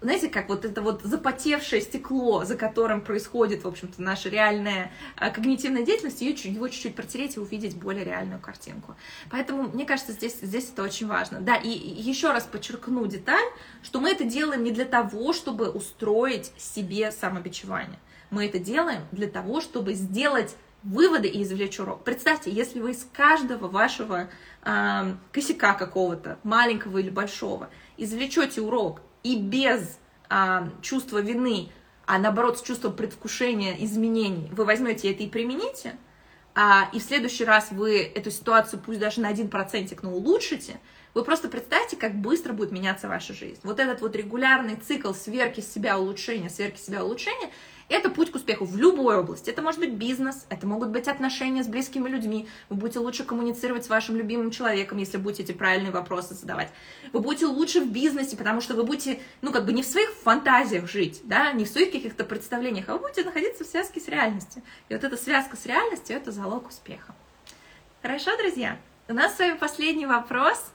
знаете, 0.00 0.28
как 0.28 0.48
вот 0.48 0.64
это 0.64 0.80
вот 0.80 1.02
запотевшее 1.02 1.82
стекло, 1.82 2.44
за 2.44 2.56
которым 2.56 3.00
происходит, 3.00 3.64
в 3.64 3.68
общем-то, 3.68 4.00
наша 4.00 4.28
реальная 4.28 4.92
а, 5.16 5.30
когнитивная 5.30 5.82
деятельность, 5.82 6.20
ее, 6.20 6.30
его 6.34 6.68
чуть-чуть 6.68 6.94
протереть 6.94 7.36
и 7.36 7.40
увидеть 7.40 7.76
более 7.76 8.04
реальную 8.04 8.40
картинку. 8.40 8.94
Поэтому, 9.30 9.68
мне 9.68 9.84
кажется, 9.84 10.12
здесь, 10.12 10.38
здесь 10.40 10.70
это 10.72 10.84
очень 10.84 11.08
важно. 11.08 11.40
Да, 11.40 11.56
и 11.56 11.68
еще 11.68 12.32
раз 12.32 12.44
подчеркну 12.44 13.06
деталь, 13.06 13.46
что 13.82 14.00
мы 14.00 14.10
это 14.10 14.24
делаем 14.24 14.62
не 14.62 14.70
для 14.70 14.84
того, 14.84 15.32
чтобы 15.32 15.68
устроить 15.68 16.52
себе 16.56 17.10
самобичевание. 17.10 17.98
Мы 18.30 18.46
это 18.46 18.58
делаем 18.58 19.02
для 19.10 19.26
того, 19.26 19.60
чтобы 19.60 19.94
сделать 19.94 20.54
выводы 20.84 21.26
и 21.26 21.42
извлечь 21.42 21.80
урок. 21.80 22.04
Представьте, 22.04 22.52
если 22.52 22.80
вы 22.80 22.92
из 22.92 23.04
каждого 23.12 23.66
вашего 23.66 24.28
э, 24.62 25.14
косяка 25.32 25.74
какого-то, 25.74 26.38
маленького 26.44 26.98
или 26.98 27.10
большого, 27.10 27.68
извлечете 27.96 28.60
урок 28.60 29.00
и 29.28 29.36
без 29.36 29.98
а, 30.30 30.70
чувства 30.80 31.18
вины, 31.18 31.70
а 32.06 32.18
наоборот 32.18 32.58
с 32.58 32.62
чувством 32.62 32.94
предвкушения 32.94 33.76
изменений, 33.80 34.48
вы 34.52 34.64
возьмете 34.64 35.12
это 35.12 35.22
и 35.22 35.28
примените, 35.28 35.96
а, 36.54 36.88
и 36.94 36.98
в 36.98 37.02
следующий 37.02 37.44
раз 37.44 37.68
вы 37.70 38.00
эту 38.00 38.30
ситуацию, 38.30 38.80
пусть 38.84 38.98
даже 38.98 39.20
на 39.20 39.28
один 39.28 39.48
процентик, 39.48 40.02
но 40.02 40.12
улучшите, 40.12 40.80
вы 41.12 41.24
просто 41.24 41.48
представьте, 41.48 41.96
как 41.96 42.14
быстро 42.14 42.54
будет 42.54 42.72
меняться 42.72 43.06
ваша 43.06 43.34
жизнь. 43.34 43.60
Вот 43.64 43.80
этот 43.80 44.00
вот 44.00 44.16
регулярный 44.16 44.76
цикл 44.76 45.12
сверки 45.12 45.60
себя 45.60 45.98
улучшения, 45.98 46.48
сверки 46.48 46.80
себя 46.80 47.04
улучшения– 47.04 47.50
это 47.88 48.10
путь 48.10 48.30
к 48.30 48.34
успеху 48.34 48.64
в 48.64 48.76
любой 48.76 49.16
области. 49.16 49.50
Это 49.50 49.62
может 49.62 49.80
быть 49.80 49.92
бизнес, 49.92 50.46
это 50.50 50.66
могут 50.66 50.90
быть 50.90 51.08
отношения 51.08 51.62
с 51.62 51.66
близкими 51.66 52.08
людьми. 52.08 52.48
Вы 52.68 52.76
будете 52.76 52.98
лучше 52.98 53.24
коммуницировать 53.24 53.84
с 53.84 53.88
вашим 53.88 54.16
любимым 54.16 54.50
человеком, 54.50 54.98
если 54.98 55.16
будете 55.16 55.42
эти 55.44 55.52
правильные 55.52 55.90
вопросы 55.90 56.34
задавать. 56.34 56.68
Вы 57.12 57.20
будете 57.20 57.46
лучше 57.46 57.80
в 57.80 57.90
бизнесе, 57.90 58.36
потому 58.36 58.60
что 58.60 58.74
вы 58.74 58.84
будете, 58.84 59.20
ну, 59.40 59.52
как 59.52 59.64
бы 59.64 59.72
не 59.72 59.82
в 59.82 59.86
своих 59.86 60.10
фантазиях 60.10 60.88
жить, 60.90 61.22
да, 61.24 61.52
не 61.52 61.64
в 61.64 61.68
своих 61.68 61.92
каких-то 61.92 62.24
представлениях, 62.24 62.88
а 62.88 62.94
вы 62.94 63.00
будете 63.00 63.24
находиться 63.24 63.64
в 63.64 63.66
связке 63.66 64.00
с 64.00 64.08
реальностью. 64.08 64.62
И 64.88 64.94
вот 64.94 65.04
эта 65.04 65.16
связка 65.16 65.56
с 65.56 65.64
реальностью– 65.66 66.16
это 66.18 66.30
залог 66.30 66.68
успеха. 66.68 67.14
Хорошо, 68.02 68.36
друзья? 68.36 68.76
У 69.08 69.14
нас 69.14 69.34
с 69.34 69.38
вами 69.38 69.56
последний 69.56 70.06
вопрос. 70.06 70.72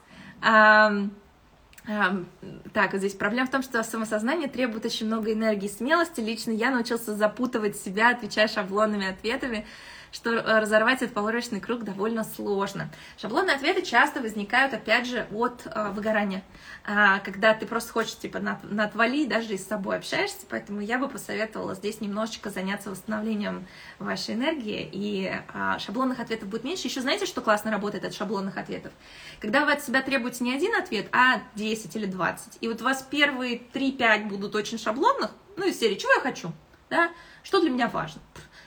Так, 1.86 2.94
здесь 2.94 3.12
проблема 3.12 3.46
в 3.46 3.50
том, 3.50 3.62
что 3.62 3.82
самосознание 3.82 4.48
требует 4.48 4.86
очень 4.86 5.06
много 5.06 5.32
энергии 5.32 5.66
и 5.66 5.72
смелости. 5.72 6.20
Лично 6.20 6.50
я 6.50 6.70
научился 6.70 7.14
запутывать 7.14 7.76
себя, 7.76 8.10
отвечая 8.10 8.48
шаблонными 8.48 9.06
ответами, 9.06 9.66
что 10.14 10.30
э, 10.30 10.60
разорвать 10.60 11.02
этот 11.02 11.12
поворочный 11.12 11.60
круг 11.60 11.82
довольно 11.82 12.22
сложно. 12.22 12.88
Шаблонные 13.18 13.56
ответы 13.56 13.82
часто 13.82 14.20
возникают, 14.20 14.72
опять 14.72 15.06
же, 15.06 15.26
от 15.32 15.62
э, 15.66 15.90
выгорания, 15.90 16.44
э, 16.86 17.18
когда 17.24 17.52
ты 17.52 17.66
просто 17.66 17.92
хочешь, 17.92 18.16
типа, 18.16 18.38
на, 18.38 18.60
натвали, 18.62 19.26
даже 19.26 19.54
и 19.54 19.58
с 19.58 19.66
собой 19.66 19.96
общаешься, 19.96 20.46
поэтому 20.48 20.80
я 20.80 20.98
бы 20.98 21.08
посоветовала 21.08 21.74
здесь 21.74 22.00
немножечко 22.00 22.50
заняться 22.50 22.90
восстановлением 22.90 23.66
вашей 23.98 24.36
энергии, 24.36 24.88
и 24.92 25.32
э, 25.52 25.78
шаблонных 25.80 26.20
ответов 26.20 26.48
будет 26.48 26.62
меньше. 26.62 26.86
Еще 26.86 27.00
знаете, 27.00 27.26
что 27.26 27.40
классно 27.40 27.72
работает 27.72 28.04
от 28.04 28.14
шаблонных 28.14 28.56
ответов? 28.56 28.92
Когда 29.40 29.64
вы 29.64 29.72
от 29.72 29.82
себя 29.82 30.00
требуете 30.00 30.44
не 30.44 30.54
один 30.54 30.76
ответ, 30.76 31.08
а 31.10 31.40
10 31.56 31.96
или 31.96 32.06
20, 32.06 32.58
и 32.60 32.68
вот 32.68 32.80
у 32.80 32.84
вас 32.84 33.02
первые 33.02 33.60
3-5 33.72 34.28
будут 34.28 34.54
очень 34.54 34.78
шаблонных, 34.78 35.32
ну, 35.56 35.66
из 35.66 35.78
серии 35.78 35.96
«Чего 35.96 36.12
я 36.12 36.20
хочу?», 36.20 36.52
да, 36.88 37.10
что 37.42 37.60
для 37.60 37.70
меня 37.70 37.88
важно. 37.88 38.20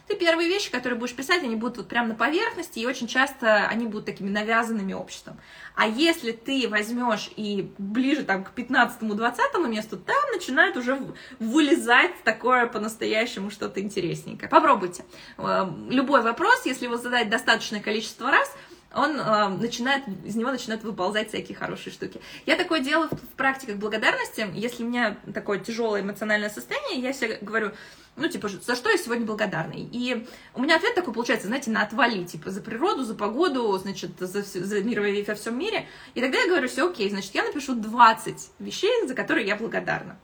Ты 0.07 0.15
первые 0.15 0.47
вещи, 0.47 0.71
которые 0.71 0.97
будешь 0.97 1.13
писать, 1.13 1.43
они 1.43 1.55
будут 1.55 1.77
вот 1.77 1.87
прямо 1.89 2.09
на 2.09 2.15
поверхности, 2.15 2.79
и 2.79 2.85
очень 2.85 3.07
часто 3.07 3.67
они 3.67 3.85
будут 3.85 4.05
такими 4.05 4.29
навязанными 4.29 4.93
обществом. 4.93 5.37
А 5.75 5.85
если 5.87 6.31
ты 6.31 6.67
возьмешь 6.69 7.29
и 7.35 7.71
ближе 7.77 8.23
там 8.23 8.45
к 8.45 8.51
15-20 8.55 9.67
месту, 9.67 9.97
там 9.97 10.31
начинает 10.31 10.77
уже 10.77 10.97
вылезать 11.39 12.23
такое 12.23 12.67
по-настоящему 12.67 13.51
что-то 13.51 13.81
интересненькое. 13.81 14.49
Попробуйте. 14.49 15.03
Э, 15.37 15.69
любой 15.89 16.21
вопрос, 16.21 16.65
если 16.65 16.85
его 16.85 16.95
задать 16.97 17.29
достаточное 17.29 17.81
количество 17.81 18.31
раз, 18.31 18.49
он 18.93 19.19
э, 19.19 19.47
начинает, 19.49 20.03
из 20.23 20.35
него 20.35 20.51
начинают 20.51 20.83
выползать 20.83 21.29
всякие 21.29 21.57
хорошие 21.57 21.91
штуки. 21.91 22.21
Я 22.45 22.55
такое 22.55 22.79
делаю 22.79 23.09
в, 23.09 23.15
в 23.15 23.35
практиках 23.35 23.75
благодарности. 23.75 24.47
Если 24.53 24.83
у 24.83 24.87
меня 24.87 25.17
такое 25.33 25.59
тяжелое 25.59 26.01
эмоциональное 26.01 26.49
состояние, 26.49 27.01
я 27.01 27.13
себе 27.13 27.37
говорю, 27.41 27.71
ну, 28.17 28.27
типа, 28.27 28.49
за 28.49 28.75
что 28.75 28.89
я 28.89 28.97
сегодня 28.97 29.25
благодарна? 29.25 29.73
И 29.75 30.25
у 30.55 30.61
меня 30.61 30.75
ответ 30.75 30.95
такой 30.95 31.13
получается, 31.13 31.47
знаете, 31.47 31.69
на 31.69 31.83
отвали, 31.83 32.25
типа, 32.25 32.49
за 32.49 32.61
природу, 32.61 33.03
за 33.03 33.13
погоду, 33.13 33.77
значит, 33.77 34.11
за, 34.19 34.41
за 34.41 34.83
мир 34.83 35.01
во 35.27 35.35
всем 35.35 35.57
мире. 35.57 35.87
И 36.15 36.21
тогда 36.21 36.39
я 36.39 36.47
говорю, 36.47 36.67
все 36.67 36.89
окей, 36.89 37.09
значит, 37.09 37.33
я 37.35 37.43
напишу 37.43 37.75
20 37.75 38.49
вещей, 38.59 39.07
за 39.07 39.13
которые 39.13 39.47
я 39.47 39.55
благодарна. 39.55 40.17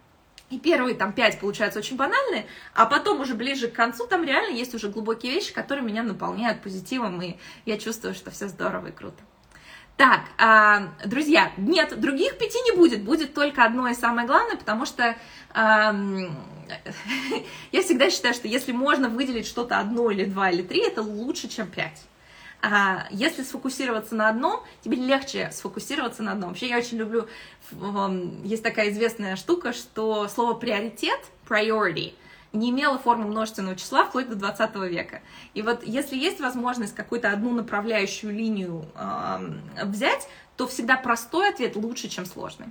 И 0.50 0.60
первые 0.60 0.96
там 0.96 1.14
пять 1.14 1.40
получаются 1.40 1.80
очень 1.80 1.96
банальные, 1.96 2.46
а 2.74 2.86
потом 2.86 3.22
уже 3.22 3.34
ближе 3.34 3.68
к 3.68 3.74
концу 3.74 4.08
там 4.08 4.24
реально 4.24 4.56
есть 4.56 4.76
уже 4.76 4.90
глубокие 4.90 5.32
вещи, 5.32 5.54
которые 5.54 5.86
меня 5.86 6.04
наполняют 6.04 6.62
позитивом, 6.62 7.22
и 7.22 7.38
я 7.66 7.78
чувствую, 7.78 8.14
что 8.14 8.32
все 8.32 8.48
здорово 8.48 8.88
и 8.88 8.92
круто. 8.92 9.24
Так, 9.96 10.22
а, 10.40 10.90
друзья, 11.06 11.52
нет, 11.58 12.00
других 12.00 12.38
пяти 12.38 12.60
не 12.62 12.76
будет, 12.76 13.04
будет 13.04 13.34
только 13.34 13.64
одно 13.64 13.88
и 13.88 13.94
самое 13.94 14.28
главное, 14.28 14.58
потому 14.58 14.86
что 14.86 15.16
я 15.54 16.32
всегда 17.84 18.10
считаю, 18.10 18.34
что 18.34 18.48
если 18.48 18.72
можно 18.72 19.08
выделить 19.10 19.46
что-то 19.46 19.78
одно 19.78 20.10
или 20.10 20.26
два 20.26 20.50
или 20.50 20.64
три, 20.64 20.82
это 20.82 21.04
лучше, 21.04 21.48
чем 21.48 21.68
пять. 21.68 22.02
А 22.66 23.08
если 23.12 23.44
сфокусироваться 23.44 24.16
на 24.16 24.30
одном, 24.30 24.64
тебе 24.82 24.96
легче 24.96 25.52
сфокусироваться 25.52 26.24
на 26.24 26.32
одном. 26.32 26.50
Вообще 26.50 26.70
я 26.70 26.78
очень 26.78 26.98
люблю, 26.98 27.28
есть 28.46 28.64
такая 28.64 28.90
известная 28.90 29.36
штука, 29.36 29.74
что 29.74 30.30
слово 30.30 30.54
приоритет, 30.54 31.20
priority, 31.48 32.14
не 32.54 32.70
имело 32.70 32.98
формы 33.00 33.26
множественного 33.26 33.76
числа 33.76 34.06
вплоть 34.06 34.30
до 34.30 34.36
20 34.36 34.76
века. 34.76 35.22
И 35.54 35.62
вот 35.62 35.84
если 35.84 36.16
есть 36.16 36.40
возможность 36.40 36.96
какую-то 36.96 37.32
одну 37.32 37.52
направляющую 37.52 38.34
линию 38.34 38.86
э, 38.96 39.84
взять, 39.84 40.28
то 40.56 40.68
всегда 40.68 40.96
простой 40.96 41.50
ответ 41.50 41.76
лучше, 41.76 42.08
чем 42.08 42.26
сложный. 42.26 42.68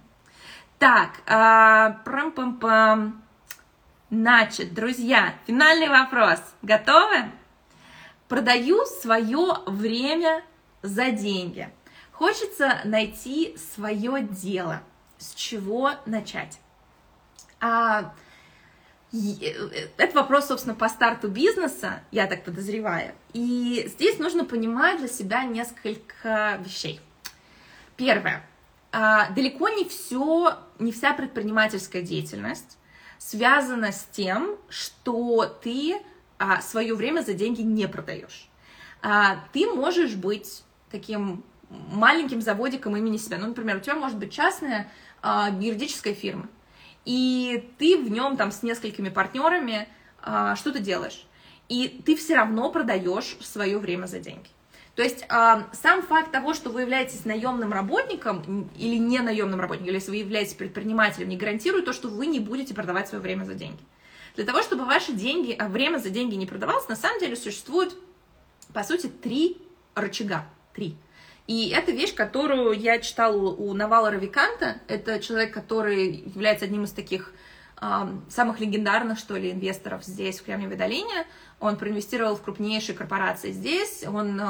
Так, 0.78 1.20
э, 1.26 1.94
прам-пам-пам. 2.04 3.22
Значит, 4.10 4.72
друзья, 4.74 5.34
финальный 5.46 5.88
вопрос. 5.88 6.38
Готовы? 6.62 7.30
Продаю 8.28 8.84
свое 8.84 9.58
время 9.66 10.42
за 10.82 11.10
деньги. 11.10 11.68
Хочется 12.12 12.80
найти 12.84 13.56
свое 13.56 14.22
дело. 14.22 14.82
С 15.18 15.34
чего 15.34 15.92
начать? 16.06 16.60
А, 17.60 18.12
это 19.12 20.14
вопрос, 20.14 20.46
собственно, 20.46 20.74
по 20.74 20.88
старту 20.88 21.28
бизнеса, 21.28 22.02
я 22.10 22.26
так 22.26 22.44
подозреваю. 22.44 23.12
И 23.34 23.84
здесь 23.86 24.18
нужно 24.18 24.44
понимать 24.44 24.98
для 24.98 25.08
себя 25.08 25.44
несколько 25.44 26.58
вещей. 26.64 27.00
Первое. 27.96 28.44
А, 28.90 29.30
далеко 29.30 29.68
не 29.68 29.86
все, 29.86 30.58
не 30.78 30.92
вся 30.92 31.12
предпринимательская 31.12 32.02
деятельность 32.02 32.78
связана 33.18 33.92
с 33.92 34.08
тем, 34.10 34.56
что 34.68 35.44
ты 35.62 36.00
а, 36.38 36.60
свое 36.60 36.94
время 36.94 37.20
за 37.22 37.34
деньги 37.34 37.62
не 37.62 37.86
продаешь. 37.88 38.48
А, 39.02 39.44
ты 39.52 39.66
можешь 39.66 40.14
быть 40.14 40.64
таким 40.90 41.44
маленьким 41.70 42.40
заводиком 42.40 42.96
имени 42.96 43.16
себя. 43.16 43.38
Ну, 43.38 43.48
например, 43.48 43.76
у 43.76 43.80
тебя 43.80 43.94
может 43.94 44.18
быть 44.18 44.32
частная 44.32 44.90
юридическая 45.22 46.14
фирма, 46.14 46.48
и 47.04 47.68
ты 47.78 47.96
в 47.96 48.10
нем 48.10 48.36
там 48.36 48.50
с 48.52 48.62
несколькими 48.62 49.08
партнерами 49.08 49.88
а, 50.22 50.56
что-то 50.56 50.78
делаешь, 50.78 51.26
и 51.68 52.02
ты 52.04 52.16
все 52.16 52.36
равно 52.36 52.70
продаешь 52.70 53.36
свое 53.40 53.78
время 53.78 54.06
за 54.06 54.18
деньги. 54.18 54.48
То 54.94 55.02
есть 55.02 55.22
э, 55.22 55.62
сам 55.72 56.02
факт 56.02 56.32
того, 56.32 56.52
что 56.52 56.68
вы 56.68 56.82
являетесь 56.82 57.24
наемным 57.24 57.72
работником 57.72 58.68
или 58.76 58.96
не 58.96 59.20
наемным 59.20 59.58
работником, 59.58 59.88
или 59.88 59.94
если 59.94 60.10
вы 60.10 60.16
являетесь 60.16 60.52
предпринимателем, 60.52 61.30
не 61.30 61.38
гарантирует 61.38 61.86
то, 61.86 61.94
что 61.94 62.08
вы 62.08 62.26
не 62.26 62.40
будете 62.40 62.74
продавать 62.74 63.08
свое 63.08 63.22
время 63.22 63.44
за 63.44 63.54
деньги. 63.54 63.80
Для 64.36 64.44
того, 64.44 64.62
чтобы 64.62 64.84
ваши 64.84 65.12
деньги, 65.12 65.56
а 65.58 65.68
время 65.68 65.98
за 65.98 66.10
деньги 66.10 66.34
не 66.34 66.46
продавалось, 66.46 66.88
на 66.88 66.96
самом 66.96 67.20
деле 67.20 67.36
существует, 67.36 67.94
по 68.74 68.82
сути, 68.82 69.06
три 69.06 69.56
рычага. 69.94 70.44
Три. 70.74 70.96
И 71.46 71.70
это 71.70 71.92
вещь, 71.92 72.14
которую 72.14 72.72
я 72.72 72.98
читала 72.98 73.36
у 73.36 73.72
Навала 73.74 74.10
Равиканта. 74.10 74.76
Это 74.88 75.18
человек, 75.18 75.52
который 75.52 76.22
является 76.34 76.66
одним 76.66 76.84
из 76.84 76.92
таких 76.92 77.32
самых 78.28 78.60
легендарных, 78.60 79.18
что 79.18 79.36
ли, 79.36 79.50
инвесторов 79.50 80.04
здесь, 80.04 80.38
в 80.38 80.44
Кремниевой 80.44 80.76
долине. 80.76 81.26
Он 81.58 81.76
проинвестировал 81.76 82.36
в 82.36 82.42
крупнейшие 82.42 82.96
корпорации 82.96 83.50
здесь. 83.50 84.04
Он 84.06 84.40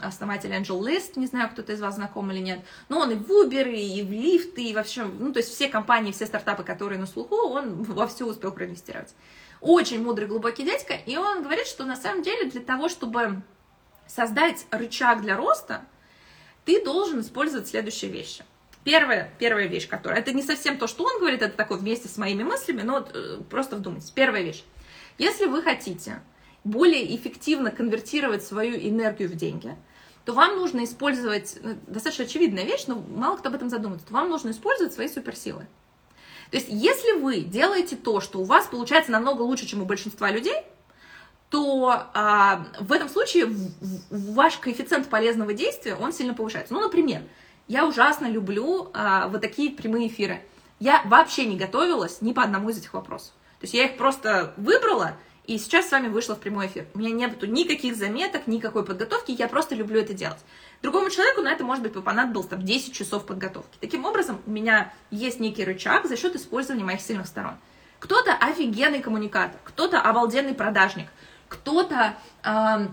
основатель 0.00 0.50
Angel 0.52 0.80
List, 0.80 1.12
не 1.14 1.26
знаю, 1.26 1.48
кто-то 1.50 1.72
из 1.72 1.80
вас 1.80 1.94
знаком 1.94 2.32
или 2.32 2.40
нет. 2.40 2.60
Но 2.88 2.98
он 2.98 3.12
и 3.12 3.14
в 3.14 3.30
Uber, 3.30 3.72
и 3.72 4.02
в 4.02 4.10
Lyft, 4.10 4.54
и 4.56 4.74
вообще, 4.74 5.04
ну, 5.04 5.32
то 5.32 5.38
есть 5.38 5.50
все 5.54 5.68
компании, 5.68 6.10
все 6.10 6.26
стартапы, 6.26 6.64
которые 6.64 6.98
на 6.98 7.06
слуху, 7.06 7.36
он 7.36 7.82
во 7.84 8.08
все 8.08 8.26
успел 8.26 8.50
проинвестировать. 8.50 9.14
Очень 9.60 10.02
мудрый, 10.02 10.26
глубокий 10.26 10.64
дядька. 10.64 10.94
И 11.06 11.16
он 11.16 11.44
говорит, 11.44 11.68
что 11.68 11.84
на 11.84 11.94
самом 11.94 12.24
деле 12.24 12.50
для 12.50 12.60
того, 12.60 12.88
чтобы 12.88 13.42
создать 14.08 14.66
рычаг 14.72 15.22
для 15.22 15.36
роста, 15.36 15.82
ты 16.64 16.84
должен 16.84 17.20
использовать 17.20 17.68
следующие 17.68 18.10
вещи. 18.10 18.44
Первая, 18.84 19.32
первая 19.38 19.66
вещь, 19.66 19.88
которая... 19.88 20.20
Это 20.20 20.32
не 20.32 20.42
совсем 20.42 20.76
то, 20.76 20.86
что 20.86 21.04
он 21.04 21.18
говорит, 21.20 21.42
это 21.42 21.56
такое 21.56 21.78
вместе 21.78 22.08
с 22.08 22.16
моими 22.16 22.42
мыслями, 22.42 22.82
но 22.82 23.06
э, 23.12 23.38
просто 23.48 23.76
вдумайтесь. 23.76 24.10
Первая 24.10 24.42
вещь. 24.42 24.64
Если 25.18 25.46
вы 25.46 25.62
хотите 25.62 26.20
более 26.64 27.14
эффективно 27.14 27.70
конвертировать 27.70 28.42
свою 28.42 28.76
энергию 28.76 29.28
в 29.28 29.34
деньги, 29.34 29.76
то 30.24 30.32
вам 30.32 30.56
нужно 30.56 30.84
использовать, 30.84 31.58
ну, 31.62 31.76
достаточно 31.86 32.24
очевидная 32.24 32.64
вещь, 32.64 32.84
но 32.86 32.96
мало 32.96 33.36
кто 33.36 33.48
об 33.48 33.54
этом 33.54 33.68
задумывается, 33.68 34.12
вам 34.12 34.30
нужно 34.30 34.50
использовать 34.50 34.92
свои 34.92 35.08
суперсилы. 35.08 35.66
То 36.50 36.58
есть, 36.58 36.68
если 36.70 37.12
вы 37.12 37.40
делаете 37.40 37.96
то, 37.96 38.20
что 38.20 38.40
у 38.40 38.44
вас 38.44 38.66
получается 38.66 39.10
намного 39.10 39.42
лучше, 39.42 39.66
чем 39.66 39.82
у 39.82 39.84
большинства 39.86 40.30
людей, 40.30 40.54
то 41.52 42.08
а, 42.14 42.64
в 42.80 42.90
этом 42.92 43.10
случае 43.10 43.54
ваш 44.10 44.56
коэффициент 44.56 45.10
полезного 45.10 45.52
действия, 45.52 45.94
он 45.94 46.14
сильно 46.14 46.32
повышается. 46.32 46.72
Ну, 46.72 46.80
например, 46.80 47.20
я 47.68 47.86
ужасно 47.86 48.24
люблю 48.26 48.90
а, 48.94 49.28
вот 49.28 49.42
такие 49.42 49.70
прямые 49.70 50.08
эфиры. 50.08 50.40
Я 50.80 51.02
вообще 51.04 51.44
не 51.44 51.58
готовилась 51.58 52.22
ни 52.22 52.32
по 52.32 52.42
одному 52.42 52.70
из 52.70 52.78
этих 52.78 52.94
вопросов. 52.94 53.32
То 53.60 53.64
есть 53.64 53.74
я 53.74 53.84
их 53.84 53.98
просто 53.98 54.54
выбрала, 54.56 55.12
и 55.44 55.58
сейчас 55.58 55.88
с 55.88 55.92
вами 55.92 56.08
вышла 56.08 56.36
в 56.36 56.40
прямой 56.40 56.68
эфир. 56.68 56.86
У 56.94 56.98
меня 57.00 57.10
нету 57.10 57.44
никаких 57.44 57.96
заметок, 57.96 58.46
никакой 58.46 58.82
подготовки, 58.82 59.32
я 59.32 59.46
просто 59.46 59.74
люблю 59.74 60.00
это 60.00 60.14
делать. 60.14 60.40
Другому 60.80 61.10
человеку 61.10 61.42
на 61.42 61.52
это, 61.52 61.64
может 61.64 61.82
быть, 61.82 61.92
понадобилось 62.02 62.46
там 62.46 62.62
10 62.62 62.94
часов 62.94 63.26
подготовки. 63.26 63.76
Таким 63.78 64.06
образом, 64.06 64.40
у 64.46 64.50
меня 64.50 64.90
есть 65.10 65.38
некий 65.38 65.64
рычаг 65.64 66.06
за 66.06 66.16
счет 66.16 66.34
использования 66.34 66.82
моих 66.82 67.02
сильных 67.02 67.26
сторон. 67.26 67.56
Кто-то 67.98 68.32
офигенный 68.34 69.00
коммуникатор, 69.00 69.60
кто-то 69.62 70.00
обалденный 70.00 70.54
продажник, 70.54 71.06
кто-то 71.52 72.14
э, 72.44 72.86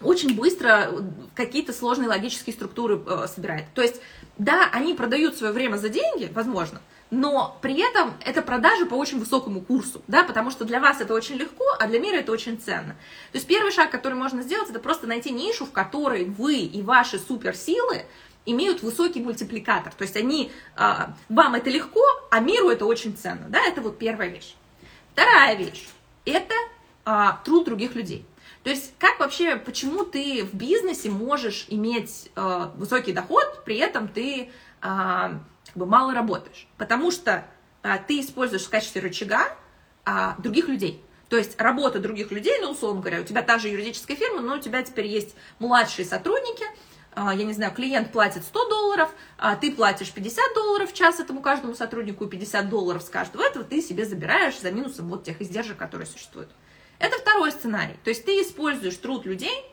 очень 0.00 0.34
быстро 0.34 0.90
какие-то 1.34 1.72
сложные 1.72 2.08
логические 2.08 2.54
структуры 2.54 3.00
э, 3.06 3.26
собирает. 3.28 3.66
То 3.74 3.82
есть, 3.82 4.00
да, 4.38 4.68
они 4.72 4.94
продают 4.94 5.36
свое 5.36 5.52
время 5.52 5.76
за 5.76 5.90
деньги, 5.90 6.30
возможно, 6.32 6.80
но 7.10 7.58
при 7.60 7.80
этом 7.80 8.14
это 8.24 8.42
продажи 8.42 8.86
по 8.86 8.94
очень 8.94 9.18
высокому 9.18 9.60
курсу, 9.60 10.02
да, 10.08 10.24
потому 10.24 10.50
что 10.50 10.64
для 10.64 10.80
вас 10.80 11.00
это 11.00 11.14
очень 11.14 11.36
легко, 11.36 11.64
а 11.78 11.86
для 11.86 11.98
мира 11.98 12.16
это 12.16 12.32
очень 12.32 12.58
ценно. 12.58 12.94
То 13.32 13.38
есть 13.38 13.46
первый 13.46 13.72
шаг, 13.72 13.90
который 13.90 14.14
можно 14.14 14.42
сделать, 14.42 14.70
это 14.70 14.78
просто 14.78 15.06
найти 15.06 15.30
нишу, 15.30 15.66
в 15.66 15.72
которой 15.72 16.24
вы 16.24 16.56
и 16.56 16.82
ваши 16.82 17.18
суперсилы 17.18 18.04
имеют 18.46 18.82
высокий 18.82 19.20
мультипликатор. 19.20 19.92
То 19.92 20.02
есть 20.02 20.16
они, 20.16 20.50
а, 20.76 21.14
вам 21.28 21.54
это 21.54 21.68
легко, 21.70 22.02
а 22.30 22.40
миру 22.40 22.70
это 22.70 22.86
очень 22.86 23.16
ценно, 23.16 23.46
да, 23.48 23.60
это 23.66 23.80
вот 23.80 23.98
первая 23.98 24.28
вещь. 24.28 24.54
Вторая 25.12 25.56
вещь, 25.56 25.88
это 26.24 26.54
а, 27.10 27.40
труд 27.42 27.64
других 27.64 27.94
людей. 27.94 28.26
То 28.64 28.70
есть 28.70 28.92
как 28.98 29.18
вообще, 29.18 29.56
почему 29.56 30.04
ты 30.04 30.44
в 30.44 30.54
бизнесе 30.54 31.08
можешь 31.08 31.64
иметь 31.70 32.30
а, 32.36 32.70
высокий 32.76 33.12
доход, 33.14 33.62
при 33.64 33.78
этом 33.78 34.08
ты 34.08 34.50
а, 34.82 35.40
как 35.68 35.76
бы 35.76 35.86
мало 35.86 36.12
работаешь, 36.12 36.68
потому 36.76 37.10
что 37.10 37.46
а, 37.82 37.96
ты 37.96 38.20
используешь 38.20 38.64
в 38.64 38.68
качестве 38.68 39.00
рычага 39.00 39.56
а, 40.04 40.36
других 40.38 40.68
людей. 40.68 41.02
То 41.30 41.38
есть 41.38 41.58
работа 41.58 41.98
других 41.98 42.30
людей, 42.30 42.58
ну, 42.60 42.72
условно 42.72 43.00
говоря, 43.00 43.22
у 43.22 43.24
тебя 43.24 43.40
та 43.40 43.58
же 43.58 43.68
юридическая 43.68 44.14
фирма, 44.14 44.42
но 44.42 44.56
у 44.56 44.58
тебя 44.58 44.82
теперь 44.82 45.06
есть 45.06 45.34
младшие 45.60 46.04
сотрудники, 46.04 46.66
а, 47.14 47.34
я 47.34 47.44
не 47.44 47.54
знаю, 47.54 47.72
клиент 47.72 48.12
платит 48.12 48.44
100 48.44 48.68
долларов, 48.68 49.10
а 49.38 49.56
ты 49.56 49.72
платишь 49.72 50.12
50 50.12 50.54
долларов 50.54 50.92
в 50.92 50.94
час 50.94 51.20
этому 51.20 51.40
каждому 51.40 51.74
сотруднику, 51.74 52.26
и 52.26 52.28
50 52.28 52.68
долларов 52.68 53.02
с 53.02 53.08
каждого 53.08 53.42
этого 53.42 53.64
ты 53.64 53.80
себе 53.80 54.04
забираешь 54.04 54.60
за 54.60 54.70
минусом 54.70 55.08
вот 55.08 55.24
тех 55.24 55.40
издержек, 55.40 55.78
которые 55.78 56.06
существуют. 56.06 56.50
Это 56.98 57.18
второй 57.18 57.52
сценарий. 57.52 57.96
То 58.04 58.10
есть 58.10 58.24
ты 58.24 58.42
используешь 58.42 58.96
труд 58.96 59.24
людей 59.26 59.64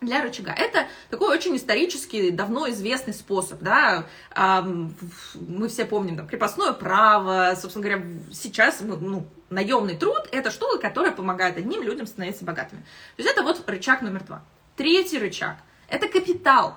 для 0.00 0.22
рычага. 0.22 0.52
Это 0.52 0.86
такой 1.10 1.34
очень 1.34 1.56
исторический, 1.56 2.30
давно 2.30 2.68
известный 2.70 3.14
способ, 3.14 3.60
да, 3.60 4.06
мы 4.36 5.68
все 5.68 5.84
помним, 5.86 6.16
там, 6.16 6.26
крепостное 6.26 6.72
право, 6.72 7.54
собственно 7.60 7.86
говоря, 7.86 8.04
сейчас, 8.32 8.80
ну, 8.80 9.26
наемный 9.50 9.96
труд– 9.96 10.28
это 10.32 10.50
штука, 10.50 10.78
которая 10.78 11.12
помогает 11.12 11.56
одним 11.56 11.82
людям 11.82 12.06
становиться 12.06 12.44
богатыми. 12.44 12.82
То 13.16 13.22
есть 13.22 13.30
это 13.30 13.42
вот 13.42 13.68
рычаг 13.68 14.02
номер 14.02 14.24
два. 14.24 14.42
Третий 14.76 15.18
рычаг– 15.18 15.56
это 15.88 16.08
капитал. 16.08 16.76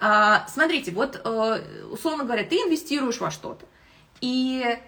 А, 0.00 0.46
смотрите, 0.48 0.90
вот, 0.90 1.20
э, 1.22 1.84
условно 1.90 2.24
говоря, 2.24 2.44
ты 2.44 2.56
инвестируешь 2.56 3.20
во 3.20 3.30
что-то, 3.30 3.66
и 4.20 4.78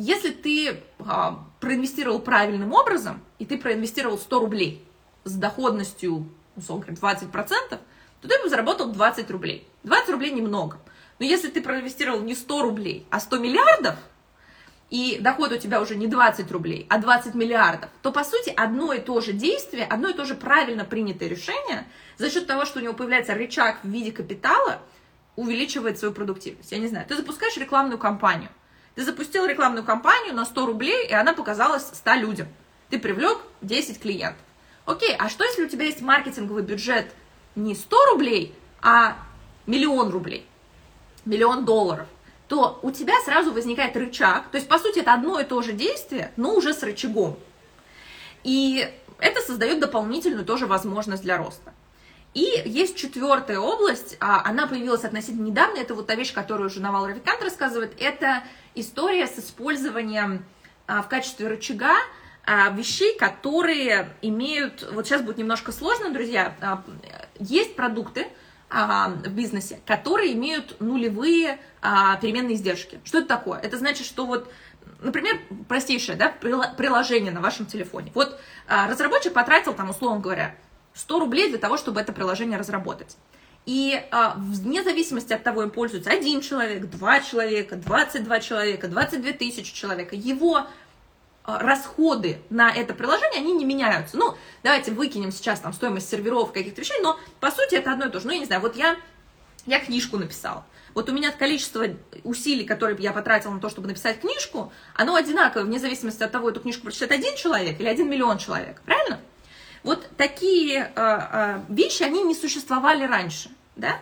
если 0.00 0.30
ты 0.30 0.82
а, 0.98 1.44
проинвестировал 1.60 2.18
правильным 2.20 2.72
образом, 2.72 3.22
и 3.38 3.46
ты 3.46 3.58
проинвестировал 3.58 4.18
100 4.18 4.38
рублей 4.38 4.84
с 5.24 5.34
доходностью 5.34 6.26
условно 6.56 6.94
говоря, 6.94 7.18
20%, 7.18 7.78
то 8.20 8.28
ты 8.28 8.42
бы 8.42 8.48
заработал 8.48 8.92
20 8.92 9.30
рублей. 9.30 9.66
20 9.84 10.10
рублей 10.10 10.32
немного. 10.32 10.78
Но 11.18 11.26
если 11.26 11.48
ты 11.48 11.62
проинвестировал 11.62 12.20
не 12.20 12.34
100 12.34 12.62
рублей, 12.62 13.06
а 13.10 13.20
100 13.20 13.38
миллиардов, 13.38 13.96
и 14.90 15.18
доход 15.20 15.52
у 15.52 15.56
тебя 15.56 15.80
уже 15.80 15.94
не 15.94 16.08
20 16.08 16.50
рублей, 16.50 16.86
а 16.88 16.98
20 16.98 17.34
миллиардов, 17.34 17.90
то, 18.02 18.10
по 18.10 18.24
сути, 18.24 18.52
одно 18.56 18.92
и 18.92 19.00
то 19.00 19.20
же 19.20 19.32
действие, 19.32 19.84
одно 19.84 20.08
и 20.08 20.14
то 20.14 20.24
же 20.24 20.34
правильно 20.34 20.84
принятое 20.84 21.28
решение 21.28 21.86
за 22.18 22.30
счет 22.30 22.46
того, 22.46 22.64
что 22.64 22.80
у 22.80 22.82
него 22.82 22.94
появляется 22.94 23.34
рычаг 23.34 23.78
в 23.82 23.88
виде 23.88 24.10
капитала, 24.10 24.80
увеличивает 25.36 25.98
свою 25.98 26.12
продуктивность. 26.12 26.72
Я 26.72 26.78
не 26.78 26.88
знаю, 26.88 27.06
ты 27.06 27.14
запускаешь 27.14 27.56
рекламную 27.56 27.98
кампанию. 27.98 28.50
Ты 28.94 29.04
запустил 29.04 29.46
рекламную 29.46 29.84
кампанию 29.84 30.34
на 30.34 30.44
100 30.44 30.66
рублей, 30.66 31.06
и 31.06 31.12
она 31.12 31.32
показалась 31.32 31.86
100 31.92 32.14
людям. 32.14 32.48
Ты 32.88 32.98
привлек 32.98 33.38
10 33.62 34.00
клиентов. 34.00 34.42
Окей, 34.84 35.14
а 35.16 35.28
что 35.28 35.44
если 35.44 35.64
у 35.64 35.68
тебя 35.68 35.84
есть 35.84 36.00
маркетинговый 36.00 36.62
бюджет 36.62 37.12
не 37.54 37.74
100 37.74 37.96
рублей, 38.12 38.54
а 38.82 39.16
миллион 39.66 40.10
рублей, 40.10 40.46
миллион 41.24 41.64
долларов? 41.64 42.06
то 42.50 42.80
у 42.82 42.90
тебя 42.90 43.14
сразу 43.24 43.52
возникает 43.52 43.96
рычаг. 43.96 44.48
То 44.50 44.56
есть, 44.56 44.66
по 44.66 44.76
сути, 44.80 44.98
это 44.98 45.14
одно 45.14 45.38
и 45.38 45.44
то 45.44 45.62
же 45.62 45.72
действие, 45.72 46.32
но 46.36 46.52
уже 46.56 46.74
с 46.74 46.82
рычагом. 46.82 47.38
И 48.42 48.92
это 49.20 49.40
создает 49.40 49.78
дополнительную 49.78 50.44
тоже 50.44 50.66
возможность 50.66 51.22
для 51.22 51.36
роста. 51.36 51.72
И 52.32 52.62
есть 52.64 52.96
четвертая 52.96 53.58
область, 53.58 54.16
а, 54.20 54.42
она 54.44 54.68
появилась 54.68 55.04
относительно 55.04 55.46
недавно, 55.46 55.78
это 55.78 55.94
вот 55.94 56.06
та 56.06 56.14
вещь, 56.14 56.32
которую 56.32 56.68
уже 56.68 56.80
Навал 56.80 57.06
Равикант 57.06 57.42
рассказывает, 57.42 57.92
это 57.98 58.44
история 58.76 59.26
с 59.26 59.38
использованием 59.38 60.44
а, 60.86 61.02
в 61.02 61.08
качестве 61.08 61.48
рычага 61.48 61.96
а, 62.44 62.70
вещей, 62.70 63.18
которые 63.18 64.10
имеют, 64.22 64.88
вот 64.92 65.06
сейчас 65.06 65.22
будет 65.22 65.38
немножко 65.38 65.72
сложно, 65.72 66.10
друзья, 66.10 66.84
есть 67.40 67.74
продукты 67.74 68.28
в 68.70 69.28
бизнесе, 69.30 69.80
которые 69.84 70.32
имеют 70.34 70.80
нулевые 70.80 71.58
переменные 72.20 72.54
издержки. 72.54 73.00
Что 73.02 73.18
это 73.18 73.26
такое? 73.26 73.58
Это 73.58 73.76
значит, 73.78 74.06
что 74.06 74.26
вот 74.26 74.48
например, 75.00 75.40
простейшее 75.68 76.16
да, 76.16 76.28
приложение 76.28 77.32
на 77.32 77.40
вашем 77.40 77.66
телефоне. 77.66 78.12
Вот 78.14 78.38
разработчик 78.68 79.32
потратил, 79.32 79.74
там, 79.74 79.90
условно 79.90 80.20
говоря, 80.20 80.54
100 80.94 81.20
рублей 81.20 81.48
для 81.48 81.58
того, 81.58 81.76
чтобы 81.76 82.00
это 82.00 82.12
приложение 82.12 82.58
разработать. 82.58 83.16
И 83.66 84.02
а, 84.10 84.34
вне 84.36 84.82
зависимости 84.82 85.32
от 85.32 85.42
того, 85.42 85.62
им 85.62 85.70
пользуется 85.70 86.10
один 86.10 86.40
человек, 86.40 86.86
два 86.86 87.20
человека, 87.20 87.76
22 87.76 88.40
человека, 88.40 88.88
22 88.88 89.32
тысячи 89.32 89.74
человека, 89.74 90.16
его 90.16 90.66
а, 91.44 91.58
расходы 91.58 92.40
на 92.48 92.70
это 92.72 92.94
приложение, 92.94 93.40
они 93.40 93.52
не 93.52 93.64
меняются. 93.64 94.16
Ну, 94.16 94.34
давайте 94.62 94.92
выкинем 94.92 95.30
сейчас 95.30 95.60
там 95.60 95.72
стоимость 95.72 96.08
серверов, 96.08 96.52
каких-то 96.52 96.80
вещей, 96.80 97.00
но 97.02 97.18
по 97.38 97.50
сути 97.50 97.74
это 97.74 97.92
одно 97.92 98.06
и 98.06 98.10
то 98.10 98.18
же. 98.18 98.26
Ну, 98.26 98.32
я 98.32 98.38
не 98.38 98.46
знаю, 98.46 98.62
вот 98.62 98.76
я, 98.76 98.96
я 99.66 99.78
книжку 99.78 100.16
написала. 100.16 100.64
Вот 100.94 101.08
у 101.08 101.12
меня 101.12 101.30
количество 101.30 101.86
усилий, 102.24 102.64
которые 102.64 103.00
я 103.00 103.12
потратила 103.12 103.52
на 103.52 103.60
то, 103.60 103.68
чтобы 103.68 103.88
написать 103.88 104.20
книжку, 104.20 104.72
оно 104.94 105.14
одинаковое, 105.14 105.64
вне 105.64 105.78
зависимости 105.78 106.22
от 106.22 106.32
того, 106.32 106.50
эту 106.50 106.60
книжку 106.60 106.84
прочитает 106.84 107.12
один 107.12 107.36
человек 107.36 107.78
или 107.78 107.86
один 107.86 108.10
миллион 108.10 108.38
человек, 108.38 108.80
правильно? 108.84 109.20
Вот 109.82 110.06
такие 110.16 110.92
э, 110.94 111.18
э, 111.32 111.60
вещи, 111.68 112.02
они 112.02 112.22
не 112.22 112.34
существовали 112.34 113.04
раньше, 113.04 113.50
да? 113.76 113.98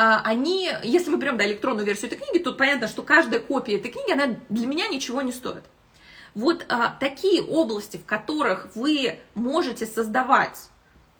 А, 0.00 0.20
они, 0.24 0.70
если 0.84 1.10
мы 1.10 1.18
берем 1.18 1.36
да, 1.36 1.44
электронную 1.44 1.84
версию 1.84 2.12
этой 2.12 2.20
книги, 2.20 2.40
то 2.40 2.52
понятно, 2.52 2.86
что 2.86 3.02
каждая 3.02 3.40
копия 3.40 3.78
этой 3.78 3.90
книги, 3.90 4.12
она 4.12 4.36
для 4.48 4.66
меня 4.68 4.86
ничего 4.86 5.22
не 5.22 5.32
стоит. 5.32 5.64
Вот 6.36 6.64
а, 6.68 6.96
такие 7.00 7.42
области, 7.42 7.96
в 7.96 8.04
которых 8.04 8.68
вы 8.76 9.18
можете 9.34 9.86
создавать 9.86 10.70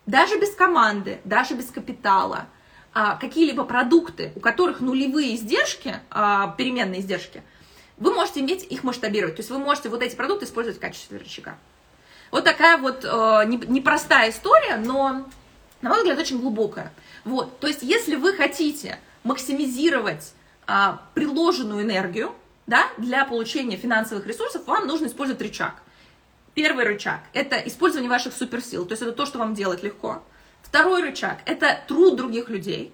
даже 0.05 0.39
без 0.39 0.55
команды, 0.55 1.19
даже 1.25 1.55
без 1.55 1.65
капитала, 1.65 2.47
а, 2.93 3.17
какие-либо 3.17 3.65
продукты, 3.65 4.31
у 4.35 4.39
которых 4.39 4.79
нулевые 4.79 5.35
издержки, 5.35 5.97
а, 6.09 6.55
переменные 6.57 7.01
издержки, 7.01 7.43
вы 7.97 8.13
можете 8.13 8.39
иметь 8.39 8.63
их 8.63 8.85
масштабировать. 8.85 9.35
То 9.35 9.41
есть 9.41 9.51
вы 9.51 9.59
можете 9.59 9.89
вот 9.89 10.01
эти 10.01 10.15
продукты 10.15 10.45
использовать 10.45 10.77
в 10.77 10.81
качестве 10.81 11.17
рычага. 11.17 11.57
Вот 12.31 12.43
такая 12.43 12.77
вот 12.77 13.03
э, 13.03 13.45
непростая 13.45 14.29
история, 14.29 14.77
но, 14.77 15.25
на 15.81 15.89
мой 15.89 15.99
взгляд, 15.99 16.19
очень 16.19 16.39
глубокая. 16.39 16.91
Вот, 17.25 17.59
то 17.59 17.67
есть 17.67 17.81
если 17.81 18.15
вы 18.15 18.33
хотите 18.33 18.99
максимизировать 19.23 20.33
а, 20.65 21.01
приложенную 21.15 21.83
энергию, 21.83 22.33
да, 22.67 22.87
для 22.97 23.25
получения 23.25 23.75
финансовых 23.75 24.27
ресурсов 24.27 24.67
вам 24.67 24.85
нужно 24.85 25.07
использовать 25.07 25.41
рычаг. 25.41 25.81
Первый 26.53 26.85
рычаг– 26.85 27.21
это 27.33 27.57
использование 27.57 28.09
ваших 28.09 28.33
суперсил, 28.33 28.85
то 28.85 28.91
есть 28.91 29.01
это 29.01 29.11
то, 29.11 29.25
что 29.25 29.39
вам 29.39 29.55
делать 29.55 29.81
легко. 29.81 30.23
Второй 30.61 31.01
рычаг– 31.01 31.39
это 31.45 31.79
труд 31.87 32.15
других 32.15 32.49
людей. 32.49 32.93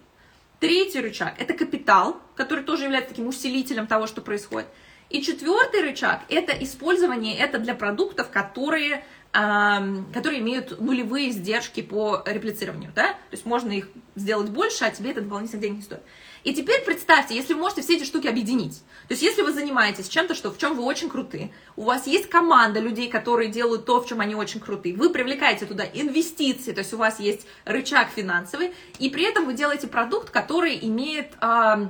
Третий 0.61 1.01
рычаг– 1.01 1.33
это 1.38 1.53
капитал, 1.53 2.21
который 2.36 2.63
тоже 2.63 2.86
является 2.86 3.09
таким 3.09 3.27
усилителем 3.27 3.88
того, 3.88 4.07
что 4.07 4.21
происходит. 4.21 4.67
И 5.16 5.22
четвертый 5.22 5.80
рычаг– 5.80 6.24
это 6.28 6.51
использование 6.51 7.38
это 7.38 7.57
для 7.57 7.74
продуктов, 7.74 8.30
которые, 8.30 9.05
э, 9.32 10.03
которые 10.13 10.41
имеют 10.41 10.82
нулевые 10.82 11.30
издержки 11.30 11.82
по 11.82 12.22
реплицированию. 12.26 12.91
Да? 12.93 13.13
То 13.13 13.32
есть 13.32 13.45
можно 13.45 13.72
их 13.72 13.88
сделать 14.16 14.49
больше, 14.49 14.84
а 14.84 14.89
тебе 14.89 15.11
это 15.11 15.22
дополнительных 15.22 15.61
денег 15.61 15.78
не 15.78 15.84
стоит. 15.84 16.01
И 16.43 16.53
теперь 16.53 16.84
представьте, 16.84 17.34
если 17.34 17.53
вы 17.53 17.61
можете 17.61 17.82
все 17.82 17.95
эти 17.95 18.03
штуки 18.03 18.28
объединить. 18.28 18.84
То 19.07 19.13
есть 19.13 19.22
если 19.22 19.41
вы 19.41 19.53
занимаетесь 19.53 20.09
чем-то, 20.09 20.36
что, 20.36 20.51
в 20.51 20.57
чем 20.57 20.76
вы 20.76 20.84
очень 20.84 21.09
круты, 21.09 21.53
у 21.78 21.84
вас 21.84 22.07
есть 22.07 22.28
команда 22.28 22.82
людей, 22.82 23.09
которые 23.09 23.49
делают 23.49 23.86
то, 23.86 24.01
в 24.01 24.07
чем 24.09 24.20
они 24.20 24.36
очень 24.36 24.59
круты, 24.59 24.93
вы 24.93 25.11
привлекаете 25.11 25.66
туда 25.66 25.86
инвестиции, 25.86 26.74
то 26.74 26.80
есть 26.80 26.93
у 26.93 26.97
вас 26.97 27.22
есть 27.22 27.47
рычаг 27.63 28.09
финансовый, 28.09 28.74
и 28.99 29.09
при 29.09 29.24
этом 29.24 29.45
вы 29.45 29.53
делаете 29.53 29.88
продукт, 29.88 30.30
который 30.30 30.78
имеет... 30.82 31.36
Э, 31.41 31.88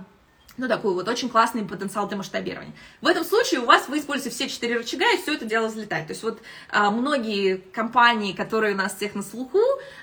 ну, 0.57 0.67
такой 0.67 0.93
вот 0.93 1.07
очень 1.07 1.29
классный 1.29 1.63
потенциал 1.63 2.07
для 2.07 2.17
масштабирования. 2.17 2.73
В 3.01 3.07
этом 3.07 3.23
случае 3.23 3.61
у 3.61 3.65
вас 3.65 3.87
вы 3.87 3.99
используете 3.99 4.35
все 4.35 4.47
четыре 4.47 4.77
рычага, 4.77 5.05
и 5.13 5.17
все 5.17 5.33
это 5.33 5.45
дело 5.45 5.67
взлетает. 5.67 6.07
То 6.07 6.13
есть 6.13 6.23
вот 6.23 6.41
а, 6.69 6.91
многие 6.91 7.57
компании, 7.57 8.33
которые 8.33 8.73
у 8.73 8.77
нас 8.77 8.95
всех 8.95 9.15
на 9.15 9.23
слуху, 9.23 9.59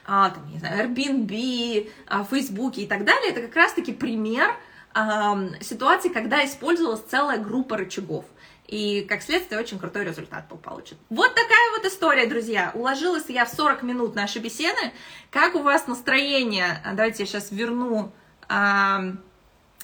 а, 0.07 0.31
там, 0.31 0.51
не 0.51 0.59
знаю, 0.59 0.89
Airbnb, 0.89 1.91
а, 2.07 2.25
Facebook 2.25 2.77
и 2.79 2.87
так 2.87 3.05
далее, 3.05 3.31
это 3.31 3.43
как 3.43 3.57
раз-таки 3.57 3.93
пример 3.93 4.55
а, 4.95 5.39
ситуации, 5.61 6.09
когда 6.09 6.45
использовалась 6.45 7.03
целая 7.09 7.39
группа 7.39 7.77
рычагов. 7.77 8.25
И, 8.67 9.03
как 9.03 9.23
следствие, 9.23 9.61
очень 9.61 9.79
крутой 9.79 10.05
результат 10.05 10.49
был 10.49 10.57
получен. 10.57 10.97
Вот 11.11 11.35
такая 11.35 11.71
вот 11.77 11.85
история, 11.85 12.27
друзья. 12.27 12.71
Уложилась 12.75 13.25
я 13.29 13.45
в 13.45 13.51
40 13.51 13.83
минут 13.83 14.15
нашей 14.15 14.41
беседы. 14.41 14.93
Как 15.31 15.55
у 15.57 15.59
вас 15.59 15.87
настроение? 15.87 16.83
Давайте 16.95 17.25
я 17.25 17.27
сейчас 17.27 17.51
верну... 17.51 18.13
А, 18.49 19.15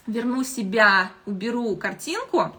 верну 0.08 0.42
себя, 0.42 1.10
уберу 1.26 1.76
картинку. 1.76 2.52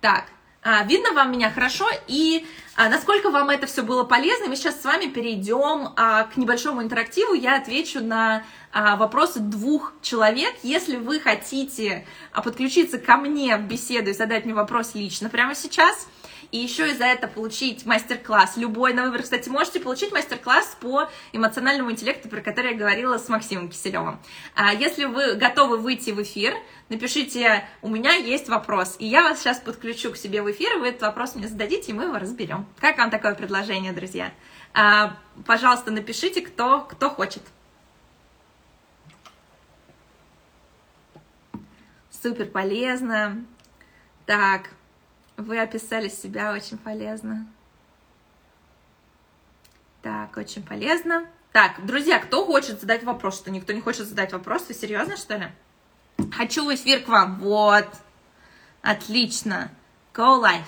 Так, 0.00 0.24
а, 0.62 0.82
видно 0.84 1.12
вам 1.12 1.30
меня 1.30 1.50
хорошо, 1.50 1.86
и 2.08 2.46
а, 2.74 2.88
насколько 2.88 3.30
вам 3.30 3.50
это 3.50 3.66
все 3.66 3.82
было 3.82 4.02
полезно, 4.02 4.48
мы 4.48 4.56
сейчас 4.56 4.80
с 4.80 4.84
вами 4.84 5.06
перейдем 5.06 5.92
а, 5.94 6.24
к 6.24 6.36
небольшому 6.36 6.82
интерактиву, 6.82 7.34
я 7.34 7.56
отвечу 7.56 8.02
на 8.02 8.42
вопросы 8.74 9.40
двух 9.40 9.92
человек, 10.02 10.54
если 10.62 10.96
вы 10.96 11.20
хотите 11.20 12.06
а, 12.32 12.42
подключиться 12.42 12.98
ко 12.98 13.16
мне 13.16 13.56
в 13.56 13.62
беседу 13.62 14.10
и 14.10 14.14
задать 14.14 14.44
мне 14.44 14.54
вопрос 14.54 14.94
лично 14.94 15.28
прямо 15.28 15.54
сейчас, 15.54 16.08
и 16.54 16.58
еще 16.58 16.90
и 16.90 16.94
за 16.94 17.04
это 17.06 17.26
получить 17.26 17.84
мастер-класс 17.84 18.56
любой 18.56 18.92
на 18.92 19.06
выбор. 19.06 19.22
Кстати, 19.22 19.48
можете 19.48 19.80
получить 19.80 20.12
мастер-класс 20.12 20.76
по 20.80 21.08
эмоциональному 21.32 21.90
интеллекту, 21.90 22.28
про 22.28 22.40
который 22.40 22.72
я 22.72 22.78
говорила 22.78 23.18
с 23.18 23.28
Максимом 23.28 23.68
Киселевым. 23.68 24.20
А 24.54 24.72
если 24.72 25.06
вы 25.06 25.34
готовы 25.34 25.78
выйти 25.78 26.10
в 26.10 26.22
эфир, 26.22 26.54
напишите, 26.88 27.68
у 27.82 27.88
меня 27.88 28.14
есть 28.14 28.48
вопрос, 28.48 28.94
и 29.00 29.06
я 29.06 29.22
вас 29.22 29.40
сейчас 29.40 29.58
подключу 29.58 30.12
к 30.12 30.16
себе 30.16 30.42
в 30.42 30.50
эфир, 30.50 30.76
и 30.76 30.80
вы 30.80 30.88
этот 30.88 31.02
вопрос 31.02 31.34
мне 31.34 31.48
зададите, 31.48 31.90
и 31.90 31.94
мы 31.94 32.04
его 32.04 32.18
разберем. 32.18 32.66
Как 32.78 32.98
вам 32.98 33.10
такое 33.10 33.34
предложение, 33.34 33.92
друзья? 33.92 34.32
А, 34.74 35.16
пожалуйста, 35.46 35.90
напишите, 35.90 36.40
кто, 36.40 36.80
кто 36.82 37.10
хочет. 37.10 37.42
Супер 42.24 42.46
полезно. 42.46 43.44
Так, 44.24 44.70
вы 45.36 45.60
описали 45.60 46.08
себя 46.08 46.54
очень 46.54 46.78
полезно. 46.78 47.46
Так, 50.00 50.34
очень 50.38 50.62
полезно. 50.62 51.28
Так, 51.52 51.84
друзья, 51.84 52.18
кто 52.18 52.46
хочет 52.46 52.80
задать 52.80 53.04
вопрос? 53.04 53.36
Что 53.36 53.50
никто 53.50 53.74
не 53.74 53.82
хочет 53.82 54.06
задать 54.06 54.32
вопрос? 54.32 54.66
Вы 54.68 54.72
серьезно, 54.72 55.18
что 55.18 55.36
ли? 55.36 55.48
Хочу 56.32 56.64
в 56.64 56.74
эфир 56.74 57.04
к 57.04 57.08
вам. 57.08 57.40
Вот. 57.40 57.90
Отлично. 58.80 59.70
Go 60.14 60.42
live. 60.42 60.64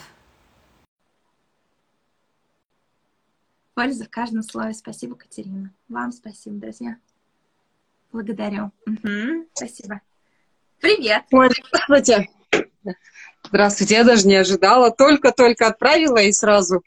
Польза 3.72 4.04
в 4.04 4.11
каждом 4.11 4.42
слове. 4.42 4.74
Спасибо, 4.74 5.14
Катерина. 5.14 5.72
Вам 5.88 6.12
спасибо, 6.12 6.57
друзья. 6.57 6.98
Благодарю. 8.12 8.72
Угу, 8.86 9.48
спасибо. 9.54 10.02
Привет. 10.81 11.22
Ой, 11.31 11.51
здравствуйте. 11.68 12.29
Здравствуйте. 13.45 13.95
Я 13.95 14.05
даже 14.05 14.27
не 14.27 14.37
ожидала. 14.37 14.91
Только-только 14.91 15.66
отправила 15.66 16.18
и 16.18 16.33
сразу 16.33 16.83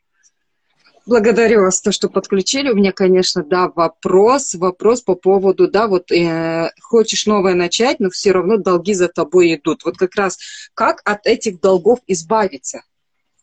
Благодарю 1.10 1.62
вас, 1.62 1.82
то, 1.82 1.92
что 1.92 2.08
подключили. 2.08 2.70
У 2.70 2.76
меня, 2.76 2.92
конечно, 2.92 3.44
да, 3.44 3.68
вопрос, 3.68 4.54
вопрос 4.54 5.02
по 5.02 5.16
поводу, 5.16 5.68
да, 5.68 5.88
вот 5.88 6.12
э, 6.12 6.72
хочешь 6.82 7.26
новое 7.26 7.56
начать, 7.56 8.00
но 8.00 8.12
все 8.12 8.32
равно 8.32 8.58
долги 8.58 8.94
за 8.94 9.08
тобой 9.08 9.56
идут. 9.56 9.86
Вот 9.86 9.98
как 9.98 10.14
раз 10.14 10.38
как 10.76 11.02
от 11.06 11.26
этих 11.26 11.62
долгов 11.62 11.98
избавиться? 12.06 12.84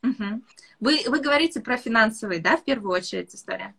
Угу. 0.05 0.43
Вы, 0.79 1.01
вы 1.09 1.19
говорите 1.19 1.59
про 1.59 1.77
финансовые, 1.77 2.39
да, 2.39 2.57
в 2.57 2.63
первую 2.63 2.93
очередь 2.93 3.35
история? 3.35 3.75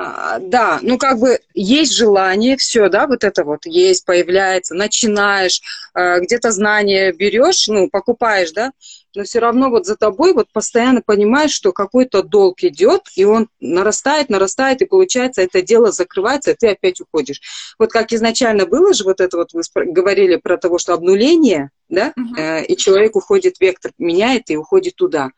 А, 0.00 0.38
да, 0.38 0.78
ну 0.82 0.96
как 0.96 1.18
бы 1.18 1.40
есть 1.54 1.92
желание, 1.92 2.56
все, 2.56 2.88
да, 2.88 3.08
вот 3.08 3.24
это 3.24 3.42
вот 3.42 3.66
есть, 3.66 4.04
появляется, 4.04 4.76
начинаешь, 4.76 5.60
э, 5.92 6.20
где-то 6.20 6.52
знания 6.52 7.12
берешь, 7.12 7.66
ну, 7.66 7.90
покупаешь, 7.90 8.52
да, 8.52 8.70
но 9.16 9.24
все 9.24 9.40
равно 9.40 9.70
вот 9.70 9.86
за 9.86 9.96
тобой 9.96 10.34
вот 10.34 10.52
постоянно 10.52 11.02
понимаешь, 11.04 11.50
что 11.50 11.72
какой-то 11.72 12.22
долг 12.22 12.62
идет, 12.62 13.08
и 13.16 13.24
он 13.24 13.48
нарастает, 13.58 14.30
нарастает, 14.30 14.82
и 14.82 14.86
получается 14.86 15.42
это 15.42 15.62
дело 15.62 15.90
закрывается, 15.90 16.52
и 16.52 16.54
ты 16.54 16.68
опять 16.68 17.00
уходишь. 17.00 17.40
Вот 17.76 17.90
как 17.90 18.12
изначально 18.12 18.66
было 18.66 18.94
же 18.94 19.02
вот 19.02 19.20
это 19.20 19.36
вот, 19.36 19.52
вы 19.52 19.62
говорили 19.74 20.36
про 20.36 20.58
того, 20.58 20.78
что 20.78 20.94
обнуление, 20.94 21.70
да, 21.88 22.12
uh-huh. 22.16 22.64
и 22.66 22.76
человек 22.76 23.16
уходит, 23.16 23.56
вектор 23.58 23.90
меняет 23.98 24.48
и 24.50 24.56
уходит 24.56 24.94
туда. 24.94 25.30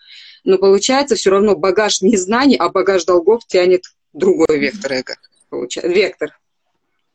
Но 0.44 0.58
получается 0.58 1.14
все 1.14 1.30
равно 1.30 1.56
багаж 1.56 2.02
не 2.02 2.18
знаний, 2.18 2.56
а 2.56 2.68
багаж 2.68 3.04
долгов 3.04 3.46
тянет 3.46 3.84
другой 4.12 4.58
вектор 4.58 4.92
эго. 4.92 5.16
Получается, 5.48 5.92
вектор. 5.92 6.38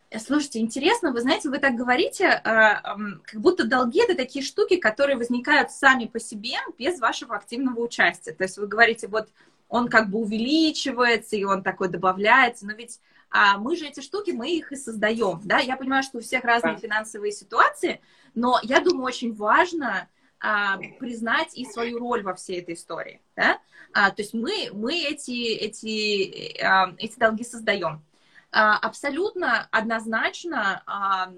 Э, 0.10 0.20
слушайте, 0.20 0.60
интересно, 0.60 1.12
вы 1.12 1.22
знаете, 1.22 1.50
вы 1.50 1.58
так 1.58 1.76
говорите, 1.76 2.26
э, 2.26 2.42
как 2.44 3.42
будто 3.42 3.66
долги 3.66 4.02
это 4.02 4.16
такие 4.16 4.44
штуки, 4.44 4.78
которые 4.78 5.18
возникают 5.18 5.72
сами 5.72 6.06
по 6.06 6.20
себе 6.20 6.56
без 6.78 7.00
вашего 7.00 7.36
активного 7.36 7.80
участия. 7.80 8.34
То 8.34 8.44
есть 8.44 8.58
вы 8.58 8.68
говорите, 8.68 9.08
вот 9.08 9.30
он 9.68 9.88
как 9.88 10.10
бы 10.10 10.20
увеличивается, 10.20 11.36
и 11.36 11.44
он 11.44 11.64
такой 11.64 11.90
добавляется, 11.90 12.66
но 12.66 12.74
ведь 12.74 13.00
а 13.32 13.58
мы 13.58 13.76
же 13.76 13.86
эти 13.86 14.00
штуки, 14.00 14.32
мы 14.32 14.50
их 14.50 14.72
и 14.72 14.78
создаем, 14.78 15.42
да, 15.44 15.58
я 15.60 15.76
понимаю, 15.76 16.04
что 16.04 16.20
у 16.20 16.22
всех 16.22 16.46
разные 16.46 16.78
финансовые 16.78 17.34
ситуации, 17.34 18.00
но 18.34 18.60
я 18.64 18.80
думаю, 18.80 19.04
очень 19.04 19.34
важно 19.34 20.08
а, 20.40 20.78
признать 21.00 21.58
и 21.58 21.66
свою 21.66 22.00
роль 22.00 22.24
во 22.24 22.34
всей 22.34 22.62
этой 22.62 22.76
истории, 22.76 23.22
да, 23.36 23.60
а, 23.94 24.12
то 24.12 24.22
есть 24.22 24.34
мы, 24.34 24.70
мы 24.74 25.04
эти, 25.04 25.54
эти, 25.54 26.62
а, 26.62 26.94
эти 26.98 27.18
долги 27.18 27.44
создаем. 27.44 28.04
А, 28.52 28.78
абсолютно 28.78 29.68
однозначно 29.72 30.82
а, 30.86 31.34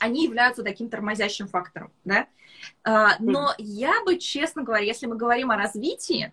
они 0.00 0.24
являются 0.24 0.62
таким 0.62 0.88
тормозящим 0.88 1.48
фактором, 1.48 1.92
да. 2.04 2.26
А, 2.84 3.16
но 3.18 3.54
я 3.58 4.04
бы, 4.04 4.18
честно 4.18 4.62
говоря, 4.62 4.84
если 4.84 5.06
мы 5.06 5.16
говорим 5.16 5.50
о 5.50 5.56
развитии, 5.56 6.32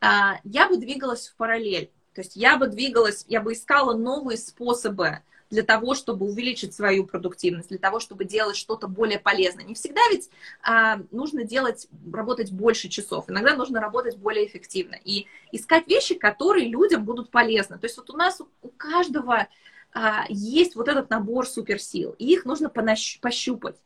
я 0.00 0.68
бы 0.68 0.76
двигалась 0.76 1.28
в 1.28 1.36
параллель. 1.36 1.90
То 2.14 2.20
есть 2.20 2.36
я 2.36 2.58
бы 2.58 2.66
двигалась, 2.66 3.24
я 3.28 3.40
бы 3.40 3.54
искала 3.54 3.94
новые 3.94 4.36
способы 4.36 5.20
для 5.50 5.62
того, 5.62 5.94
чтобы 5.94 6.26
увеличить 6.26 6.74
свою 6.74 7.04
продуктивность, 7.04 7.68
для 7.68 7.78
того, 7.78 8.00
чтобы 8.00 8.24
делать 8.24 8.56
что-то 8.56 8.88
более 8.88 9.18
полезное. 9.18 9.64
Не 9.64 9.74
всегда 9.74 10.00
ведь 10.10 10.28
а, 10.62 11.00
нужно 11.10 11.44
делать, 11.44 11.88
работать 12.12 12.50
больше 12.50 12.88
часов, 12.88 13.28
иногда 13.28 13.54
нужно 13.54 13.80
работать 13.80 14.16
более 14.16 14.46
эффективно 14.46 14.96
и 15.04 15.26
искать 15.52 15.86
вещи, 15.86 16.14
которые 16.14 16.68
людям 16.68 17.04
будут 17.04 17.30
полезны. 17.30 17.78
То 17.78 17.86
есть 17.86 17.96
вот 17.96 18.10
у 18.10 18.16
нас 18.16 18.40
у 18.62 18.68
каждого 18.68 19.46
а, 19.92 20.24
есть 20.28 20.74
вот 20.74 20.88
этот 20.88 21.10
набор 21.10 21.46
суперсил, 21.46 22.14
и 22.18 22.32
их 22.32 22.44
нужно 22.44 22.68
пощупать. 22.68 23.76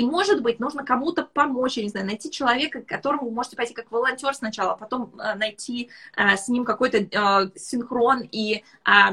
И, 0.00 0.02
может 0.02 0.40
быть, 0.40 0.60
нужно 0.60 0.82
кому-то 0.82 1.24
помочь, 1.24 1.76
я 1.76 1.82
не 1.82 1.90
знаю, 1.90 2.06
найти 2.06 2.30
человека, 2.30 2.80
к 2.80 2.86
которому 2.86 3.26
вы 3.26 3.32
можете 3.32 3.54
пойти 3.54 3.74
как 3.74 3.92
волонтер 3.92 4.32
сначала, 4.32 4.72
а 4.72 4.76
потом 4.76 5.12
э, 5.18 5.34
найти 5.34 5.90
э, 6.16 6.38
с 6.38 6.48
ним 6.48 6.64
какой-то 6.64 6.96
э, 6.96 7.50
синхрон 7.54 8.26
и 8.32 8.64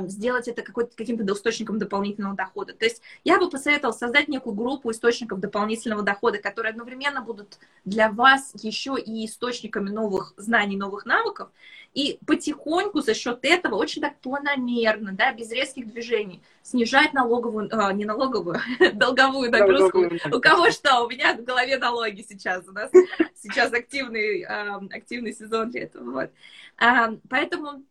сделать 0.05 0.47
это 0.47 0.63
каким-то 0.63 1.25
источником 1.33 1.77
дополнительного 1.77 2.37
дохода. 2.37 2.71
То 2.71 2.85
есть 2.85 3.01
я 3.25 3.37
бы 3.37 3.49
посоветовала 3.49 3.93
создать 3.93 4.29
некую 4.29 4.55
группу 4.55 4.89
источников 4.91 5.41
дополнительного 5.41 6.03
дохода, 6.03 6.37
которые 6.37 6.71
одновременно 6.71 7.21
будут 7.21 7.59
для 7.83 8.09
вас 8.09 8.53
еще 8.55 8.95
и 8.97 9.25
источниками 9.25 9.89
новых 9.89 10.33
знаний, 10.37 10.77
новых 10.77 11.05
навыков, 11.05 11.49
и 11.93 12.17
потихоньку 12.25 13.01
за 13.01 13.13
счет 13.13 13.39
этого 13.41 13.75
очень 13.75 14.01
так 14.01 14.17
планомерно, 14.19 15.11
да, 15.11 15.33
без 15.33 15.51
резких 15.51 15.91
движений, 15.91 16.41
снижать 16.67 17.13
налоговую, 17.13 17.69
э, 17.69 17.93
не 17.93 18.05
налоговую, 18.05 18.59
долговую 18.93 19.51
нагрузку. 19.51 20.11
У 20.35 20.41
кого 20.41 20.69
что? 20.71 21.05
У 21.05 21.09
меня 21.09 21.33
в 21.33 21.43
голове 21.43 21.77
налоги 21.77 22.25
сейчас. 22.27 22.67
У 22.67 22.71
нас 22.71 22.91
сейчас 23.35 23.71
активный, 23.73 24.41
э, 24.41 24.79
активный 24.91 25.33
сезон 25.33 25.69
для 25.69 25.83
этого. 25.83 26.11
Вот. 26.11 26.31
Э, 26.79 27.17
поэтому 27.29 27.83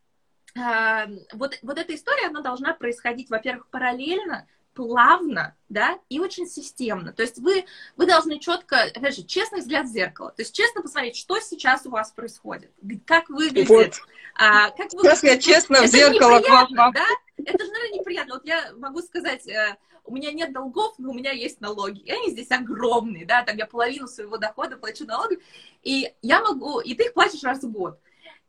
э, 0.54 1.06
вот, 1.32 1.58
вот 1.62 1.78
эта 1.78 1.94
история, 1.94 2.26
она 2.26 2.42
должна 2.42 2.74
происходить, 2.74 3.30
во-первых, 3.30 3.66
параллельно 3.68 4.46
плавно, 4.74 5.56
да, 5.70 5.98
и 6.10 6.20
очень 6.20 6.46
системно. 6.46 7.14
То 7.14 7.22
есть 7.22 7.38
вы, 7.38 7.64
вы 7.96 8.04
должны 8.04 8.38
четко, 8.38 8.82
опять 8.82 9.16
же, 9.16 9.22
честный 9.22 9.60
взгляд 9.60 9.86
в 9.86 9.88
зеркало. 9.88 10.32
То 10.32 10.42
есть 10.42 10.54
честно 10.54 10.82
посмотреть, 10.82 11.16
что 11.16 11.40
сейчас 11.40 11.86
у 11.86 11.90
вас 11.90 12.10
происходит, 12.10 12.70
как 13.06 13.30
выглядит. 13.30 13.70
Вот. 13.70 13.94
А, 14.34 14.68
как 14.72 14.92
вы... 14.92 15.02
Сейчас 15.02 15.22
я 15.22 15.38
честно 15.38 15.80
в 15.80 15.86
зеркало 15.86 16.40
к 16.40 16.48
вам. 16.50 16.92
Да? 16.92 17.06
Это 17.44 17.64
же, 17.64 17.70
наверное, 17.70 17.98
неприятно. 17.98 18.34
Вот 18.34 18.46
я 18.46 18.72
могу 18.76 19.02
сказать, 19.02 19.46
э, 19.46 19.76
у 20.04 20.14
меня 20.14 20.32
нет 20.32 20.52
долгов, 20.52 20.94
но 20.98 21.10
у 21.10 21.14
меня 21.14 21.32
есть 21.32 21.60
налоги. 21.60 22.00
И 22.00 22.10
они 22.10 22.30
здесь 22.30 22.50
огромные, 22.50 23.26
да, 23.26 23.42
там 23.42 23.56
я 23.56 23.66
половину 23.66 24.06
своего 24.06 24.38
дохода 24.38 24.76
плачу 24.76 25.04
налоги, 25.04 25.38
и 25.82 26.12
я 26.22 26.42
могу, 26.42 26.80
и 26.80 26.94
ты 26.94 27.04
их 27.04 27.14
платишь 27.14 27.42
раз 27.42 27.62
в 27.62 27.70
год. 27.70 27.98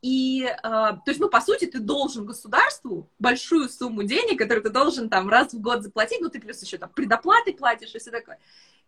И, 0.02 0.44
э, 0.44 0.62
то 0.64 1.04
есть, 1.08 1.20
ну, 1.20 1.28
по 1.28 1.42
сути, 1.42 1.66
ты 1.66 1.80
должен 1.80 2.26
государству 2.26 3.10
большую 3.18 3.68
сумму 3.68 4.04
денег, 4.04 4.38
которую 4.38 4.64
ты 4.64 4.70
должен 4.70 5.10
там 5.10 5.28
раз 5.28 5.54
в 5.54 5.60
год 5.60 5.82
заплатить, 5.82 6.22
ну, 6.22 6.30
ты 6.30 6.40
плюс 6.40 6.62
еще 6.62 6.78
там 6.78 6.90
предоплаты 6.90 7.54
платишь 7.54 7.96
и 7.96 8.00
все 8.00 8.12
такое. 8.12 8.40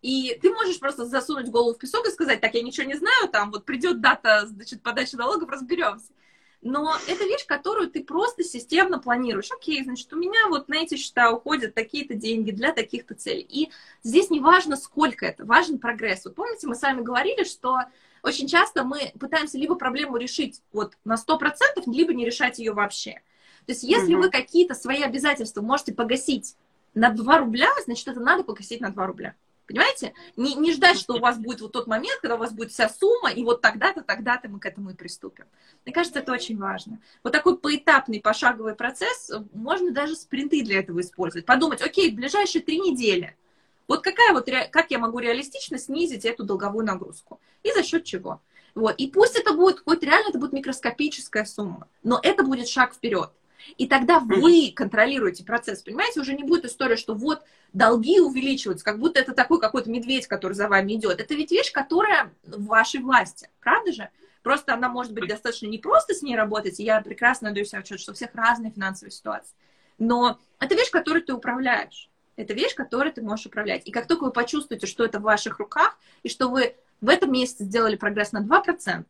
И 0.02 0.38
ты 0.42 0.52
можешь 0.52 0.80
просто 0.80 1.06
засунуть 1.06 1.50
голову 1.50 1.74
в 1.74 1.80
песок 1.80 2.08
и 2.08 2.12
сказать, 2.12 2.40
так, 2.40 2.54
я 2.54 2.62
ничего 2.62 2.88
не 2.88 2.96
знаю, 2.96 3.28
там 3.30 3.52
вот 3.52 3.66
придет 3.66 4.02
дата, 4.02 4.46
значит, 4.48 4.82
подачи 4.82 5.16
налогов, 5.16 5.50
разберемся. 5.50 6.14
Но 6.62 6.94
это 7.08 7.24
вещь, 7.24 7.46
которую 7.46 7.90
ты 7.90 8.04
просто 8.04 8.44
системно 8.44 9.00
планируешь. 9.00 9.50
Окей, 9.52 9.82
значит, 9.84 10.12
у 10.12 10.18
меня 10.18 10.48
вот 10.50 10.68
на 10.68 10.76
эти 10.76 10.98
счета 10.98 11.32
уходят 11.32 11.74
такие-то 11.74 12.16
деньги 12.16 12.52
для 12.52 12.74
таких-то 12.74 13.16
целей. 13.16 13.46
И 13.50 13.70
здесь 14.04 14.30
не 14.30 14.42
важно, 14.42 14.76
сколько 14.76 15.26
это, 15.26 15.46
важен 15.46 15.80
прогресс. 15.80 16.26
Вот 16.26 16.36
помните, 16.36 16.68
мы 16.68 16.76
с 16.76 16.82
вами 16.82 17.02
говорили, 17.02 17.46
что 17.46 17.80
очень 18.24 18.48
часто 18.48 18.84
мы 18.84 19.14
пытаемся 19.18 19.58
либо 19.58 19.76
проблему 19.76 20.18
решить 20.18 20.62
вот 20.74 20.98
на 21.06 21.16
100%, 21.16 21.84
либо 21.88 22.14
не 22.14 22.26
решать 22.26 22.60
ее 22.60 22.74
вообще. 22.74 23.22
То 23.66 23.72
есть 23.72 23.84
если 23.84 24.16
угу. 24.16 24.24
вы 24.24 24.30
какие-то 24.30 24.74
свои 24.74 25.02
обязательства 25.02 25.62
можете 25.62 25.94
погасить 25.94 26.56
на 26.94 27.10
2 27.12 27.38
рубля, 27.38 27.70
значит, 27.86 28.08
это 28.10 28.20
надо 28.20 28.44
погасить 28.44 28.82
на 28.82 28.90
2 28.90 29.08
рубля. 29.08 29.36
Понимаете? 29.70 30.14
Не, 30.36 30.56
не 30.56 30.74
ждать, 30.74 30.98
что 30.98 31.14
у 31.14 31.20
вас 31.20 31.38
будет 31.38 31.62
вот 31.62 31.72
тот 31.72 31.88
момент, 31.88 32.20
когда 32.22 32.36
у 32.36 32.40
вас 32.40 32.52
будет 32.52 32.72
вся 32.72 32.90
сумма, 32.90 33.32
и 33.32 33.44
вот 33.44 33.62
тогда-то, 33.62 34.02
тогда-то 34.02 34.50
мы 34.50 34.60
к 34.60 34.66
этому 34.66 34.90
и 34.90 34.96
приступим. 34.96 35.46
Мне 35.86 35.94
кажется, 35.94 36.20
это 36.20 36.34
очень 36.34 36.58
важно. 36.58 37.00
Вот 37.24 37.32
такой 37.32 37.56
поэтапный, 37.58 38.20
пошаговый 38.20 38.74
процесс, 38.74 39.32
можно 39.54 39.92
даже 39.92 40.16
спринты 40.16 40.64
для 40.64 40.80
этого 40.80 41.00
использовать. 41.02 41.46
Подумать, 41.46 41.82
окей, 41.82 42.12
в 42.12 42.16
ближайшие 42.16 42.64
три 42.64 42.80
недели– 42.80 43.38
вот 43.90 44.04
какая 44.04 44.34
вот, 44.34 44.48
как 44.72 44.92
я 44.92 45.00
могу 45.00 45.18
реалистично 45.18 45.80
снизить 45.80 46.24
эту 46.24 46.44
долговую 46.44 46.86
нагрузку? 46.86 47.42
И 47.64 47.72
за 47.72 47.82
счет 47.82 48.04
чего? 48.04 48.40
Вот. 48.76 48.94
И 48.98 49.08
пусть 49.08 49.36
это 49.36 49.54
будет, 49.54 49.82
хоть 49.84 50.04
реально 50.04 50.30
это 50.30 50.38
будет 50.38 50.54
микроскопическая 50.54 51.44
сумма, 51.44 51.88
но 52.04 52.20
это 52.22 52.44
будет 52.44 52.70
шаг 52.70 52.94
вперед. 52.94 53.32
И 53.78 53.88
тогда 53.88 54.20
вы 54.20 54.72
контролируете 54.76 55.44
процесс, 55.44 55.82
понимаете? 55.82 56.20
Уже 56.20 56.34
не 56.34 56.44
будет 56.44 56.66
история, 56.66 56.96
что 56.96 57.14
вот 57.16 57.44
долги 57.74 58.20
увеличиваются, 58.20 58.86
как 58.86 59.00
будто 59.00 59.20
это 59.20 59.34
такой 59.34 59.60
какой-то 59.60 59.90
медведь, 59.90 60.28
который 60.28 60.54
за 60.54 60.68
вами 60.68 60.94
идет. 60.94 61.20
Это 61.20 61.36
ведь 61.36 61.52
вещь, 61.52 61.72
которая 61.72 62.34
в 62.44 62.66
вашей 62.66 63.02
власти, 63.02 63.50
правда 63.60 63.92
же? 63.92 64.10
Просто 64.44 64.74
она 64.74 64.90
может 64.90 65.14
быть 65.14 65.28
достаточно 65.28 65.68
непросто 65.68 66.14
с 66.14 66.22
ней 66.22 66.36
работать, 66.36 66.80
и 66.80 66.84
я 66.84 67.02
прекрасно 67.02 67.52
даю 67.52 67.66
себе 67.66 67.80
отчет, 67.80 68.00
что 68.00 68.12
у 68.12 68.16
всех 68.16 68.34
разные 68.34 68.72
финансовые 68.72 69.12
ситуации. 69.12 69.54
Но 69.98 70.40
это 70.60 70.76
вещь, 70.76 70.92
которой 70.92 71.22
ты 71.22 71.34
управляешь. 71.34 72.10
Это 72.38 72.54
вещь, 72.54 72.74
которой 72.74 73.12
ты 73.12 73.22
можешь 73.22 73.48
управлять. 73.48 73.86
И 73.86 73.92
как 73.92 74.08
только 74.08 74.24
вы 74.24 74.32
почувствуете, 74.32 74.88
что 74.88 75.04
это 75.04 75.20
в 75.20 75.24
ваших 75.24 75.60
руках, 75.60 75.98
и 76.24 76.30
что 76.30 76.48
вы 76.48 76.76
в 77.02 77.10
этом 77.10 77.34
месяце 77.34 77.66
сделали 77.66 77.98
прогресс 77.98 78.32
на 78.32 78.42
2%, 78.42 79.04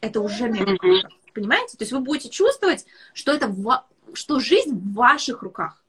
это 0.00 0.20
уже 0.20 0.48
мега 0.48 0.76
круто. 0.78 1.08
Понимаете? 1.36 1.76
То 1.76 1.82
есть 1.82 1.92
вы 1.92 2.00
будете 2.00 2.30
чувствовать, 2.30 2.86
что 3.12 3.30
это 3.30 3.54
что 4.14 4.40
жизнь 4.40 4.72
в 4.72 4.94
ваших 4.94 5.42
руках. 5.42 5.84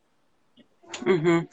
Угу. 1.05 1.47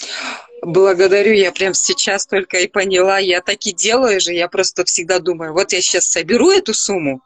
Благодарю, 0.62 1.32
я 1.32 1.52
прям 1.52 1.74
сейчас 1.74 2.26
только 2.26 2.58
и 2.58 2.66
поняла. 2.66 3.18
Я 3.18 3.40
так 3.40 3.64
и 3.66 3.72
делаю 3.72 4.20
же, 4.20 4.32
я 4.32 4.48
просто 4.48 4.84
всегда 4.84 5.20
думаю, 5.20 5.52
вот 5.52 5.72
я 5.72 5.80
сейчас 5.80 6.06
соберу 6.06 6.50
эту 6.50 6.74
сумму 6.74 7.20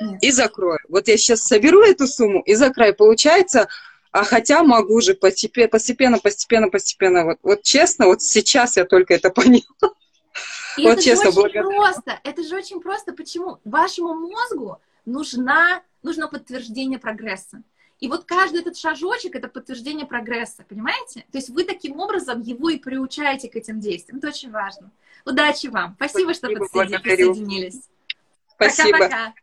Нет. 0.00 0.22
и 0.22 0.30
закрою. 0.30 0.78
Вот 0.88 1.08
я 1.08 1.18
сейчас 1.18 1.42
соберу 1.42 1.82
эту 1.82 2.06
сумму 2.06 2.40
и 2.40 2.54
закрою. 2.54 2.94
Получается, 2.94 3.68
а 4.10 4.24
хотя 4.24 4.62
могу 4.62 5.02
же 5.02 5.12
постепенно, 5.12 5.68
постепенно, 5.68 6.18
постепенно, 6.18 6.70
постепенно. 6.70 7.24
Вот, 7.24 7.38
вот 7.42 7.62
честно, 7.62 8.06
вот 8.06 8.22
сейчас 8.22 8.78
я 8.78 8.86
только 8.86 9.12
это 9.12 9.28
поняла. 9.28 9.60
И 10.78 10.84
вот 10.84 10.92
это 10.94 11.02
честно, 11.02 11.32
же 11.32 11.40
очень 11.40 11.52
благодарю. 11.52 11.76
просто. 11.76 12.20
Это 12.24 12.42
же 12.42 12.56
очень 12.56 12.80
просто. 12.80 13.12
Почему? 13.12 13.58
Вашему 13.64 14.14
мозгу 14.14 14.78
нужна, 15.04 15.82
нужно 16.04 16.28
подтверждение 16.28 16.98
прогресса. 16.98 17.62
И 18.00 18.08
вот 18.08 18.24
каждый 18.24 18.60
этот 18.60 18.76
шажочек— 18.76 19.34
это 19.36 19.48
подтверждение 19.48 20.06
прогресса, 20.06 20.64
понимаете? 20.68 21.24
То 21.32 21.38
есть 21.38 21.48
вы 21.48 21.64
таким 21.64 21.98
образом 21.98 22.40
его 22.40 22.68
и 22.68 22.76
приучаете 22.76 23.48
к 23.48 23.56
этим 23.56 23.80
действиям. 23.80 24.18
Это 24.18 24.28
очень 24.28 24.50
важно. 24.50 24.90
Удачи 25.24 25.68
вам. 25.68 25.94
Спасибо, 25.96 26.32
Спасибо 26.32 26.34
что 26.34 26.60
подсоединились. 26.60 27.02
присоединились. 27.02 27.80
Спасибо. 28.54 28.98
Пока-пока. 28.98 29.34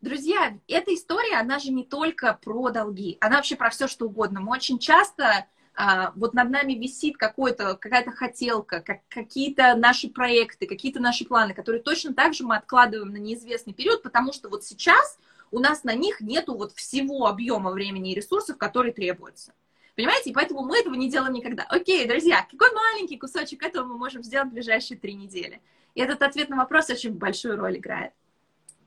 Друзья, 0.00 0.58
эта 0.68 0.94
история, 0.94 1.36
она 1.36 1.58
же 1.58 1.70
не 1.70 1.82
только 1.82 2.38
про 2.42 2.68
долги, 2.68 3.16
она 3.20 3.36
вообще 3.36 3.56
про 3.56 3.70
все, 3.70 3.88
что 3.88 4.06
угодно. 4.06 4.40
Мы 4.40 4.52
очень 4.52 4.78
часто 4.78 5.46
а, 5.76 6.12
вот 6.14 6.34
над 6.34 6.50
нами 6.50 6.74
висит 6.74 7.16
какой-то, 7.16 7.76
какая-то 7.76 8.12
хотелка, 8.12 8.80
как, 8.80 9.00
какие-то 9.08 9.74
наши 9.74 10.08
проекты, 10.08 10.66
какие-то 10.66 11.00
наши 11.00 11.24
планы, 11.24 11.52
которые 11.52 11.82
точно 11.82 12.14
так 12.14 12.34
же 12.34 12.44
мы 12.44 12.56
откладываем 12.56 13.12
на 13.12 13.16
неизвестный 13.16 13.74
период, 13.74 14.02
потому 14.02 14.32
что 14.32 14.48
вот 14.48 14.64
сейчас 14.64 15.18
у 15.50 15.58
нас 15.58 15.82
на 15.82 15.94
них 15.94 16.20
нету 16.20 16.54
вот 16.54 16.72
всего 16.72 17.26
объема 17.26 17.70
времени 17.72 18.12
и 18.12 18.14
ресурсов, 18.14 18.56
которые 18.56 18.92
требуются. 18.92 19.52
Понимаете? 19.96 20.30
И 20.30 20.32
поэтому 20.32 20.62
мы 20.62 20.78
этого 20.78 20.94
не 20.94 21.10
делаем 21.10 21.32
никогда. 21.32 21.64
Окей, 21.64 22.06
друзья, 22.06 22.46
какой 22.50 22.72
маленький 22.72 23.16
кусочек 23.16 23.62
этого 23.62 23.84
мы 23.84 23.96
можем 23.96 24.22
сделать 24.22 24.48
в 24.48 24.52
ближайшие 24.52 24.98
три 24.98 25.14
недели? 25.14 25.60
И 25.94 26.00
этот 26.00 26.22
ответ 26.22 26.48
на 26.48 26.56
вопрос 26.56 26.90
очень 26.90 27.12
большую 27.12 27.56
роль 27.56 27.78
играет. 27.78 28.12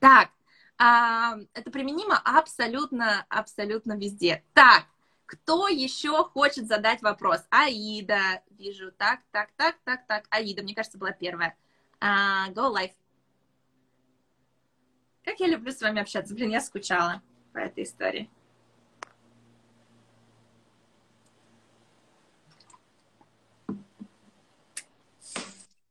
Так, 0.00 0.30
а, 0.78 1.38
это 1.54 1.70
применимо 1.70 2.20
абсолютно, 2.22 3.26
абсолютно 3.28 3.96
везде. 3.96 4.44
Так, 4.52 4.84
кто 5.28 5.68
еще 5.68 6.24
хочет 6.24 6.66
задать 6.66 7.02
вопрос? 7.02 7.44
Аида, 7.50 8.42
вижу. 8.48 8.90
Так, 8.92 9.20
так, 9.30 9.50
так, 9.56 9.76
так, 9.84 10.06
так. 10.06 10.24
Аида, 10.30 10.62
мне 10.62 10.74
кажется, 10.74 10.96
была 10.96 11.12
первая. 11.12 11.54
Uh, 12.00 12.50
go 12.54 12.74
live. 12.74 12.92
Как 15.22 15.38
я 15.40 15.48
люблю 15.48 15.70
с 15.70 15.82
вами 15.82 16.00
общаться. 16.00 16.34
Блин, 16.34 16.50
я 16.50 16.62
скучала 16.62 17.22
по 17.52 17.58
этой 17.58 17.84
истории. 17.84 18.30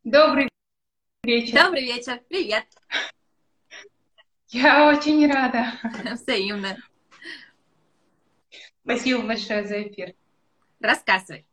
Добрый 0.04 0.50
вечер. 1.24 1.64
Добрый 1.64 1.84
вечер. 1.84 2.22
Привет. 2.28 2.66
Я 4.48 4.90
очень 4.90 5.32
рада. 5.32 5.74
Взаимно. 6.14 6.78
Спасибо 8.88 9.22
большое 9.24 9.68
за 9.68 9.84
эфир. 9.84 10.14
Рассказывай. 10.80 11.46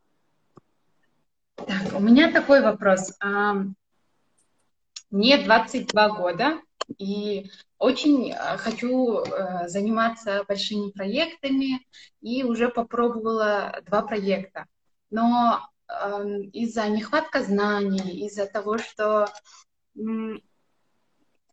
Так, 1.56 1.92
у 1.92 1.98
меня 1.98 2.30
такой 2.30 2.62
вопрос. 2.62 3.10
Мне 5.10 5.38
22 5.38 6.08
года, 6.10 6.60
и 6.96 7.50
очень 7.78 8.30
э, 8.30 8.56
хочу 8.58 9.18
э, 9.18 9.66
заниматься 9.66 10.44
большими 10.46 10.92
проектами, 10.92 11.84
и 12.20 12.44
уже 12.44 12.68
попробовала 12.68 13.82
два 13.84 14.02
проекта. 14.02 14.66
Но 15.10 15.68
из-за 16.52 16.88
нехватка 16.88 17.42
знаний, 17.42 18.26
из-за 18.26 18.46
того, 18.46 18.78
что, 18.78 19.26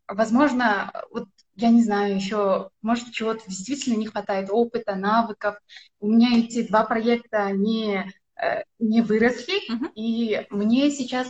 возможно, 0.07 0.91
вот 1.09 1.27
я 1.61 1.69
не 1.69 1.83
знаю, 1.83 2.15
еще, 2.15 2.69
может, 2.81 3.11
чего-то 3.11 3.43
действительно 3.47 3.97
не 3.97 4.07
хватает, 4.07 4.49
опыта, 4.49 4.95
навыков. 4.95 5.57
У 5.99 6.07
меня 6.07 6.39
эти 6.39 6.67
два 6.67 6.83
проекта, 6.85 7.43
они 7.43 8.03
э, 8.35 8.63
не 8.79 9.01
выросли, 9.01 9.71
uh-huh. 9.71 9.91
и 9.93 10.47
мне 10.49 10.89
сейчас 10.89 11.27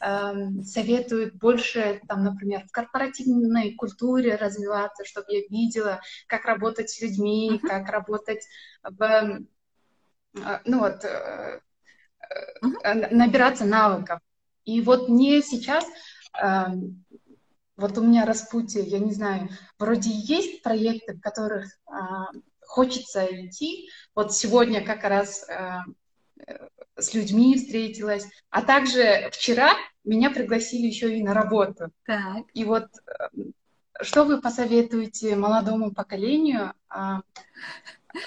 э, 0.00 0.34
советуют 0.64 1.34
больше, 1.34 2.00
там, 2.06 2.24
например, 2.24 2.66
в 2.66 2.70
корпоративной 2.70 3.74
культуре 3.74 4.36
развиваться, 4.36 5.04
чтобы 5.04 5.26
я 5.30 5.40
видела, 5.48 6.00
как 6.26 6.44
работать 6.44 6.90
с 6.90 7.00
людьми, 7.00 7.52
uh-huh. 7.54 7.66
как 7.66 7.88
работать 7.88 8.46
в, 8.82 9.02
э, 9.02 9.40
ну 10.66 10.78
вот, 10.80 11.04
э, 11.04 11.60
uh-huh. 12.62 13.14
набираться 13.14 13.64
навыков. 13.64 14.20
И 14.64 14.82
вот 14.82 15.08
мне 15.08 15.40
сейчас 15.40 15.86
э, 16.40 16.66
вот 17.80 17.98
у 17.98 18.02
меня 18.02 18.26
распутье, 18.26 18.82
я 18.82 18.98
не 18.98 19.12
знаю, 19.12 19.48
вроде 19.78 20.10
есть 20.10 20.62
проекты, 20.62 21.14
в 21.14 21.20
которых 21.20 21.66
а, 21.86 22.26
хочется 22.60 23.26
идти. 23.26 23.88
Вот 24.14 24.34
сегодня 24.34 24.84
как 24.84 25.02
раз 25.04 25.48
а, 25.48 25.84
с 26.96 27.14
людьми 27.14 27.56
встретилась, 27.56 28.26
а 28.50 28.62
также 28.62 29.30
вчера 29.32 29.72
меня 30.04 30.30
пригласили 30.30 30.86
еще 30.86 31.16
и 31.16 31.22
на 31.22 31.34
работу. 31.34 31.90
Так. 32.04 32.44
И 32.54 32.64
вот 32.64 32.86
что 34.02 34.24
вы 34.24 34.40
посоветуете 34.40 35.36
молодому 35.36 35.92
поколению, 35.92 36.72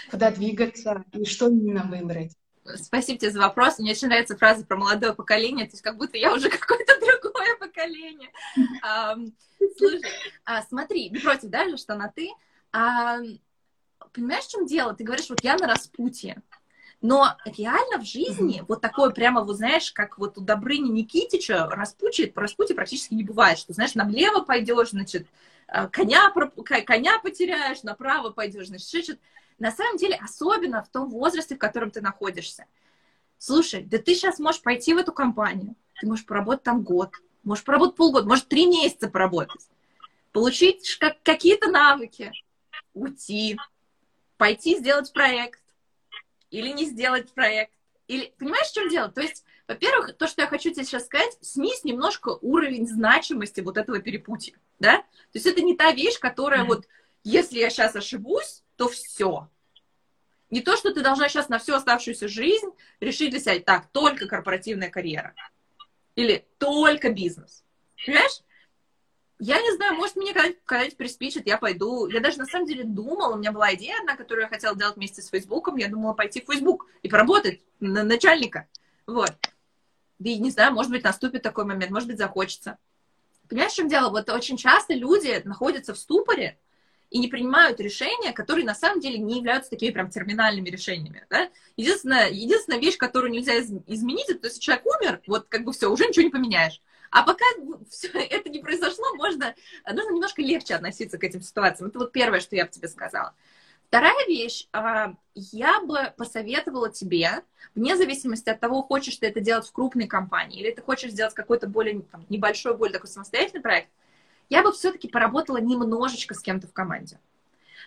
куда 0.09 0.31
двигаться 0.31 1.03
и 1.13 1.25
что 1.25 1.49
именно 1.49 1.83
выбрать? 1.83 2.35
Спасибо 2.75 3.19
тебе 3.19 3.31
за 3.31 3.39
вопрос. 3.39 3.79
Мне 3.79 3.91
очень 3.91 4.07
нравится 4.07 4.37
фраза 4.37 4.65
про 4.65 4.77
молодое 4.77 5.13
поколение, 5.13 5.65
то 5.65 5.73
есть 5.73 5.81
как 5.81 5.97
будто 5.97 6.17
я 6.17 6.33
уже 6.33 6.49
какое-то 6.57 6.93
другое 7.43 7.57
поколение. 7.57 8.31
Слушай, 9.77 10.01
а, 10.45 10.61
смотри, 10.63 11.09
не 11.09 11.19
против, 11.19 11.49
да, 11.49 11.77
что 11.77 11.95
на 11.95 12.09
ты. 12.09 12.29
Понимаешь, 14.13 14.43
в 14.43 14.51
чем 14.51 14.65
дело? 14.65 14.93
Ты 14.93 15.03
говоришь, 15.03 15.29
вот 15.29 15.43
я 15.43 15.55
на 15.57 15.67
распутье. 15.67 16.41
Но 17.01 17.35
реально 17.45 17.99
в 17.99 18.05
жизни 18.05 18.61
mm-hmm. 18.61 18.65
вот 18.69 18.79
такое 18.79 19.09
прямо, 19.09 19.43
вот 19.43 19.57
знаешь, 19.57 19.91
как 19.91 20.17
вот 20.17 20.37
у 20.37 20.41
Добрыни 20.41 20.89
Никитича 20.89 21.67
распутье, 21.67 22.31
распутье 22.33 22.75
практически 22.75 23.13
не 23.13 23.25
бывает, 23.25 23.57
что, 23.57 23.73
знаешь, 23.73 23.93
налево 23.93 24.39
пойдешь, 24.39 24.91
значит, 24.91 25.27
а, 25.67 25.89
коня, 25.89 26.31
коня 26.85 27.19
потеряешь, 27.19 27.83
направо 27.83 28.29
пойдешь, 28.29 28.67
значит, 28.67 29.19
на 29.59 29.71
самом 29.71 29.97
деле, 29.97 30.15
особенно 30.15 30.81
в 30.81 30.89
том 30.89 31.09
возрасте, 31.09 31.55
в 31.55 31.59
котором 31.59 31.91
ты 31.91 31.99
находишься. 31.99 32.67
Слушай, 33.37 33.83
да 33.83 33.97
ты 33.97 34.15
сейчас 34.15 34.39
можешь 34.39 34.61
пойти 34.61 34.93
в 34.93 34.97
эту 34.97 35.11
компанию, 35.11 35.75
ты 35.99 36.07
можешь 36.07 36.25
поработать 36.25 36.63
там 36.63 36.83
год, 36.83 37.11
можешь 37.43 37.63
поработать 37.63 37.95
полгода, 37.95 38.27
может 38.27 38.47
три 38.47 38.65
месяца 38.65 39.09
поработать, 39.09 39.67
получить 40.31 40.97
какие-то 41.23 41.69
навыки, 41.69 42.31
уйти, 42.93 43.57
пойти 44.37 44.77
сделать 44.77 45.11
проект 45.13 45.61
или 46.49 46.69
не 46.69 46.85
сделать 46.85 47.31
проект. 47.33 47.73
Или, 48.07 48.33
понимаешь, 48.37 48.67
в 48.67 48.73
чем 48.73 48.89
дело? 48.89 49.09
То 49.09 49.21
есть, 49.21 49.45
во-первых, 49.67 50.17
то, 50.17 50.27
что 50.27 50.41
я 50.41 50.47
хочу 50.47 50.71
тебе 50.71 50.83
сейчас 50.83 51.05
сказать, 51.05 51.37
снизь 51.41 51.83
немножко 51.83 52.37
уровень 52.41 52.87
значимости 52.87 53.61
вот 53.61 53.77
этого 53.77 53.99
перепутья, 53.99 54.55
да? 54.79 54.97
То 54.97 55.05
есть 55.35 55.45
это 55.45 55.61
не 55.61 55.75
та 55.75 55.91
вещь, 55.91 56.19
которая 56.19 56.63
mm-hmm. 56.63 56.67
вот, 56.67 56.87
если 57.23 57.59
я 57.59 57.69
сейчас 57.69 57.95
ошибусь, 57.95 58.63
то 58.75 58.89
все. 58.89 59.49
Не 60.49 60.61
то, 60.61 60.75
что 60.75 60.93
ты 60.93 61.01
должна 61.01 61.29
сейчас 61.29 61.49
на 61.49 61.57
всю 61.57 61.73
оставшуюся 61.73 62.27
жизнь 62.27 62.69
решить 62.99 63.31
для 63.31 63.39
себя, 63.39 63.59
так, 63.59 63.87
только 63.91 64.27
корпоративная 64.27 64.89
карьера. 64.89 65.33
Или 66.15 66.45
только 66.57 67.11
бизнес. 67.11 67.63
Понимаешь? 68.05 68.41
Я 69.39 69.61
не 69.61 69.75
знаю, 69.75 69.95
может, 69.95 70.15
мне 70.15 70.33
когда-нибудь, 70.33 70.61
когда 70.63 70.95
приспичит, 70.95 71.47
я 71.47 71.57
пойду. 71.57 72.07
Я 72.07 72.21
даже 72.21 72.37
на 72.37 72.45
самом 72.45 72.65
деле 72.65 72.83
думала, 72.83 73.33
у 73.33 73.37
меня 73.37 73.51
была 73.51 73.73
идея 73.73 73.99
одна, 73.99 74.15
которую 74.15 74.43
я 74.43 74.49
хотела 74.49 74.75
делать 74.75 74.95
вместе 74.95 75.21
с 75.21 75.29
Фейсбуком. 75.29 75.75
Я 75.75 75.89
думала 75.89 76.13
пойти 76.13 76.41
в 76.41 76.45
Фейсбук 76.45 76.87
и 77.01 77.09
поработать 77.09 77.61
на 77.79 78.03
начальника. 78.03 78.67
Вот. 79.05 79.33
И 80.23 80.39
не 80.39 80.51
знаю, 80.51 80.73
может 80.73 80.91
быть, 80.91 81.03
наступит 81.03 81.41
такой 81.41 81.65
момент, 81.65 81.91
может 81.91 82.07
быть, 82.07 82.17
захочется. 82.17 82.77
Понимаешь, 83.49 83.73
в 83.73 83.75
чем 83.75 83.89
дело? 83.89 84.09
Вот 84.09 84.29
очень 84.29 84.55
часто 84.55 84.93
люди 84.93 85.41
находятся 85.43 85.93
в 85.93 85.97
ступоре, 85.97 86.57
и 87.13 87.19
не 87.19 87.27
принимают 87.27 87.79
решения, 87.79 88.33
которые 88.33 88.65
на 88.65 88.73
самом 88.73 88.99
деле 88.99 89.19
не 89.19 89.37
являются 89.37 89.69
такими 89.69 89.91
прям 89.91 90.09
терминальными 90.09 90.69
решениями. 90.69 91.23
Да? 91.29 91.47
Единственная, 91.77 92.31
единственная 92.31 92.79
вещь, 92.79 92.97
которую 92.97 93.31
нельзя 93.31 93.53
из, 93.53 93.71
изменить, 93.85 94.29
это 94.29 94.47
если 94.47 94.59
человек 94.59 94.83
умер, 94.87 95.21
вот 95.27 95.45
как 95.47 95.63
бы 95.63 95.73
все, 95.73 95.91
уже 95.91 96.07
ничего 96.07 96.23
не 96.23 96.31
поменяешь. 96.31 96.81
А 97.11 97.21
пока 97.21 97.45
все 97.89 98.07
это 98.07 98.49
не 98.49 98.59
произошло, 98.59 99.13
можно, 99.13 99.53
нужно 99.87 100.09
немножко 100.09 100.41
легче 100.41 100.73
относиться 100.73 101.19
к 101.19 101.23
этим 101.23 101.43
ситуациям. 101.43 101.91
Это 101.91 101.99
вот 101.99 102.11
первое, 102.11 102.39
что 102.39 102.55
я 102.55 102.65
бы 102.65 102.71
тебе 102.71 102.87
сказала. 102.87 103.35
Вторая 103.89 104.27
вещь, 104.27 104.67
а, 104.73 105.13
я 105.35 105.81
бы 105.81 106.15
посоветовала 106.17 106.91
тебе, 106.91 107.43
вне 107.75 107.95
зависимости 107.95 108.49
от 108.49 108.59
того, 108.59 108.81
хочешь 108.81 109.17
ты 109.17 109.27
это 109.27 109.39
делать 109.39 109.67
в 109.67 109.71
крупной 109.71 110.07
компании, 110.07 110.59
или 110.59 110.71
ты 110.71 110.81
хочешь 110.81 111.11
сделать 111.11 111.35
какой-то 111.35 111.67
более 111.67 112.01
там, 112.01 112.25
небольшой, 112.29 112.75
более 112.75 112.93
такой 112.93 113.11
самостоятельный 113.11 113.61
проект, 113.61 113.89
я 114.49 114.63
бы 114.63 114.71
все-таки 114.71 115.07
поработала 115.07 115.57
немножечко 115.57 116.33
с 116.33 116.41
кем-то 116.41 116.67
в 116.67 116.73
команде. 116.73 117.19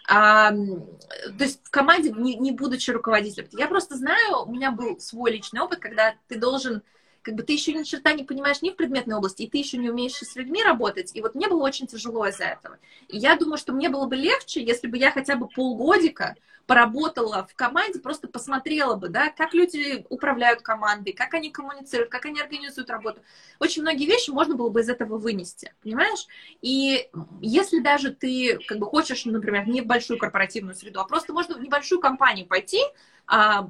А, 0.08 0.50
то 0.50 1.44
есть 1.44 1.60
в 1.64 1.70
команде, 1.70 2.12
не, 2.12 2.36
не 2.36 2.52
будучи 2.52 2.90
руководителем. 2.90 3.48
Я 3.52 3.66
просто 3.66 3.96
знаю, 3.96 4.44
у 4.46 4.52
меня 4.52 4.70
был 4.70 5.00
свой 5.00 5.32
личный 5.32 5.60
опыт, 5.60 5.80
когда 5.80 6.14
ты 6.28 6.38
должен 6.38 6.82
как 7.26 7.34
бы 7.34 7.42
ты 7.42 7.54
еще 7.54 7.72
ни 7.72 7.82
черта 7.82 8.12
не 8.12 8.22
понимаешь 8.22 8.62
ни 8.62 8.70
в 8.70 8.76
предметной 8.76 9.16
области, 9.16 9.42
и 9.42 9.50
ты 9.50 9.58
еще 9.58 9.78
не 9.78 9.90
умеешь 9.90 10.14
с 10.14 10.36
людьми 10.36 10.62
работать. 10.62 11.10
И 11.12 11.20
вот 11.20 11.34
мне 11.34 11.48
было 11.48 11.64
очень 11.64 11.88
тяжело 11.88 12.24
из-за 12.28 12.44
этого. 12.44 12.78
И 13.08 13.18
я 13.18 13.34
думаю, 13.34 13.58
что 13.58 13.72
мне 13.72 13.88
было 13.88 14.06
бы 14.06 14.14
легче, 14.14 14.62
если 14.62 14.86
бы 14.86 14.96
я 14.96 15.10
хотя 15.10 15.34
бы 15.34 15.48
полгодика 15.48 16.36
поработала 16.66 17.44
в 17.50 17.54
команде, 17.56 17.98
просто 17.98 18.28
посмотрела 18.28 18.94
бы, 18.94 19.08
да, 19.08 19.30
как 19.30 19.54
люди 19.54 20.06
управляют 20.08 20.62
командой, 20.62 21.12
как 21.12 21.34
они 21.34 21.50
коммуницируют, 21.50 22.12
как 22.12 22.26
они 22.26 22.40
организуют 22.40 22.90
работу. 22.90 23.20
Очень 23.58 23.82
многие 23.82 24.06
вещи 24.06 24.30
можно 24.30 24.54
было 24.54 24.68
бы 24.68 24.82
из 24.82 24.88
этого 24.88 25.18
вынести, 25.18 25.74
понимаешь? 25.82 26.28
И 26.62 27.10
если 27.40 27.80
даже 27.80 28.14
ты 28.14 28.58
как 28.68 28.78
бы 28.78 28.86
хочешь, 28.86 29.24
например, 29.24 29.66
не 29.68 29.80
в 29.80 29.86
большую 29.86 30.20
корпоративную 30.20 30.76
среду, 30.76 31.00
а 31.00 31.04
просто 31.04 31.32
можно 31.32 31.56
в 31.56 31.60
небольшую 31.60 32.00
компанию 32.00 32.46
пойти, 32.46 32.78
а, 33.26 33.68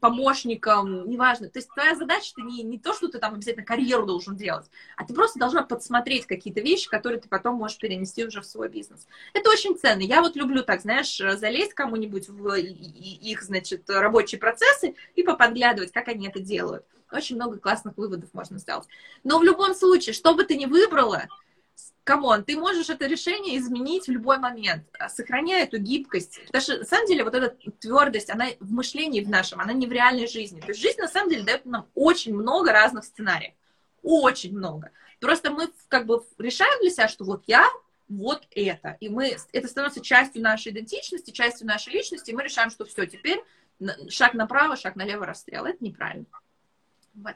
помощником, 0.00 1.08
неважно. 1.08 1.48
То 1.48 1.58
есть 1.58 1.68
твоя 1.68 1.96
задача 1.96 2.32
это 2.36 2.46
не, 2.46 2.62
не 2.62 2.78
то, 2.78 2.94
что 2.94 3.08
ты 3.08 3.18
там 3.18 3.34
обязательно 3.34 3.64
карьеру 3.64 4.06
должен 4.06 4.36
делать, 4.36 4.66
а 4.96 5.04
ты 5.04 5.12
просто 5.14 5.38
должна 5.38 5.62
подсмотреть 5.62 6.26
какие-то 6.26 6.60
вещи, 6.60 6.88
которые 6.88 7.20
ты 7.20 7.28
потом 7.28 7.56
можешь 7.56 7.78
перенести 7.78 8.24
уже 8.24 8.40
в 8.40 8.46
свой 8.46 8.68
бизнес. 8.68 9.08
Это 9.32 9.50
очень 9.50 9.76
ценно. 9.76 10.02
Я 10.02 10.22
вот 10.22 10.36
люблю 10.36 10.62
так, 10.62 10.80
знаешь, 10.80 11.16
залезть 11.16 11.74
кому-нибудь 11.74 12.28
в 12.28 12.54
их, 12.54 13.42
значит, 13.42 13.90
рабочие 13.90 14.38
процессы 14.38 14.94
и 15.16 15.22
поподглядывать, 15.22 15.92
как 15.92 16.08
они 16.08 16.28
это 16.28 16.38
делают. 16.40 16.86
Очень 17.10 17.36
много 17.36 17.58
классных 17.58 17.96
выводов 17.96 18.32
можно 18.32 18.58
сделать. 18.58 18.86
Но 19.24 19.38
в 19.38 19.44
любом 19.44 19.74
случае, 19.74 20.12
что 20.14 20.34
бы 20.34 20.44
ты 20.44 20.56
ни 20.56 20.66
выбрала, 20.66 21.24
come 22.04 22.27
on, 22.27 22.44
ты 22.44 22.56
можешь 22.56 22.90
это 22.90 23.06
решение 23.06 23.58
изменить 23.58 24.06
в 24.06 24.10
любой 24.10 24.38
момент, 24.38 24.84
а, 24.98 25.08
сохраняя 25.08 25.64
эту 25.64 25.78
гибкость. 25.78 26.38
Потому 26.46 26.62
что, 26.62 26.78
на 26.78 26.84
самом 26.84 27.06
деле, 27.06 27.24
вот 27.24 27.34
эта 27.34 27.56
твердость, 27.80 28.30
она 28.30 28.46
в 28.60 28.72
мышлении 28.72 29.22
в 29.22 29.28
нашем, 29.28 29.60
она 29.60 29.72
не 29.72 29.86
в 29.86 29.92
реальной 29.92 30.28
жизни. 30.28 30.60
То 30.60 30.68
есть 30.68 30.80
жизнь, 30.80 31.00
на 31.00 31.08
самом 31.08 31.30
деле, 31.30 31.42
дает 31.42 31.64
нам 31.64 31.88
очень 31.94 32.34
много 32.34 32.72
разных 32.72 33.04
сценариев. 33.04 33.54
Очень 34.02 34.56
много. 34.56 34.90
Просто 35.20 35.50
мы 35.50 35.70
как 35.88 36.06
бы 36.06 36.22
решаем 36.38 36.78
для 36.80 36.90
себя, 36.90 37.08
что 37.08 37.24
вот 37.24 37.44
я 37.46 37.66
вот 38.08 38.46
это. 38.50 38.96
И 39.00 39.08
мы, 39.08 39.36
это 39.52 39.68
становится 39.68 40.02
частью 40.02 40.42
нашей 40.42 40.72
идентичности, 40.72 41.30
частью 41.30 41.66
нашей 41.66 41.94
личности, 41.94 42.30
и 42.30 42.34
мы 42.34 42.44
решаем, 42.44 42.70
что 42.70 42.84
все, 42.84 43.06
теперь 43.06 43.42
шаг 44.10 44.34
направо, 44.34 44.76
шаг 44.76 44.94
налево 44.94 45.24
расстрел. 45.24 45.64
Это 45.64 45.82
неправильно. 45.82 46.26
Вот. 47.14 47.34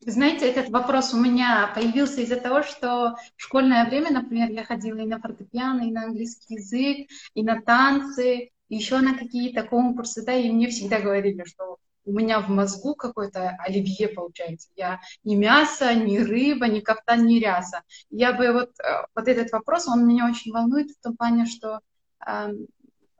Знаете, 0.00 0.48
этот 0.48 0.70
вопрос 0.70 1.12
у 1.12 1.20
меня 1.20 1.70
появился 1.74 2.22
из-за 2.22 2.36
того, 2.36 2.62
что 2.62 3.16
в 3.36 3.42
школьное 3.42 3.84
время, 3.86 4.10
например, 4.10 4.50
я 4.50 4.64
ходила 4.64 4.98
и 4.98 5.06
на 5.06 5.20
фортепиано, 5.20 5.82
и 5.82 5.90
на 5.90 6.04
английский 6.04 6.54
язык, 6.54 7.08
и 7.34 7.42
на 7.42 7.60
танцы, 7.60 8.50
и 8.68 8.76
еще 8.76 9.00
на 9.00 9.14
какие-то 9.14 9.64
конкурсы, 9.64 10.24
да, 10.24 10.34
и 10.34 10.50
мне 10.50 10.68
всегда 10.68 11.00
говорили, 11.00 11.44
что 11.44 11.78
у 12.08 12.12
меня 12.12 12.40
в 12.40 12.48
мозгу 12.48 12.94
какой-то 12.94 13.56
оливье 13.58 14.08
получается. 14.08 14.70
Я 14.76 15.00
ни 15.24 15.34
мясо, 15.34 15.94
ни 15.94 16.16
рыба, 16.18 16.66
ни 16.66 16.80
кафтан, 16.80 17.26
ни 17.26 17.38
ряса. 17.38 17.82
Я 18.08 18.32
бы 18.32 18.52
вот, 18.52 18.70
э, 18.80 19.06
вот 19.14 19.28
этот 19.28 19.52
вопрос, 19.52 19.86
он 19.88 20.08
меня 20.08 20.26
очень 20.26 20.52
волнует 20.52 20.90
в 20.90 21.00
том 21.02 21.16
плане, 21.16 21.44
что 21.44 21.80
э, 22.26 22.52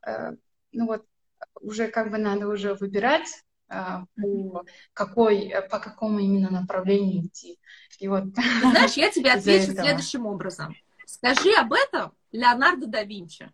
э, 0.06 0.32
ну 0.72 0.86
вот 0.86 1.04
уже 1.60 1.88
как 1.88 2.10
бы 2.10 2.16
надо 2.16 2.48
уже 2.48 2.74
выбирать 2.74 3.28
по, 3.68 4.64
какой, 4.94 5.52
по 5.70 5.78
какому 5.78 6.18
именно 6.18 6.50
направлению 6.50 7.26
идти. 7.26 7.58
И 7.98 8.08
вот, 8.08 8.24
знаешь, 8.60 8.94
я 8.94 9.10
тебе 9.10 9.32
отвечу 9.32 9.72
следующим 9.72 10.26
образом. 10.26 10.74
Скажи 11.06 11.52
об 11.54 11.72
этом 11.72 12.12
Леонардо 12.32 12.86
да 12.86 13.02
Винчи. 13.02 13.50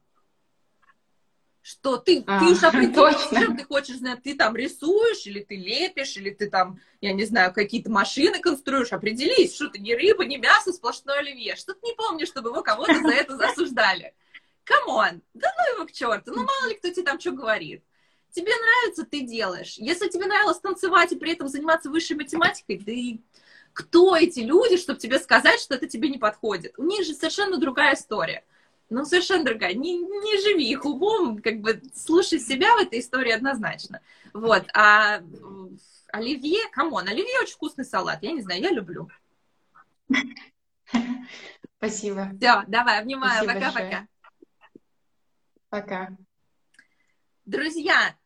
Что 1.62 1.96
ты, 1.96 2.22
а, 2.26 2.40
ты 2.40 2.52
уж 2.52 2.62
определишь, 2.62 3.30
чем 3.30 3.56
ты 3.56 3.64
хочешь 3.64 3.96
знать. 3.96 4.22
Ты 4.22 4.34
там 4.34 4.54
рисуешь, 4.54 5.26
или 5.26 5.42
ты 5.42 5.56
лепишь, 5.56 6.14
или 6.18 6.28
ты 6.28 6.50
там, 6.50 6.78
я 7.00 7.14
не 7.14 7.24
знаю, 7.24 7.54
какие-то 7.54 7.90
машины 7.90 8.38
конструируешь. 8.38 8.92
Определись, 8.92 9.54
что 9.54 9.70
ты 9.70 9.78
ни 9.78 9.94
рыба, 9.94 10.26
ни 10.26 10.36
мясо, 10.36 10.74
сплошное 10.74 11.20
оливье. 11.20 11.56
Что-то 11.56 11.80
не 11.82 11.94
помню, 11.94 12.26
чтобы 12.26 12.50
его 12.50 12.62
кого-то 12.62 13.00
за 13.00 13.12
это 13.12 13.36
засуждали. 13.38 14.14
Come 14.64 14.97
on, 14.97 15.22
да 15.32 15.48
ну 15.56 15.76
его 15.76 15.86
к 15.86 15.92
черту. 15.92 16.32
Ну, 16.34 16.44
мало 16.44 16.68
ли 16.68 16.74
кто 16.74 16.90
тебе 16.90 17.02
там 17.02 17.18
что 17.18 17.32
говорит 17.32 17.82
тебе 18.34 18.52
нравится, 18.52 19.04
ты 19.04 19.20
делаешь. 19.22 19.76
Если 19.78 20.08
тебе 20.08 20.26
нравилось 20.26 20.58
танцевать 20.58 21.12
и 21.12 21.16
при 21.16 21.32
этом 21.32 21.48
заниматься 21.48 21.88
высшей 21.88 22.16
математикой, 22.16 22.78
да 22.78 22.92
и 22.92 23.20
кто 23.72 24.16
эти 24.16 24.40
люди, 24.40 24.76
чтобы 24.76 24.98
тебе 24.98 25.18
сказать, 25.18 25.60
что 25.60 25.74
это 25.74 25.86
тебе 25.86 26.08
не 26.08 26.18
подходит? 26.18 26.74
У 26.76 26.84
них 26.84 27.04
же 27.04 27.14
совершенно 27.14 27.58
другая 27.58 27.94
история. 27.94 28.44
Ну, 28.90 29.04
совершенно 29.04 29.44
другая. 29.44 29.74
Не, 29.74 29.98
не 29.98 30.42
живи 30.42 30.68
их 30.68 30.84
умом, 30.84 31.40
как 31.40 31.60
бы 31.60 31.80
слушай 31.94 32.38
себя 32.38 32.76
в 32.76 32.80
этой 32.80 33.00
истории 33.00 33.32
однозначно. 33.32 34.00
Вот. 34.32 34.64
А 34.74 35.22
оливье, 36.12 36.68
come 36.72 36.93
on, 36.93 37.08
оливье 37.08 37.40
очень 37.40 37.54
вкусный 37.54 37.84
салат. 37.84 38.22
Я 38.22 38.32
не 38.32 38.42
знаю, 38.42 38.60
я 38.60 38.70
люблю. 38.70 39.08
Спасибо. 41.78 42.30
Все, 42.38 42.62
давай, 42.66 43.00
обнимаю. 43.00 43.46
Пока-пока. 43.46 44.06
Пока. 45.68 46.16
Друзья, 47.44 48.16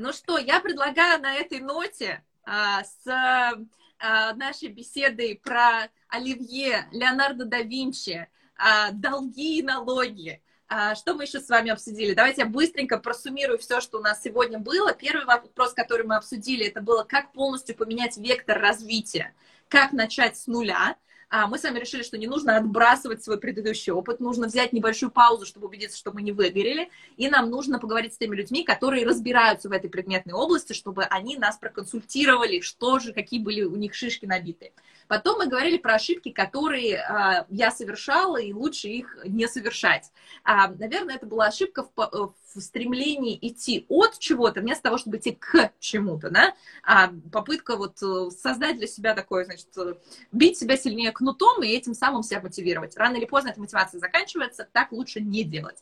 ну 0.00 0.12
что, 0.12 0.38
я 0.38 0.60
предлагаю 0.60 1.20
на 1.20 1.34
этой 1.34 1.60
ноте 1.60 2.24
а, 2.44 2.82
с 2.82 3.06
а, 3.06 4.34
нашей 4.34 4.68
беседой 4.68 5.38
про 5.42 5.88
Оливье, 6.08 6.88
Леонардо 6.90 7.44
да 7.44 7.60
Винчи, 7.60 8.28
а, 8.56 8.92
долги 8.92 9.58
и 9.58 9.62
налоги. 9.62 10.42
А, 10.68 10.94
что 10.94 11.14
мы 11.14 11.24
еще 11.24 11.40
с 11.40 11.48
вами 11.48 11.70
обсудили? 11.70 12.14
Давайте 12.14 12.42
я 12.42 12.46
быстренько 12.46 12.96
просуммирую 12.98 13.58
все, 13.58 13.80
что 13.80 13.98
у 13.98 14.02
нас 14.02 14.22
сегодня 14.22 14.58
было. 14.58 14.94
Первый 14.94 15.26
вопрос, 15.26 15.74
который 15.74 16.06
мы 16.06 16.16
обсудили, 16.16 16.66
это 16.66 16.80
было, 16.80 17.04
как 17.04 17.32
полностью 17.32 17.76
поменять 17.76 18.16
вектор 18.16 18.58
развития, 18.58 19.34
как 19.68 19.92
начать 19.92 20.36
с 20.36 20.46
нуля– 20.46 20.96
мы 21.30 21.58
с 21.58 21.62
вами 21.62 21.78
решили, 21.78 22.02
что 22.02 22.18
не 22.18 22.26
нужно 22.26 22.56
отбрасывать 22.56 23.22
свой 23.22 23.38
предыдущий 23.38 23.92
опыт, 23.92 24.20
нужно 24.20 24.48
взять 24.48 24.72
небольшую 24.72 25.10
паузу, 25.10 25.46
чтобы 25.46 25.66
убедиться, 25.66 25.96
что 25.96 26.12
мы 26.12 26.22
не 26.22 26.32
выгорели, 26.32 26.90
и 27.16 27.28
нам 27.28 27.50
нужно 27.50 27.78
поговорить 27.78 28.14
с 28.14 28.18
теми 28.18 28.34
людьми, 28.34 28.64
которые 28.64 29.06
разбираются 29.06 29.68
в 29.68 29.72
этой 29.72 29.88
предметной 29.88 30.34
области, 30.34 30.72
чтобы 30.72 31.04
они 31.04 31.36
нас 31.36 31.56
проконсультировали, 31.56 32.60
что 32.60 32.98
же, 32.98 33.12
какие 33.12 33.40
были 33.40 33.62
у 33.62 33.76
них 33.76 33.94
шишки 33.94 34.26
набиты. 34.26 34.72
Потом 35.10 35.38
мы 35.38 35.48
говорили 35.48 35.76
про 35.76 35.94
ошибки, 35.94 36.30
которые 36.30 36.98
а, 36.98 37.44
я 37.48 37.72
совершала, 37.72 38.36
и 38.36 38.52
лучше 38.52 38.86
их 38.88 39.18
не 39.24 39.48
совершать. 39.48 40.12
А, 40.44 40.68
наверное, 40.68 41.16
это 41.16 41.26
была 41.26 41.46
ошибка 41.46 41.88
в, 41.96 42.34
в 42.49 42.49
стремлении 42.58 43.38
идти 43.40 43.86
от 43.88 44.18
чего-то, 44.18 44.60
вместо 44.60 44.84
того, 44.84 44.98
чтобы 44.98 45.18
идти 45.18 45.32
к 45.32 45.72
чему-то, 45.78 46.30
да, 46.30 46.54
а 46.82 47.12
попытка 47.30 47.76
вот 47.76 48.02
э, 48.02 48.30
создать 48.30 48.78
для 48.78 48.86
себя 48.86 49.14
такое, 49.14 49.44
значит, 49.44 49.68
э, 49.76 49.94
бить 50.32 50.58
себя 50.58 50.76
сильнее 50.76 51.12
кнутом 51.12 51.62
и 51.62 51.68
этим 51.68 51.94
самым 51.94 52.22
себя 52.22 52.40
мотивировать. 52.40 52.96
Рано 52.96 53.16
или 53.16 53.26
поздно 53.26 53.50
эта 53.50 53.60
мотивация 53.60 54.00
заканчивается, 54.00 54.68
так 54.72 54.90
лучше 54.92 55.20
не 55.20 55.44
делать. 55.44 55.78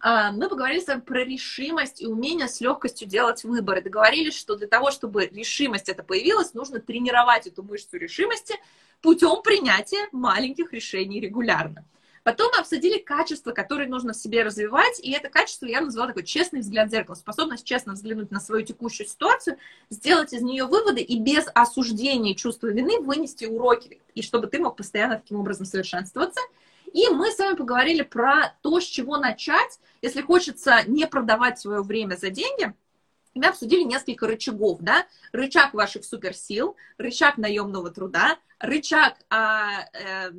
А, 0.00 0.32
мы 0.32 0.48
поговорили 0.48 0.80
с 0.80 0.86
вами 0.86 1.00
про 1.00 1.24
решимость 1.24 2.02
и 2.02 2.06
умение 2.06 2.48
с 2.48 2.60
легкостью 2.60 3.08
делать 3.08 3.44
выборы. 3.44 3.82
Договорились, 3.82 4.36
что 4.36 4.56
для 4.56 4.66
того, 4.66 4.90
чтобы 4.90 5.26
решимость 5.26 5.88
это 5.88 6.02
появилась, 6.02 6.54
нужно 6.54 6.80
тренировать 6.80 7.46
эту 7.46 7.62
мышцу 7.62 7.96
решимости 7.96 8.54
путем 9.00 9.42
принятия 9.42 10.08
маленьких 10.12 10.72
решений 10.72 11.20
регулярно. 11.20 11.84
Потом 12.24 12.50
мы 12.52 12.60
обсудили 12.60 12.98
качества, 12.98 13.52
которые 13.52 13.86
нужно 13.86 14.14
в 14.14 14.16
себе 14.16 14.42
развивать, 14.42 14.98
и 14.98 15.12
это 15.12 15.28
качество 15.28 15.66
я 15.66 15.82
назвала 15.82 16.08
такой 16.08 16.24
честный 16.24 16.60
взгляд 16.60 16.88
в 16.88 16.90
зеркало, 16.90 17.14
способность 17.16 17.66
честно 17.66 17.92
взглянуть 17.92 18.30
на 18.30 18.40
свою 18.40 18.64
текущую 18.64 19.06
ситуацию, 19.06 19.58
сделать 19.90 20.32
из 20.32 20.40
нее 20.40 20.64
выводы 20.64 21.02
и 21.02 21.20
без 21.20 21.46
осуждения 21.54 22.34
чувства 22.34 22.68
вины 22.68 22.98
вынести 23.00 23.44
уроки, 23.44 24.00
и 24.14 24.22
чтобы 24.22 24.46
ты 24.46 24.58
мог 24.58 24.74
постоянно 24.74 25.16
таким 25.16 25.38
образом 25.38 25.66
совершенствоваться. 25.66 26.40
И 26.94 27.08
мы 27.10 27.30
с 27.30 27.38
вами 27.38 27.56
поговорили 27.56 28.00
про 28.00 28.56
то, 28.62 28.80
с 28.80 28.84
чего 28.84 29.18
начать, 29.18 29.78
если 30.00 30.22
хочется 30.22 30.82
не 30.86 31.06
продавать 31.06 31.58
свое 31.58 31.82
время 31.82 32.16
за 32.16 32.30
деньги– 32.30 32.72
мы 33.34 33.46
обсудили 33.46 33.82
несколько 33.82 34.26
рычагов, 34.26 34.80
да, 34.80 35.06
рычаг 35.32 35.74
ваших 35.74 36.04
суперсил, 36.04 36.76
рычаг 36.98 37.38
наемного 37.38 37.90
труда, 37.90 38.38
рычаг 38.58 39.14
а, 39.30 39.84
э, 39.92 40.30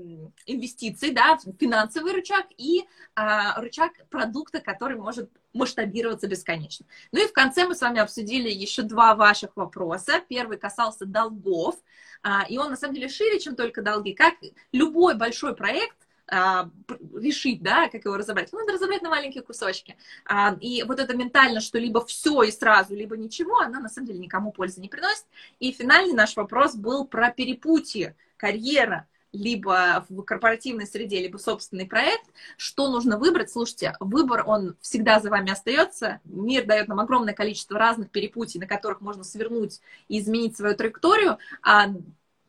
инвестиций, 0.45 1.11
да, 1.11 1.37
финансовый 1.59 2.13
рычаг 2.13 2.45
и 2.57 2.85
а, 3.15 3.59
рычаг 3.61 3.91
продукта, 4.09 4.59
который 4.59 4.97
может 4.97 5.29
масштабироваться 5.53 6.27
бесконечно. 6.27 6.85
Ну 7.11 7.23
и 7.23 7.27
в 7.27 7.33
конце 7.33 7.65
мы 7.65 7.75
с 7.75 7.81
вами 7.81 7.99
обсудили 7.99 8.49
еще 8.49 8.81
два 8.81 9.15
ваших 9.15 9.55
вопроса. 9.55 10.21
Первый 10.27 10.57
касался 10.57 11.05
долгов, 11.05 11.75
а, 12.23 12.45
и 12.49 12.57
он 12.57 12.71
на 12.71 12.75
самом 12.75 12.95
деле 12.95 13.09
шире, 13.09 13.39
чем 13.39 13.55
только 13.55 13.81
долги. 13.81 14.13
Как 14.13 14.33
любой 14.71 15.15
большой 15.15 15.55
проект, 15.55 16.04
а, 16.27 16.69
решить, 17.15 17.61
да, 17.61 17.87
как 17.89 18.05
его 18.05 18.17
разобрать. 18.17 18.51
Надо 18.51 18.73
разобрать 18.73 19.01
на 19.01 19.09
маленькие 19.09 19.43
кусочки. 19.43 19.95
А, 20.25 20.55
и 20.59 20.83
вот 20.83 20.99
это 20.99 21.15
ментально, 21.15 21.61
что 21.61 21.77
либо 21.77 22.03
все 22.05 22.43
и 22.43 22.51
сразу, 22.51 22.95
либо 22.95 23.15
ничего, 23.15 23.59
она 23.59 23.79
на 23.79 23.89
самом 23.89 24.07
деле 24.07 24.19
никому 24.19 24.51
пользы 24.51 24.81
не 24.81 24.89
приносит. 24.89 25.25
И 25.59 25.71
финальный 25.71 26.13
наш 26.13 26.35
вопрос 26.35 26.75
был 26.75 27.05
про 27.05 27.31
перепутье, 27.31 28.15
карьера, 28.37 29.07
либо 29.35 30.05
в 30.09 30.23
корпоративной 30.23 30.87
среде, 30.87 31.19
либо 31.19 31.37
собственный 31.37 31.85
проект, 31.85 32.25
что 32.57 32.89
нужно 32.89 33.17
выбрать? 33.17 33.51
Слушайте, 33.51 33.95
выбор, 33.99 34.43
он 34.47 34.75
всегда 34.79 35.19
за 35.19 35.29
вами 35.29 35.51
остается. 35.51 36.21
Мир 36.23 36.65
дает 36.65 36.87
нам 36.87 36.99
огромное 36.99 37.33
количество 37.33 37.77
разных 37.77 38.09
перепутий, 38.11 38.59
на 38.59 38.67
которых 38.67 39.01
можно 39.01 39.23
свернуть 39.23 39.81
и 40.07 40.19
изменить 40.19 40.55
свою 40.55 40.75
траекторию. 40.75 41.37
А 41.61 41.87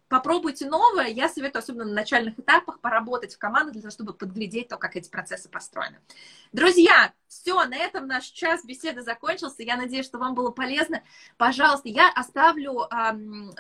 попробуйте 0.09 0.67
новое. 0.67 1.09
Я 1.09 1.29
советую, 1.29 1.61
особенно 1.61 1.85
на 1.85 1.93
начальных 1.93 2.39
этапах, 2.39 2.81
поработать 2.81 3.35
в 3.35 3.39
командах 3.39 3.73
для 3.73 3.83
того, 3.83 3.91
чтобы 3.91 4.13
подглядеть 4.13 4.69
то, 4.69 4.77
как 4.77 4.97
эти 4.97 5.09
процессы 5.09 5.49
построены. 5.49 5.99
Друзья, 6.53 7.13
все, 7.29 7.65
на 7.65 7.77
этом 7.77 8.07
наш 8.07 8.25
час 8.27 8.65
беседы 8.65 9.03
закончился. 9.03 9.63
Я 9.63 9.77
надеюсь, 9.77 10.07
что 10.07 10.19
вам 10.19 10.35
было 10.35 10.51
полезно. 10.51 11.03
Пожалуйста, 11.37 11.89
я 11.89 12.11
оставлю 12.11 12.89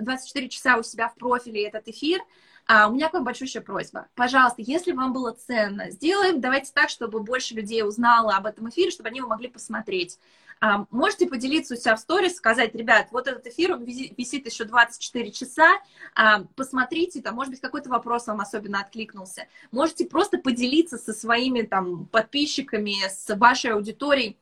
24 0.00 0.48
часа 0.48 0.76
у 0.76 0.82
себя 0.82 1.08
в 1.08 1.14
профиле 1.16 1.66
этот 1.66 1.88
эфир. 1.88 2.20
А 2.68 2.88
у 2.88 2.92
меня 2.92 3.08
к 3.08 3.12
вам 3.12 3.22
большущая 3.22 3.62
просьба. 3.62 4.08
Пожалуйста, 4.16 4.60
если 4.60 4.90
вам 4.90 5.12
было 5.12 5.30
ценно, 5.30 5.90
сделаем, 5.92 6.40
давайте 6.40 6.72
так, 6.72 6.90
чтобы 6.90 7.20
больше 7.20 7.54
людей 7.54 7.84
узнало 7.84 8.34
об 8.34 8.44
этом 8.44 8.68
эфире, 8.70 8.90
чтобы 8.90 9.08
они 9.08 9.18
его 9.18 9.28
могли 9.28 9.46
посмотреть. 9.46 10.18
А, 10.60 10.86
можете 10.90 11.26
поделиться 11.26 11.74
у 11.74 11.76
себя 11.76 11.96
в 11.96 12.00
сторис, 12.00 12.36
сказать, 12.36 12.74
ребят, 12.74 13.08
вот 13.10 13.26
этот 13.26 13.46
эфир, 13.46 13.72
он 13.72 13.84
висит 13.84 14.46
еще 14.46 14.64
24 14.64 15.30
часа, 15.30 15.80
а, 16.14 16.44
посмотрите, 16.56 17.20
там, 17.20 17.34
может 17.34 17.50
быть, 17.50 17.60
какой-то 17.60 17.90
вопрос 17.90 18.26
вам 18.26 18.40
особенно 18.40 18.80
откликнулся. 18.80 19.46
Можете 19.70 20.06
просто 20.06 20.38
поделиться 20.38 20.96
со 20.96 21.12
своими 21.12 21.62
там 21.62 22.06
подписчиками, 22.06 22.96
с 23.08 23.34
вашей 23.36 23.72
аудиторией, 23.72 24.38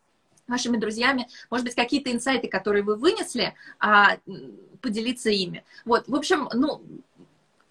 вашими 0.46 0.76
друзьями, 0.76 1.28
может 1.50 1.64
быть, 1.64 1.74
какие-то 1.74 2.12
инсайты, 2.12 2.48
которые 2.48 2.82
вы 2.82 2.96
вынесли, 2.96 3.54
а, 3.78 4.18
поделиться 4.80 5.30
ими. 5.30 5.64
Вот, 5.84 6.06
в 6.06 6.14
общем, 6.14 6.48
ну, 6.52 6.82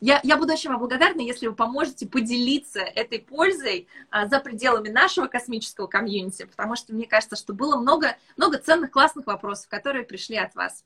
я, 0.03 0.19
я 0.23 0.35
буду 0.35 0.51
очень 0.51 0.69
вам 0.69 0.79
благодарна, 0.79 1.21
если 1.21 1.47
вы 1.47 1.55
поможете 1.55 2.05
поделиться 2.05 2.81
этой 2.81 3.19
пользой 3.19 3.87
а, 4.09 4.27
за 4.27 4.41
пределами 4.41 4.89
нашего 4.89 5.27
космического 5.27 5.87
комьюнити, 5.87 6.43
потому 6.43 6.75
что 6.75 6.93
мне 6.93 7.07
кажется, 7.07 7.37
что 7.37 7.53
было 7.53 7.77
много, 7.77 8.17
много 8.35 8.57
ценных, 8.57 8.91
классных 8.91 9.27
вопросов, 9.27 9.69
которые 9.69 10.03
пришли 10.03 10.35
от 10.35 10.55
вас. 10.55 10.83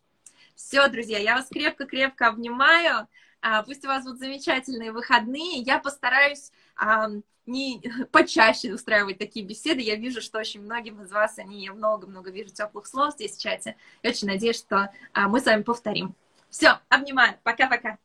Все, 0.54 0.88
друзья, 0.88 1.18
я 1.18 1.36
вас 1.36 1.48
крепко-крепко 1.50 2.28
обнимаю. 2.28 3.08
А, 3.42 3.64
пусть 3.64 3.84
у 3.86 3.88
вас 3.88 4.04
будут 4.04 4.20
замечательные 4.20 4.92
выходные. 4.92 5.62
Я 5.62 5.80
постараюсь 5.80 6.52
а, 6.76 7.10
не 7.48 7.82
почаще 8.12 8.72
устраивать 8.72 9.18
такие 9.18 9.44
беседы. 9.44 9.82
Я 9.82 9.96
вижу, 9.96 10.22
что 10.22 10.38
очень 10.38 10.62
многим 10.62 11.02
из 11.02 11.12
вас, 11.12 11.40
они, 11.40 11.66
я 11.66 11.74
много-много 11.74 12.30
вижу 12.30 12.52
теплых 12.52 12.86
слов 12.86 13.16
здесь 13.16 13.36
в 13.36 13.42
чате. 13.42 13.78
Я 14.04 14.12
очень 14.12 14.28
надеюсь, 14.28 14.60
что 14.60 14.92
а, 15.14 15.28
мы 15.28 15.40
с 15.40 15.46
вами 15.46 15.64
повторим. 15.64 16.14
Все, 16.52 16.80
обнимаю. 16.90 17.40
Пока-пока. 17.42 17.98